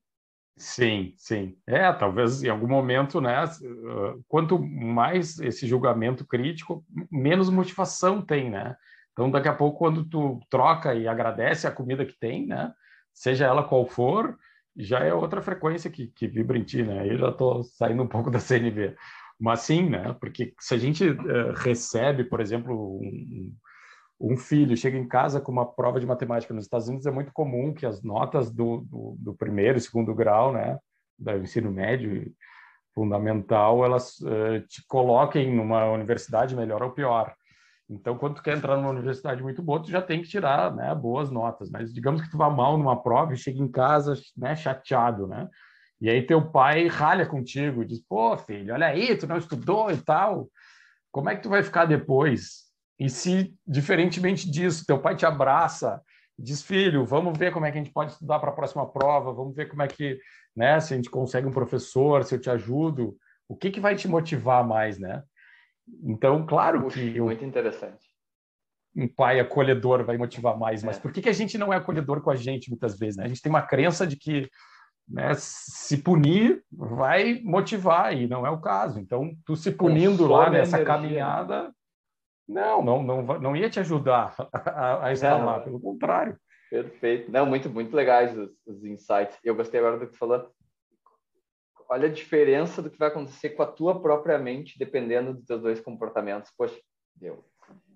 Sim, 0.56 1.16
sim. 1.18 1.58
É, 1.66 1.92
talvez 1.94 2.44
em 2.44 2.50
algum 2.50 2.68
momento, 2.68 3.20
né? 3.20 3.44
Quanto 4.28 4.60
mais 4.60 5.40
esse 5.40 5.66
julgamento 5.66 6.24
crítico, 6.24 6.86
menos 7.12 7.50
motivação 7.50 8.22
tem, 8.22 8.52
né? 8.52 8.78
Então, 9.14 9.32
daqui 9.32 9.48
a 9.48 9.56
pouco, 9.56 9.80
quando 9.80 10.08
tu 10.08 10.40
troca 10.48 10.94
e 10.94 11.08
agradece 11.08 11.66
a 11.66 11.72
comida 11.72 12.06
que 12.06 12.18
tem, 12.20 12.46
né? 12.46 12.72
Seja 13.12 13.48
ela 13.48 13.64
qual 13.64 13.88
for, 13.88 14.38
já 14.78 15.00
é 15.00 15.14
outra 15.14 15.42
frequência 15.42 15.90
que, 15.90 16.08
que 16.08 16.28
vibra 16.28 16.58
em 16.58 16.64
ti, 16.64 16.84
né? 16.84 17.08
Eu 17.08 17.18
já 17.18 17.30
estou 17.30 17.64
saindo 17.64 18.04
um 18.04 18.08
pouco 18.08 18.30
da 18.30 18.40
CNV. 18.40 18.96
Mas 19.40 19.62
sim, 19.62 19.90
né? 19.90 20.14
Porque 20.20 20.54
se 20.60 20.74
a 20.74 20.78
gente 20.78 21.10
uh, 21.10 21.54
recebe, 21.56 22.24
por 22.24 22.40
exemplo, 22.40 23.00
um, 23.00 23.54
um, 24.20 24.38
filho 24.38 24.78
chega 24.78 24.98
em 24.98 25.08
casa 25.08 25.42
com 25.42 25.52
uma 25.52 25.66
prova 25.66 26.00
de 26.00 26.06
matemática 26.06 26.54
nos 26.54 26.66
Estados 26.66 26.88
Unidos, 26.88 27.06
é 27.06 27.12
muito 27.12 27.32
comum 27.34 27.74
que 27.74 27.86
as 27.86 28.02
notas 28.02 28.50
do, 28.52 28.82
do, 28.90 29.16
do 29.20 29.34
primeiro 29.34 29.80
segundo 29.80 30.14
grau, 30.14 30.54
né? 30.54 30.78
Do 31.18 31.38
ensino 31.38 31.72
médio 31.72 32.34
fundamental, 32.94 33.84
elas 33.84 34.20
uh, 34.22 34.66
te 34.68 34.86
coloquem 34.88 35.54
numa 35.54 35.86
universidade 35.92 36.56
melhor 36.56 36.82
ou 36.82 36.92
pior. 36.92 37.34
Então, 37.90 38.18
quando 38.18 38.36
tu 38.36 38.44
quer 38.44 38.58
entrar 38.58 38.76
numa 38.78 38.90
universidade 38.90 39.44
muito 39.44 39.62
boa, 39.62 39.82
tu 39.82 39.92
já 39.92 40.02
tem 40.02 40.22
que 40.22 40.28
tirar 40.28 40.74
né, 40.74 40.94
boas 40.96 41.30
notas. 41.30 41.70
Mas 41.70 41.94
digamos 41.94 42.22
que 42.22 42.30
tu 42.30 42.38
vá 42.38 42.50
mal 42.50 42.78
numa 42.78 43.02
prova 43.02 43.34
e 43.34 43.38
chega 43.38 43.60
em 43.60 43.70
casa 43.70 44.16
né, 44.36 44.56
chateado, 44.56 45.28
né? 45.28 45.48
E 46.02 46.10
aí 46.10 46.22
teu 46.26 46.52
pai 46.52 46.88
ralha 46.88 47.26
contigo, 47.26 47.86
diz, 47.86 48.00
pô, 48.00 48.36
filho, 48.38 48.74
olha 48.74 48.88
aí, 48.88 49.16
tu 49.16 49.28
não 49.28 49.38
estudou 49.38 49.92
e 49.92 49.98
tal. 49.98 50.50
Como 51.12 51.30
é 51.30 51.36
que 51.36 51.44
tu 51.44 51.50
vai 51.50 51.64
ficar 51.64 51.86
depois? 51.86 52.66
E 53.00 53.10
se, 53.10 53.56
diferentemente 53.66 54.50
disso, 54.50 54.86
teu 54.86 55.00
pai 55.00 55.16
te 55.16 55.26
abraça, 55.26 56.02
diz, 56.38 56.62
filho, 56.62 57.06
vamos 57.06 57.38
ver 57.38 57.54
como 57.54 57.66
é 57.66 57.72
que 57.72 57.78
a 57.78 57.84
gente 57.84 57.94
pode 57.94 58.12
estudar 58.12 58.40
para 58.40 58.50
a 58.50 58.56
próxima 58.56 58.90
prova, 58.90 59.32
vamos 59.32 59.56
ver 59.56 59.70
como 59.70 59.84
é 59.84 59.88
que, 59.88 60.20
né, 60.56 60.80
se 60.80 60.94
a 60.94 60.98
gente 60.98 61.10
consegue 61.10 61.48
um 61.48 61.52
professor, 61.52 62.24
se 62.24 62.36
eu 62.36 62.42
te 62.42 62.50
ajudo, 62.50 63.16
o 63.48 63.56
que 63.56 63.72
que 63.72 63.80
vai 63.80 63.96
te 63.96 64.08
motivar 64.08 64.66
mais, 64.66 64.98
né? 64.98 65.24
Então, 66.04 66.46
claro 66.46 66.82
Puxa, 66.82 67.00
que... 67.00 67.20
Muito 67.20 67.46
interessante. 67.46 68.06
Um 68.96 69.08
pai 69.08 69.40
acolhedor 69.40 70.04
vai 70.06 70.18
motivar 70.18 70.58
mais, 70.58 70.84
mas 70.84 70.98
é. 70.98 71.00
por 71.00 71.12
que, 71.12 71.22
que 71.22 71.30
a 71.30 71.34
gente 71.34 71.58
não 71.58 71.74
é 71.74 71.78
acolhedor 71.78 72.22
com 72.22 72.30
a 72.30 72.36
gente 72.36 72.70
muitas 72.70 72.98
vezes? 72.98 73.18
Né? 73.18 73.26
A 73.26 73.28
gente 73.28 73.42
tem 73.42 73.50
uma 73.50 73.62
crença 73.62 74.08
de 74.08 74.16
que 74.16 74.50
né, 75.08 75.34
se 75.36 75.98
punir 75.98 76.64
vai 76.72 77.42
motivar, 77.44 78.16
e 78.16 78.28
não 78.28 78.46
é 78.46 78.50
o 78.50 78.62
caso. 78.62 79.00
Então, 79.00 79.36
tu 79.46 79.56
se 79.56 79.72
punindo 79.72 80.28
Consome 80.28 80.34
lá 80.34 80.50
nessa 80.50 80.78
energia. 80.78 80.86
caminhada, 80.86 81.72
não, 82.48 82.84
não, 82.84 83.04
não, 83.04 83.24
não 83.40 83.56
ia 83.56 83.70
te 83.70 83.80
ajudar 83.80 84.36
a, 84.54 85.10
a 85.10 85.60
pelo 85.60 85.80
contrário. 85.80 86.38
Perfeito. 86.70 87.32
Não, 87.32 87.46
muito, 87.46 87.70
muito 87.70 87.96
legais 87.96 88.38
os, 88.38 88.52
os 88.66 88.84
insights. 88.84 89.38
Eu 89.44 89.56
gostei 89.56 89.80
agora 89.80 89.98
do 89.98 90.06
que 90.08 90.14
tu 90.14 90.18
falou 90.18 90.50
olha 91.90 92.08
a 92.08 92.12
diferença 92.12 92.82
do 92.82 92.90
que 92.90 92.98
vai 92.98 93.08
acontecer 93.08 93.52
com 93.52 93.64
a 93.64 93.68
tua 93.68 94.00
própria 94.02 94.38
mente, 94.38 94.78
dependendo 94.80 95.34
dos 95.34 95.46
teus 95.46 95.62
dois 95.62 95.80
comportamentos. 95.80 96.52
Poxa, 96.58 96.80
deu. 97.16 97.44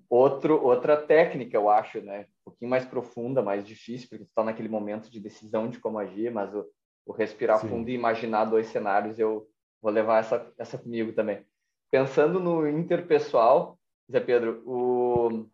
Outro, 0.10 0.60
outra 0.64 0.98
técnica, 0.98 1.56
eu 1.56 1.70
acho, 1.70 2.02
né? 2.02 2.22
Um 2.42 2.46
pouquinho 2.46 2.72
mais 2.72 2.86
profunda, 2.86 3.44
mais 3.44 3.66
difícil, 3.66 4.10
porque 4.10 4.24
tu 4.24 4.30
está 4.30 4.44
naquele 4.44 4.70
momento 4.70 5.10
de 5.10 5.20
decisão 5.20 5.70
de 5.70 5.80
como 5.80 6.00
agir, 6.00 6.32
mas 6.32 6.54
o, 6.54 6.66
o 7.06 7.12
respirar 7.12 7.60
Sim. 7.60 7.70
fundo 7.70 7.90
e 7.90 7.94
imaginar 7.94 8.46
dois 8.46 8.68
cenários, 8.68 9.20
eu 9.20 9.48
vou 9.82 9.92
levar 9.92 10.20
essa, 10.20 10.52
essa 10.58 10.78
comigo 10.78 11.14
também. 11.14 11.46
Pensando 11.92 12.40
no 12.40 12.68
interpessoal, 12.68 13.78
Zé 14.12 14.20
Pedro, 14.20 14.64
o... 14.66 15.46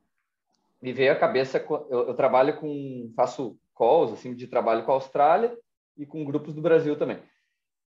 me 0.81 0.93
veio 0.93 1.11
à 1.11 1.15
cabeça, 1.15 1.57
eu, 1.89 2.07
eu 2.07 2.13
trabalho 2.13 2.57
com, 2.57 3.11
faço 3.15 3.57
calls, 3.75 4.13
assim, 4.13 4.33
de 4.33 4.47
trabalho 4.47 4.85
com 4.85 4.91
a 4.91 4.95
Austrália 4.95 5.57
e 5.97 6.05
com 6.05 6.23
grupos 6.23 6.53
do 6.53 6.61
Brasil 6.61 6.97
também. 6.97 7.19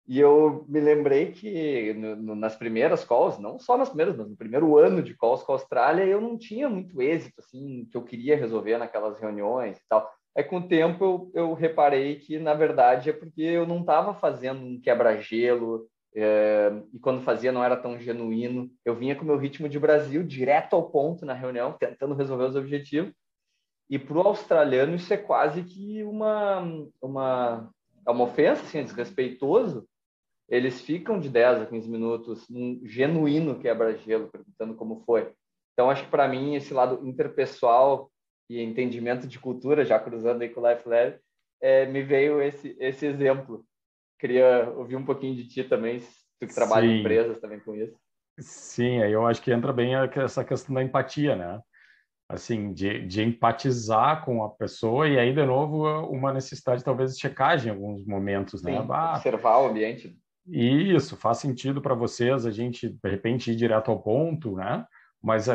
E 0.08 0.18
eu 0.18 0.64
me 0.66 0.80
lembrei 0.80 1.32
que 1.32 1.92
no, 1.92 2.16
no, 2.16 2.34
nas 2.34 2.56
primeiras 2.56 3.04
calls, 3.04 3.38
não 3.38 3.58
só 3.58 3.76
nas 3.76 3.90
primeiras, 3.90 4.16
mas 4.16 4.26
no 4.26 4.36
primeiro 4.36 4.78
ano 4.78 5.02
de 5.02 5.14
calls 5.14 5.42
com 5.42 5.52
a 5.52 5.54
Austrália, 5.56 6.02
eu 6.04 6.18
não 6.18 6.38
tinha 6.38 6.66
muito 6.66 7.02
êxito, 7.02 7.40
assim, 7.40 7.86
que 7.90 7.96
eu 7.96 8.02
queria 8.02 8.34
resolver 8.34 8.78
naquelas 8.78 9.20
reuniões 9.20 9.76
e 9.76 9.82
tal. 9.86 10.10
Aí, 10.34 10.42
com 10.42 10.58
o 10.58 10.66
tempo, 10.66 11.04
eu, 11.04 11.30
eu 11.34 11.52
reparei 11.52 12.16
que, 12.16 12.38
na 12.38 12.54
verdade, 12.54 13.10
é 13.10 13.12
porque 13.12 13.42
eu 13.42 13.66
não 13.66 13.80
estava 13.80 14.14
fazendo 14.14 14.60
um 14.64 14.80
quebra-gelo, 14.80 15.86
é, 16.14 16.72
e 16.94 16.98
quando 16.98 17.22
fazia 17.22 17.52
não 17.52 17.62
era 17.62 17.76
tão 17.76 17.98
genuíno. 17.98 18.70
Eu 18.84 18.94
vinha 18.94 19.14
com 19.14 19.24
o 19.24 19.26
meu 19.26 19.36
ritmo 19.36 19.68
de 19.68 19.78
Brasil, 19.78 20.22
direto 20.24 20.74
ao 20.74 20.90
ponto 20.90 21.26
na 21.26 21.34
reunião, 21.34 21.72
tentando 21.72 22.14
resolver 22.14 22.44
os 22.44 22.56
objetivos. 22.56 23.12
E 23.90 23.98
para 23.98 24.16
o 24.16 24.22
australiano, 24.22 24.94
isso 24.94 25.12
é 25.12 25.18
quase 25.18 25.62
que 25.62 26.02
uma, 26.02 26.60
uma, 27.00 27.70
é 28.06 28.10
uma 28.10 28.24
ofensa, 28.24 28.62
assim, 28.62 28.78
é 28.78 28.82
desrespeitoso, 28.82 29.86
eles 30.48 30.80
ficam 30.80 31.20
de 31.20 31.28
10 31.28 31.62
a 31.62 31.66
15 31.66 31.90
minutos 31.90 32.48
num 32.48 32.80
genuíno 32.84 33.58
quebra-gelo, 33.58 34.28
perguntando 34.28 34.74
como 34.74 35.02
foi. 35.04 35.30
Então, 35.74 35.90
acho 35.90 36.04
que 36.04 36.10
para 36.10 36.26
mim, 36.26 36.54
esse 36.54 36.72
lado 36.72 37.06
interpessoal 37.06 38.10
e 38.48 38.62
entendimento 38.62 39.28
de 39.28 39.38
cultura, 39.38 39.84
já 39.84 39.98
cruzando 39.98 40.42
aí 40.42 40.48
com 40.48 40.60
o 40.60 40.68
Life 40.68 40.88
Lab, 40.88 41.18
é, 41.60 41.86
me 41.86 42.02
veio 42.02 42.40
esse, 42.40 42.76
esse 42.80 43.06
exemplo. 43.06 43.64
Queria 44.18 44.72
ouvir 44.76 44.96
um 44.96 45.04
pouquinho 45.04 45.36
de 45.36 45.46
ti 45.46 45.62
também, 45.62 46.00
tu 46.40 46.46
que 46.46 46.54
trabalha 46.54 46.86
Sim. 46.86 46.94
em 46.94 47.00
empresas 47.00 47.38
também 47.40 47.60
com 47.60 47.74
isso. 47.74 47.96
Sim, 48.40 49.02
aí 49.02 49.12
eu 49.12 49.26
acho 49.26 49.42
que 49.42 49.52
entra 49.52 49.72
bem 49.72 49.94
essa 49.94 50.44
questão 50.44 50.74
da 50.74 50.82
empatia, 50.82 51.36
né? 51.36 51.60
Assim, 52.28 52.72
de, 52.72 53.06
de 53.06 53.22
empatizar 53.22 54.24
com 54.24 54.44
a 54.44 54.50
pessoa 54.50 55.08
e 55.08 55.18
aí, 55.18 55.32
de 55.32 55.44
novo, 55.44 55.86
uma 56.08 56.32
necessidade 56.32 56.84
talvez 56.84 57.14
de 57.14 57.20
checagem 57.20 57.68
em 57.68 57.74
alguns 57.74 58.04
momentos, 58.06 58.62
né? 58.62 58.72
Sim, 58.72 58.88
né? 58.88 58.94
observar 59.14 59.58
o 59.58 59.68
ambiente. 59.68 60.18
Isso, 60.50 61.16
faz 61.16 61.38
sentido 61.38 61.82
para 61.82 61.94
vocês 61.94 62.46
a 62.46 62.50
gente, 62.50 62.88
de 62.88 63.08
repente, 63.08 63.52
ir 63.52 63.56
direto 63.56 63.90
ao 63.90 64.00
ponto, 64.00 64.56
né? 64.56 64.86
Mas 65.22 65.46
uh, 65.48 65.52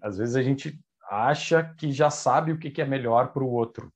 às 0.00 0.16
vezes 0.16 0.34
a 0.34 0.42
gente 0.42 0.80
acha 1.10 1.62
que 1.76 1.92
já 1.92 2.08
sabe 2.08 2.52
o 2.52 2.58
que, 2.58 2.70
que 2.70 2.80
é 2.80 2.86
melhor 2.86 3.32
para 3.32 3.44
o 3.44 3.50
outro. 3.50 3.92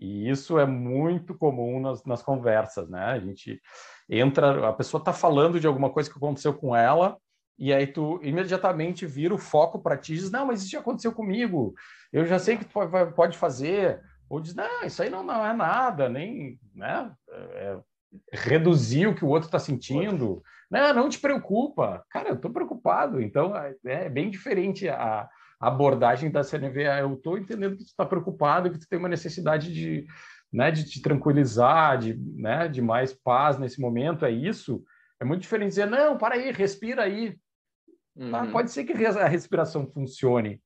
E 0.00 0.28
isso 0.28 0.58
é 0.58 0.64
muito 0.64 1.34
comum 1.34 1.80
nas, 1.80 2.04
nas 2.04 2.22
conversas, 2.22 2.88
né? 2.88 3.04
A 3.04 3.18
gente 3.18 3.60
entra, 4.08 4.68
a 4.68 4.72
pessoa 4.72 5.00
está 5.00 5.12
falando 5.12 5.60
de 5.60 5.66
alguma 5.66 5.90
coisa 5.90 6.10
que 6.10 6.16
aconteceu 6.16 6.54
com 6.54 6.74
ela, 6.74 7.18
e 7.58 7.72
aí 7.72 7.86
tu 7.86 8.20
imediatamente 8.22 9.04
vira 9.04 9.34
o 9.34 9.38
foco 9.38 9.80
para 9.80 9.96
ti 9.96 10.14
e 10.14 10.16
diz, 10.16 10.30
não, 10.30 10.46
mas 10.46 10.62
isso 10.62 10.70
já 10.70 10.78
aconteceu 10.78 11.12
comigo, 11.12 11.74
eu 12.12 12.24
já 12.24 12.38
sei 12.38 12.56
que 12.56 12.64
tu 12.64 12.72
pode 13.14 13.36
fazer. 13.36 14.00
Ou 14.30 14.40
diz, 14.40 14.54
não, 14.54 14.84
isso 14.84 15.02
aí 15.02 15.10
não, 15.10 15.22
não 15.24 15.44
é 15.44 15.52
nada, 15.52 16.08
nem, 16.08 16.60
né? 16.74 17.10
É, 17.30 17.78
reduzir 18.32 19.06
o 19.06 19.14
que 19.14 19.24
o 19.24 19.28
outro 19.28 19.48
está 19.48 19.58
sentindo. 19.58 20.42
Não, 20.70 20.94
não 20.94 21.08
te 21.08 21.18
preocupa. 21.18 22.04
Cara, 22.10 22.30
eu 22.30 22.34
estou 22.34 22.50
preocupado. 22.50 23.20
Então, 23.20 23.56
é, 23.56 23.74
é 23.84 24.08
bem 24.08 24.30
diferente 24.30 24.88
a, 24.88 25.28
abordagem 25.60 26.30
da 26.30 26.44
CNV. 26.44 26.86
Ah, 26.86 27.00
eu 27.00 27.14
estou 27.14 27.36
entendendo 27.36 27.76
que 27.76 27.84
tu 27.84 27.88
está 27.88 28.04
preocupado, 28.04 28.70
que 28.70 28.78
tu 28.78 28.88
tem 28.88 28.98
uma 28.98 29.08
necessidade 29.08 29.72
de, 29.72 30.06
né, 30.52 30.70
de 30.70 30.84
te 30.84 31.02
tranquilizar, 31.02 31.98
de, 31.98 32.14
né, 32.14 32.68
de 32.68 32.80
mais 32.80 33.12
paz 33.12 33.58
nesse 33.58 33.80
momento. 33.80 34.24
É 34.24 34.30
isso. 34.30 34.84
É 35.20 35.24
muito 35.24 35.42
diferente 35.42 35.70
dizer, 35.70 35.86
não, 35.86 36.16
para 36.16 36.36
aí, 36.36 36.52
respira 36.52 37.02
aí. 37.02 37.32
Tá, 38.16 38.24
uhum. 38.24 38.30
Tá? 38.30 38.46
Pode 38.46 38.70
ser 38.70 38.84
que 38.84 38.92
a 39.04 39.28
respiração 39.28 39.86
funcione, 39.86 40.60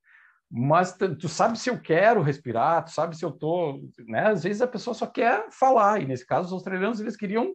mas 0.54 0.94
tu 1.18 1.28
sabe 1.30 1.58
se 1.58 1.70
eu 1.70 1.80
quero 1.80 2.20
respirar, 2.20 2.84
tu 2.84 2.90
sabe 2.90 3.16
se 3.16 3.24
eu 3.24 3.32
tô, 3.32 3.80
né? 4.06 4.26
Às 4.26 4.42
vezes 4.42 4.60
a 4.60 4.66
pessoa 4.66 4.92
só 4.92 5.06
quer 5.06 5.46
falar, 5.50 6.02
e 6.02 6.06
nesse 6.06 6.26
caso 6.26 6.48
os 6.48 6.52
australianos 6.52 7.00
eles 7.00 7.16
queriam 7.16 7.54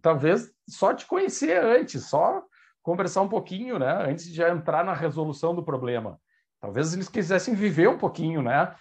talvez 0.00 0.52
só 0.68 0.94
te 0.94 1.04
conhecer 1.04 1.60
antes, 1.60 2.08
só 2.08 2.44
conversar 2.80 3.22
um 3.22 3.28
pouquinho, 3.28 3.76
né, 3.76 4.06
antes 4.08 4.26
de 4.26 4.34
já 4.34 4.50
entrar 4.50 4.84
na 4.84 4.94
resolução 4.94 5.52
do 5.52 5.64
problema. 5.64 6.16
Talvez 6.60 6.94
eles 6.94 7.08
quisessem 7.08 7.54
viver 7.54 7.88
um 7.88 7.98
pouquinho, 7.98 8.40
né, 8.40 8.72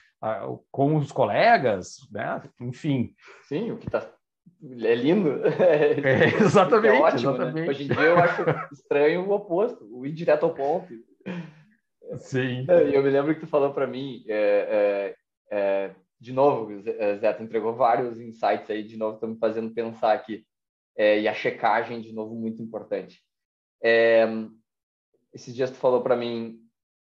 com 0.72 0.96
os 0.96 1.12
colegas, 1.12 2.08
né, 2.12 2.42
enfim. 2.60 3.16
Sim, 3.48 3.72
o 3.72 3.78
que 3.78 3.90
tá 3.90 4.08
é 4.64 4.96
lindo. 4.96 5.42
É, 5.60 6.44
exatamente, 6.44 6.96
é 6.96 7.02
ótimo, 7.02 7.32
né? 7.32 7.38
exatamente. 7.38 7.66
Né? 7.66 7.70
Hoje 7.70 7.84
em 7.84 7.88
dia 7.88 8.02
eu 8.02 8.18
acho 8.20 8.44
estranho 8.72 9.28
o 9.28 9.32
oposto, 9.32 9.88
o 9.92 10.06
ir 10.06 10.12
direto 10.12 10.46
ao 10.46 10.54
ponto. 10.54 10.94
Sim. 12.20 12.66
É, 12.70 12.96
eu 12.96 13.04
me 13.04 13.10
lembro 13.10 13.34
que 13.34 13.42
tu 13.42 13.48
falou 13.48 13.74
para 13.74 13.88
mim, 13.88 14.24
é, 14.28 15.16
é, 15.50 15.56
é, 15.56 15.96
de 16.20 16.32
novo, 16.34 16.82
Zé, 16.82 17.34
tu 17.34 17.44
entregou 17.44 17.76
vários 17.76 18.20
insights 18.20 18.70
aí, 18.70 18.84
de 18.84 18.98
novo, 18.98 19.26
me 19.28 19.38
fazendo 19.38 19.74
pensar 19.74 20.14
aqui. 20.14 20.46
É, 20.96 21.22
e 21.22 21.28
a 21.28 21.34
checagem, 21.34 22.02
de 22.02 22.12
novo, 22.14 22.36
muito 22.36 22.62
importante. 22.62 23.22
esses 25.34 25.56
dias 25.56 25.72
tu 25.72 25.78
falou 25.78 26.02
para 26.02 26.16
mim, 26.16 26.60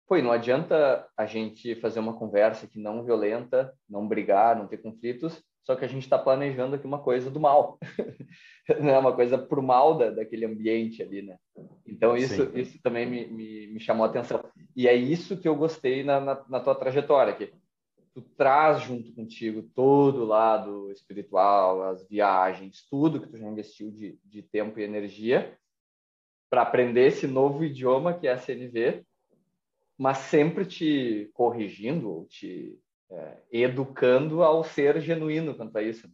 foi, 0.06 0.20
não 0.20 0.32
adianta 0.32 1.08
a 1.16 1.26
gente 1.26 1.74
fazer 1.76 2.00
uma 2.00 2.18
conversa 2.18 2.66
que 2.66 2.78
não 2.78 3.04
violenta, 3.04 3.72
não 3.88 4.06
brigar, 4.06 4.56
não 4.56 4.66
ter 4.66 4.78
conflitos, 4.78 5.42
só 5.64 5.74
que 5.74 5.84
a 5.84 5.88
gente 5.88 6.02
está 6.02 6.18
planejando 6.18 6.76
aqui 6.76 6.86
uma 6.86 6.98
coisa 6.98 7.30
do 7.30 7.40
mal, 7.40 7.78
né? 8.80 8.98
uma 8.98 9.14
coisa 9.14 9.38
pro 9.38 9.62
mal 9.62 9.96
da, 9.96 10.10
daquele 10.10 10.44
ambiente 10.44 11.02
ali, 11.02 11.22
né? 11.22 11.38
Então 11.86 12.16
isso, 12.16 12.50
isso 12.54 12.78
também 12.82 13.06
me, 13.06 13.26
me, 13.26 13.66
me, 13.68 13.80
chamou 13.80 14.04
a 14.04 14.08
atenção. 14.08 14.44
E 14.76 14.86
é 14.86 14.94
isso 14.94 15.38
que 15.38 15.48
eu 15.48 15.56
gostei 15.56 16.04
na, 16.04 16.20
na, 16.20 16.44
na 16.48 16.60
tua 16.60 16.74
trajetória, 16.74 17.34
que 17.34 17.50
tu 18.12 18.20
traz 18.36 18.82
junto 18.82 19.12
contigo 19.14 19.62
todo 19.74 20.22
o 20.22 20.26
lado 20.26 20.92
espiritual, 20.92 21.82
as 21.82 22.06
viagens, 22.06 22.86
tudo 22.90 23.20
que 23.20 23.28
tu 23.28 23.38
já 23.38 23.48
investiu 23.48 23.90
de, 23.90 24.18
de 24.22 24.42
tempo 24.42 24.78
e 24.78 24.84
energia 24.84 25.58
para 26.50 26.62
aprender 26.62 27.08
esse 27.08 27.26
novo 27.26 27.64
idioma 27.64 28.14
que 28.14 28.28
é 28.28 28.32
a 28.32 28.38
CNV, 28.38 29.02
mas 29.96 30.18
sempre 30.18 30.66
te 30.66 31.30
corrigindo 31.32 32.10
ou 32.10 32.26
te 32.26 32.78
é, 33.10 33.36
educando 33.52 34.42
ao 34.42 34.64
ser 34.64 35.00
genuíno 35.00 35.54
quanto 35.54 35.76
a 35.76 35.82
isso. 35.82 36.08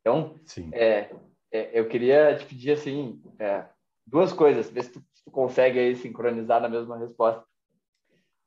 Então, 0.00 0.38
é, 0.72 1.10
é, 1.52 1.78
eu 1.78 1.88
queria 1.88 2.36
te 2.36 2.44
pedir 2.44 2.72
assim 2.72 3.22
é, 3.38 3.64
duas 4.06 4.32
coisas, 4.32 4.70
ver 4.70 4.84
se 4.84 4.92
tu, 4.92 5.02
se 5.14 5.24
tu, 5.24 5.30
consegue 5.30 5.78
aí 5.78 5.96
sincronizar 5.96 6.60
na 6.60 6.68
mesma 6.68 6.98
resposta. 6.98 7.44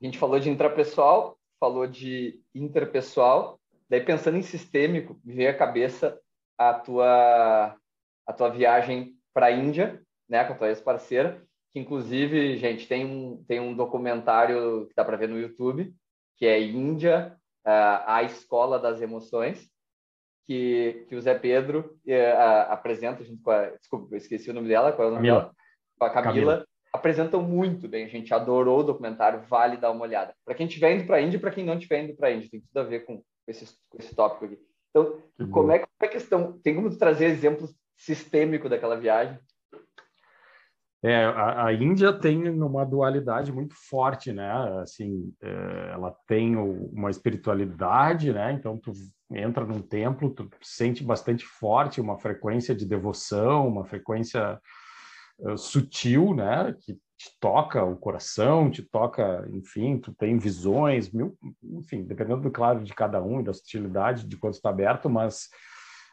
A 0.02 0.06
gente 0.06 0.18
falou 0.18 0.40
de 0.40 0.50
intrapessoal, 0.50 1.38
falou 1.60 1.86
de 1.86 2.42
interpessoal, 2.56 3.60
daí 3.88 4.02
pensando 4.02 4.38
em 4.38 4.42
sistêmico, 4.42 5.20
me 5.24 5.34
veio 5.34 5.50
à 5.50 5.54
cabeça 5.54 6.20
a 6.58 6.74
tua 6.74 7.78
a 8.26 8.34
tua 8.34 8.50
viagem 8.50 9.16
para 9.34 9.48
a 9.48 9.52
Índia, 9.52 10.02
né, 10.30 10.44
com 10.46 10.54
a 10.54 10.56
tua 10.56 10.70
ex-parceira, 10.70 11.44
que 11.72 11.80
inclusive, 11.80 12.58
gente, 12.58 12.88
tem 12.88 13.06
um, 13.06 13.44
tem 13.46 13.60
um 13.60 13.74
documentário 13.74 14.88
que 14.88 14.96
dá 14.96 15.04
para 15.04 15.18
ver 15.18 15.28
no 15.28 15.40
YouTube, 15.40 15.94
que 16.38 16.46
é 16.46 16.62
Índia, 16.62 17.38
uh, 17.66 18.04
a 18.06 18.24
Escola 18.24 18.80
das 18.80 19.02
Emoções, 19.02 19.70
que, 20.46 21.06
que 21.08 21.16
o 21.16 21.22
Zé 21.22 21.38
Pedro 21.38 22.00
uh, 22.06 22.72
apresenta 22.72 23.24
junto 23.24 23.42
com 23.42 23.52
a... 23.52 23.68
Desculpa, 23.70 24.14
eu 24.14 24.18
esqueci 24.18 24.50
o 24.50 24.54
nome 24.54 24.68
dela, 24.68 24.92
qual 24.92 25.08
é 25.08 25.12
o 25.12 25.14
nome 25.16 25.28
Camila. 25.28 25.42
dela? 25.42 25.56
Com 25.98 26.06
a 26.06 26.10
Camila. 26.10 26.34
Camila. 26.34 26.68
Apresentam 26.94 27.42
muito 27.42 27.88
bem, 27.88 28.04
a 28.04 28.10
gente 28.10 28.34
adorou 28.34 28.80
o 28.80 28.84
documentário, 28.84 29.42
vale 29.48 29.78
dar 29.78 29.92
uma 29.92 30.04
olhada. 30.04 30.36
Para 30.44 30.56
quem 30.56 30.68
estiver 30.68 30.94
indo 30.94 31.06
para 31.06 31.18
a 31.18 31.22
Índia 31.22 31.40
para 31.40 31.52
quem 31.52 31.64
não 31.64 31.76
estiver 31.76 32.04
indo 32.04 32.16
para 32.18 32.28
a 32.28 32.32
Índia, 32.32 32.50
tem 32.52 32.60
tudo 32.60 32.78
a 32.78 32.84
ver 32.84 33.06
com, 33.06 33.24
esse, 33.48 33.66
com 33.90 33.98
esse 33.98 34.14
tópico 34.14 34.46
aqui. 34.46 34.60
Então, 34.90 35.24
como 35.52 35.72
é 35.72 35.80
que 35.80 35.86
é 36.02 36.06
a 36.06 36.10
questão? 36.10 36.60
Tem 36.60 36.76
como 36.76 36.94
trazer 36.98 37.28
exemplos 37.28 37.74
sistêmicos 37.96 38.70
daquela 38.70 38.98
viagem? 38.98 39.40
É, 41.04 41.26
a, 41.26 41.66
a, 41.66 41.74
Índia 41.74 42.14
tem 42.14 42.48
uma 42.48 42.86
dualidade 42.86 43.52
muito 43.52 43.74
forte, 43.76 44.32
né? 44.32 44.52
Assim, 44.82 45.34
é, 45.42 45.92
ela 45.94 46.16
tem 46.28 46.56
uma 46.56 47.10
espiritualidade, 47.10 48.32
né? 48.32 48.52
Então 48.52 48.78
tu 48.78 48.92
entra 49.32 49.66
num 49.66 49.82
templo, 49.82 50.30
tu 50.30 50.48
sente 50.62 51.04
bastante 51.04 51.44
forte 51.44 52.00
uma 52.00 52.20
frequência 52.20 52.76
de 52.76 52.86
devoção, 52.86 53.68
uma 53.68 53.84
frequência 53.84 54.60
uh, 55.40 55.58
sutil, 55.58 56.36
né? 56.36 56.76
Que 56.80 56.94
te 56.94 57.38
toca 57.40 57.84
o 57.84 57.96
coração, 57.96 58.70
te 58.70 58.84
toca, 58.84 59.48
enfim, 59.54 59.98
tu 59.98 60.14
tem 60.14 60.38
visões, 60.38 61.12
mil, 61.12 61.36
enfim, 61.64 62.04
dependendo 62.04 62.42
do 62.42 62.52
claro 62.52 62.84
de 62.84 62.94
cada 62.94 63.22
um 63.22 63.40
e 63.40 63.44
da 63.44 63.54
sutilidade 63.54 64.28
de 64.28 64.38
quanto 64.38 64.56
está 64.56 64.70
aberto, 64.70 65.10
mas 65.10 65.50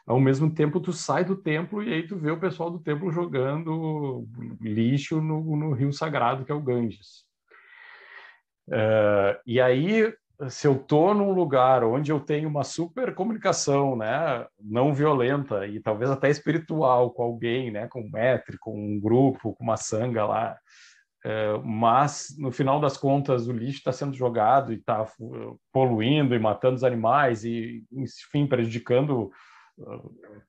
ao 0.09 0.19
mesmo 0.19 0.49
tempo 0.49 0.79
tu 0.79 0.91
sai 0.91 1.23
do 1.23 1.35
templo 1.35 1.83
e 1.83 1.93
aí 1.93 2.07
tu 2.07 2.17
vê 2.17 2.31
o 2.31 2.39
pessoal 2.39 2.71
do 2.71 2.79
templo 2.79 3.11
jogando 3.11 4.27
lixo 4.59 5.21
no, 5.21 5.55
no 5.55 5.71
rio 5.71 5.93
sagrado 5.93 6.43
que 6.43 6.51
é 6.51 6.55
o 6.55 6.61
Ganges. 6.61 7.25
Uh, 8.67 9.37
e 9.45 9.61
aí, 9.61 10.11
se 10.49 10.65
eu 10.65 10.79
tô 10.79 11.13
num 11.13 11.31
lugar 11.31 11.83
onde 11.83 12.11
eu 12.11 12.19
tenho 12.19 12.49
uma 12.49 12.63
super 12.63 13.13
comunicação, 13.13 13.95
né, 13.95 14.47
não 14.59 14.95
violenta 14.95 15.67
e 15.67 15.79
talvez 15.79 16.09
até 16.09 16.27
espiritual 16.27 17.11
com 17.11 17.21
alguém, 17.21 17.69
né, 17.69 17.87
com 17.87 18.01
um 18.01 18.09
metre, 18.09 18.57
com 18.57 18.75
um 18.75 18.99
grupo, 18.99 19.53
com 19.53 19.63
uma 19.63 19.77
sanga 19.77 20.25
lá, 20.25 20.57
uh, 21.23 21.63
mas 21.63 22.35
no 22.39 22.51
final 22.51 22.79
das 22.79 22.97
contas 22.97 23.47
o 23.47 23.51
lixo 23.51 23.77
está 23.77 23.91
sendo 23.91 24.15
jogado 24.15 24.73
e 24.73 24.77
está 24.77 25.05
poluindo 25.71 26.33
e 26.33 26.39
matando 26.39 26.77
os 26.77 26.83
animais 26.83 27.43
e, 27.43 27.83
enfim, 27.91 28.47
prejudicando 28.47 29.31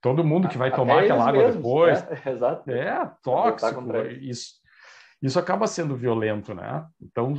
todo 0.00 0.24
mundo 0.24 0.48
que 0.48 0.58
vai 0.58 0.74
tomar 0.74 1.02
é 1.02 1.04
aquela 1.04 1.28
água 1.28 1.42
mesmos, 1.42 1.56
depois. 1.56 2.04
É, 2.24 2.30
exato. 2.30 2.70
é 2.70 3.10
tóxico. 3.22 3.96
Isso, 4.20 4.54
isso 5.22 5.38
acaba 5.38 5.66
sendo 5.66 5.96
violento, 5.96 6.54
né? 6.54 6.86
Então, 7.00 7.34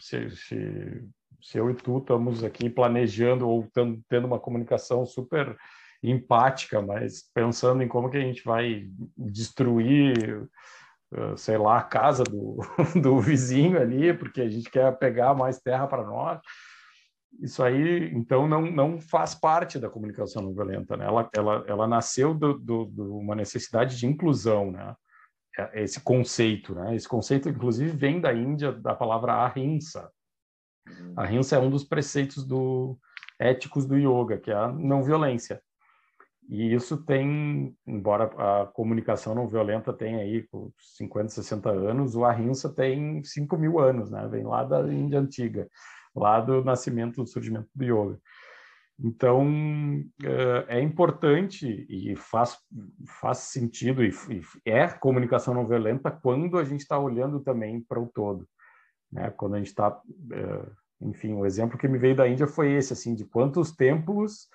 se, 0.00 0.30
se, 0.30 1.04
se 1.40 1.58
eu 1.58 1.70
e 1.70 1.74
tu 1.74 1.98
estamos 1.98 2.44
aqui 2.44 2.70
planejando 2.70 3.48
ou 3.48 3.68
tendo 4.08 4.26
uma 4.26 4.38
comunicação 4.38 5.04
super 5.04 5.56
empática, 6.02 6.82
mas 6.82 7.30
pensando 7.32 7.82
em 7.82 7.88
como 7.88 8.10
que 8.10 8.18
a 8.18 8.22
gente 8.22 8.44
vai 8.44 8.86
destruir, 9.16 10.46
sei 11.36 11.56
lá, 11.56 11.78
a 11.78 11.82
casa 11.82 12.24
do, 12.24 12.58
do 13.00 13.18
vizinho 13.20 13.80
ali, 13.80 14.12
porque 14.12 14.42
a 14.42 14.48
gente 14.48 14.70
quer 14.70 14.96
pegar 14.98 15.34
mais 15.34 15.58
terra 15.60 15.86
para 15.86 16.04
nós 16.04 16.40
isso 17.40 17.62
aí, 17.62 18.10
então, 18.14 18.48
não, 18.48 18.62
não 18.62 19.00
faz 19.00 19.34
parte 19.34 19.78
da 19.78 19.90
comunicação 19.90 20.42
não 20.42 20.54
violenta, 20.54 20.96
né? 20.96 21.04
Ela, 21.04 21.28
ela, 21.34 21.64
ela 21.66 21.86
nasceu 21.86 22.34
de 22.34 23.00
uma 23.00 23.34
necessidade 23.34 23.98
de 23.98 24.06
inclusão, 24.06 24.70
né? 24.70 24.94
é, 25.58 25.82
esse 25.82 26.00
conceito, 26.00 26.74
né? 26.74 26.94
Esse 26.94 27.08
conceito, 27.08 27.48
inclusive, 27.48 27.96
vem 27.96 28.20
da 28.20 28.32
Índia, 28.32 28.72
da 28.72 28.94
palavra 28.94 29.44
ahimsa. 29.44 30.10
Uhum. 30.88 31.14
Ahimsa 31.16 31.56
é 31.56 31.58
um 31.58 31.70
dos 31.70 31.84
preceitos 31.84 32.44
do, 32.44 32.98
éticos 33.38 33.86
do 33.86 33.96
yoga, 33.96 34.38
que 34.38 34.50
é 34.50 34.54
a 34.54 34.68
não 34.68 35.02
violência. 35.02 35.62
E 36.48 36.74
isso 36.74 37.02
tem, 37.04 37.74
embora 37.86 38.24
a 38.24 38.66
comunicação 38.66 39.34
não 39.34 39.48
violenta 39.48 39.94
tenha 39.94 40.18
aí 40.18 40.46
50, 40.96 41.28
60 41.30 41.70
anos, 41.70 42.14
o 42.14 42.24
ahimsa 42.24 42.68
tem 42.74 43.24
5 43.24 43.56
mil 43.56 43.78
anos, 43.78 44.10
né? 44.10 44.28
Vem 44.28 44.44
lá 44.44 44.62
da 44.62 44.80
Índia 44.92 45.20
Antiga, 45.20 45.66
lá 46.14 46.40
do 46.40 46.64
nascimento, 46.64 47.22
do 47.22 47.28
surgimento 47.28 47.68
do 47.74 47.84
yoga. 47.84 48.20
Então, 48.98 49.44
é 50.68 50.80
importante 50.80 51.84
e 51.88 52.14
faz, 52.14 52.56
faz 53.20 53.38
sentido 53.38 54.04
e 54.04 54.12
é 54.64 54.86
comunicação 54.86 55.52
não 55.52 55.66
violenta 55.66 56.10
quando 56.10 56.58
a 56.58 56.64
gente 56.64 56.80
está 56.80 56.98
olhando 56.98 57.40
também 57.40 57.80
para 57.80 58.00
o 58.00 58.06
todo. 58.06 58.46
Né? 59.10 59.30
Quando 59.30 59.54
a 59.54 59.58
gente 59.58 59.68
está... 59.68 60.00
Enfim, 61.00 61.34
o 61.34 61.44
exemplo 61.44 61.76
que 61.76 61.88
me 61.88 61.98
veio 61.98 62.14
da 62.14 62.28
Índia 62.28 62.46
foi 62.46 62.72
esse, 62.72 62.92
assim, 62.92 63.14
de 63.14 63.24
quantos 63.24 63.72
templos 63.72 64.48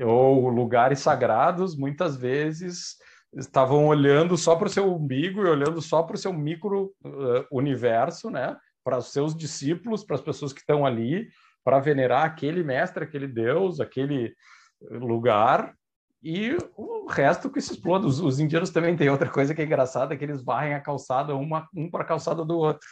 ou 0.00 0.48
lugares 0.48 1.00
sagrados, 1.00 1.76
muitas 1.76 2.16
vezes, 2.16 2.96
estavam 3.36 3.86
olhando 3.86 4.36
só 4.36 4.56
para 4.56 4.66
o 4.66 4.70
seu 4.70 4.92
umbigo 4.94 5.42
e 5.42 5.50
olhando 5.50 5.82
só 5.82 6.02
para 6.02 6.14
o 6.14 6.18
seu 6.18 6.32
micro 6.32 6.94
uh, 7.04 7.44
universo, 7.50 8.30
né? 8.30 8.56
Para 8.88 8.96
os 8.96 9.12
seus 9.12 9.36
discípulos, 9.36 10.02
para 10.02 10.16
as 10.16 10.22
pessoas 10.22 10.50
que 10.50 10.60
estão 10.60 10.86
ali, 10.86 11.28
para 11.62 11.78
venerar 11.78 12.24
aquele 12.24 12.64
mestre, 12.64 13.04
aquele 13.04 13.28
Deus, 13.28 13.80
aquele 13.80 14.34
lugar, 14.80 15.74
e 16.22 16.56
o 16.74 17.06
resto 17.06 17.50
que 17.50 17.60
se 17.60 17.72
exploda. 17.72 18.06
Os, 18.06 18.18
os, 18.18 18.40
indianos 18.40 18.70
também 18.70 18.96
têm 18.96 19.10
outra 19.10 19.28
coisa 19.28 19.54
que 19.54 19.60
é 19.60 19.64
engraçada, 19.66 20.16
que 20.16 20.24
eles 20.24 20.42
varrem 20.42 20.72
a 20.72 20.80
calçada 20.80 21.36
uma, 21.36 21.68
um 21.76 21.90
para 21.90 22.02
a 22.02 22.06
calçada 22.06 22.42
do 22.46 22.56
outro. 22.56 22.88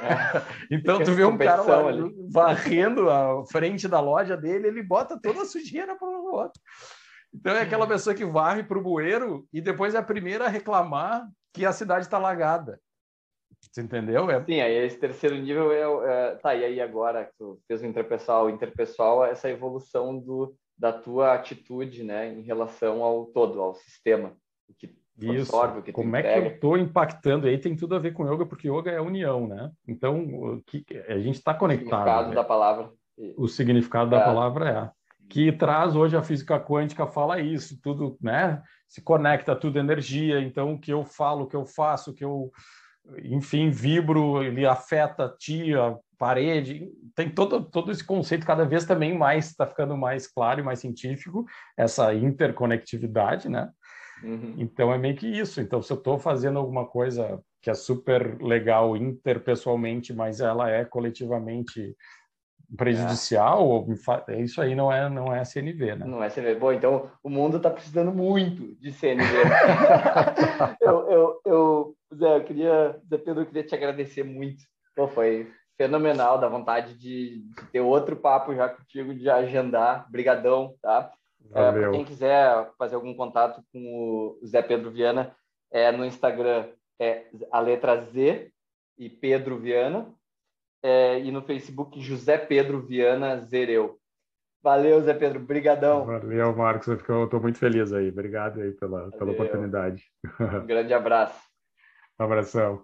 É. 0.00 0.42
então 0.74 1.04
tu 1.04 1.12
vê 1.12 1.26
um 1.26 1.36
cara 1.36 1.60
lá, 1.60 1.82
varrendo 2.30 3.10
a 3.10 3.44
frente 3.44 3.86
da 3.86 4.00
loja 4.00 4.34
dele, 4.34 4.68
ele 4.68 4.82
bota 4.82 5.20
toda 5.20 5.42
a 5.42 5.44
sujeira 5.44 5.94
para 5.94 6.08
o 6.08 6.32
outro. 6.32 6.58
Então 7.34 7.54
é 7.54 7.60
aquela 7.60 7.86
pessoa 7.86 8.16
que 8.16 8.24
varre 8.24 8.62
para 8.62 8.78
o 8.78 8.82
bueiro 8.82 9.46
e 9.52 9.60
depois 9.60 9.94
é 9.94 9.98
a 9.98 10.02
primeira 10.02 10.46
a 10.46 10.48
reclamar 10.48 11.28
que 11.52 11.66
a 11.66 11.72
cidade 11.72 12.06
está 12.06 12.16
lagada. 12.16 12.80
Você 13.60 13.82
entendeu? 13.82 14.30
É... 14.30 14.44
Sim, 14.44 14.60
aí 14.60 14.74
esse 14.84 14.98
terceiro 14.98 15.36
nível 15.36 15.72
é, 15.72 16.30
é, 16.32 16.34
tá, 16.36 16.54
e 16.54 16.64
aí 16.64 16.80
agora 16.80 17.24
que 17.24 17.32
tu 17.38 17.60
fez 17.66 17.82
o 17.82 17.86
interpessoal, 17.86 18.46
o 18.46 18.50
interpessoal 18.50 19.24
é 19.24 19.30
essa 19.30 19.50
evolução 19.50 20.18
do, 20.18 20.54
da 20.76 20.92
tua 20.92 21.34
atitude, 21.34 22.02
né, 22.02 22.32
em 22.32 22.42
relação 22.42 23.02
ao 23.02 23.26
todo, 23.26 23.60
ao 23.60 23.74
sistema, 23.74 24.32
o 24.68 24.74
que 24.74 24.96
isso. 25.20 25.56
Absorve, 25.56 25.92
Como 25.92 26.16
é 26.16 26.22
que 26.22 26.28
eu 26.28 26.46
estou 26.54 26.78
impactando? 26.78 27.46
Aí 27.48 27.58
tem 27.58 27.74
tudo 27.74 27.96
a 27.96 27.98
ver 27.98 28.12
com 28.12 28.32
yoga, 28.32 28.46
porque 28.46 28.68
yoga 28.68 28.90
é 28.90 29.00
união, 29.00 29.48
né? 29.48 29.70
Então, 29.86 30.24
o 30.24 30.62
que, 30.64 30.84
a 31.08 31.18
gente 31.18 31.36
está 31.36 31.52
conectado. 31.52 31.88
O 31.88 32.06
significado 32.06 32.28
né? 32.28 32.34
da 32.34 32.44
palavra. 32.44 32.92
O 33.36 33.48
significado 33.48 34.14
é. 34.14 34.18
da 34.18 34.24
palavra 34.24 34.70
é. 34.70 34.98
Que 35.28 35.52
traz 35.52 35.94
hoje 35.94 36.16
a 36.16 36.22
física 36.22 36.58
quântica, 36.58 37.06
fala 37.06 37.40
isso, 37.40 37.78
tudo, 37.82 38.16
né? 38.20 38.62
Se 38.86 39.02
conecta 39.02 39.56
tudo 39.56 39.78
energia. 39.78 40.40
Então, 40.40 40.74
o 40.74 40.80
que 40.80 40.92
eu 40.92 41.04
falo, 41.04 41.44
o 41.44 41.46
que 41.46 41.56
eu 41.56 41.66
faço, 41.66 42.12
o 42.12 42.14
que 42.14 42.24
eu, 42.24 42.50
enfim, 43.24 43.70
vibro, 43.70 44.42
ele 44.42 44.66
afeta 44.66 45.24
a 45.24 45.98
parede. 46.18 46.88
Tem 47.14 47.30
todo, 47.30 47.62
todo 47.62 47.90
esse 47.90 48.04
conceito, 48.04 48.46
cada 48.46 48.64
vez 48.64 48.84
também 48.84 49.16
mais, 49.16 49.46
está 49.46 49.66
ficando 49.66 49.96
mais 49.96 50.26
claro 50.26 50.60
e 50.60 50.62
mais 50.62 50.80
científico, 50.80 51.44
essa 51.76 52.12
interconectividade, 52.14 53.48
né? 53.48 53.70
Uhum. 54.22 54.54
Então 54.58 54.92
é 54.92 54.98
meio 54.98 55.16
que 55.16 55.26
isso. 55.26 55.60
Então, 55.60 55.80
se 55.80 55.92
eu 55.92 55.96
estou 55.96 56.18
fazendo 56.18 56.58
alguma 56.58 56.86
coisa 56.86 57.40
que 57.62 57.70
é 57.70 57.74
super 57.74 58.40
legal 58.40 58.96
interpessoalmente, 58.96 60.12
mas 60.12 60.40
ela 60.40 60.70
é 60.70 60.84
coletivamente 60.84 61.96
prejudicial, 62.76 63.86
é. 64.28 64.40
isso 64.40 64.60
aí 64.60 64.74
não 64.74 64.92
é 64.92 65.08
não 65.08 65.34
é 65.34 65.44
CNV, 65.44 65.96
né? 65.96 66.06
Não 66.06 66.22
é 66.22 66.28
CNV. 66.28 66.54
Bom, 66.56 66.72
então 66.72 67.10
o 67.22 67.30
mundo 67.30 67.56
está 67.56 67.70
precisando 67.70 68.12
muito 68.12 68.74
de 68.76 68.92
CNV. 68.92 69.24
eu, 70.80 71.10
eu, 71.10 71.40
eu, 71.44 71.96
Zé, 72.14 72.36
eu 72.36 72.44
queria, 72.44 73.00
Zé 73.08 73.18
Pedro, 73.18 73.42
eu 73.42 73.46
queria 73.46 73.64
te 73.64 73.74
agradecer 73.74 74.22
muito. 74.22 74.62
Pô, 74.94 75.08
foi 75.08 75.50
fenomenal, 75.76 76.38
da 76.38 76.48
vontade 76.48 76.94
de, 76.94 77.40
de, 77.40 77.66
ter 77.72 77.80
outro 77.80 78.16
papo 78.16 78.54
já 78.54 78.68
contigo, 78.68 79.14
de 79.14 79.30
agendar. 79.30 80.10
Brigadão, 80.10 80.74
tá? 80.82 81.12
É, 81.54 81.72
para 81.72 81.90
quem 81.92 82.04
quiser 82.04 82.70
fazer 82.76 82.96
algum 82.96 83.14
contato 83.14 83.62
com 83.72 83.78
o 83.80 84.46
Zé 84.46 84.60
Pedro 84.60 84.90
Viana, 84.90 85.34
é 85.70 85.90
no 85.92 86.04
Instagram 86.04 86.66
é 87.00 87.26
a 87.52 87.60
letra 87.60 87.96
Z 88.02 88.50
e 88.98 89.08
Pedro 89.08 89.58
Viana, 89.58 90.12
é, 90.82 91.20
e 91.20 91.30
no 91.30 91.42
Facebook 91.42 92.00
José 92.00 92.38
Pedro 92.38 92.80
Viana 92.80 93.38
Zereu. 93.40 93.98
Valeu, 94.62 95.00
Zé 95.00 95.14
Pedro, 95.14 95.40
brigadão. 95.40 96.04
Valeu, 96.04 96.54
Marcos, 96.56 96.88
eu 96.88 97.24
estou 97.24 97.40
muito 97.40 97.58
feliz 97.58 97.92
aí. 97.92 98.08
Obrigado 98.08 98.60
aí 98.60 98.72
pela, 98.72 99.08
pela 99.12 99.30
oportunidade. 99.30 100.04
Um 100.40 100.66
grande 100.66 100.92
abraço. 100.92 101.40
Um 102.18 102.24
abração. 102.24 102.76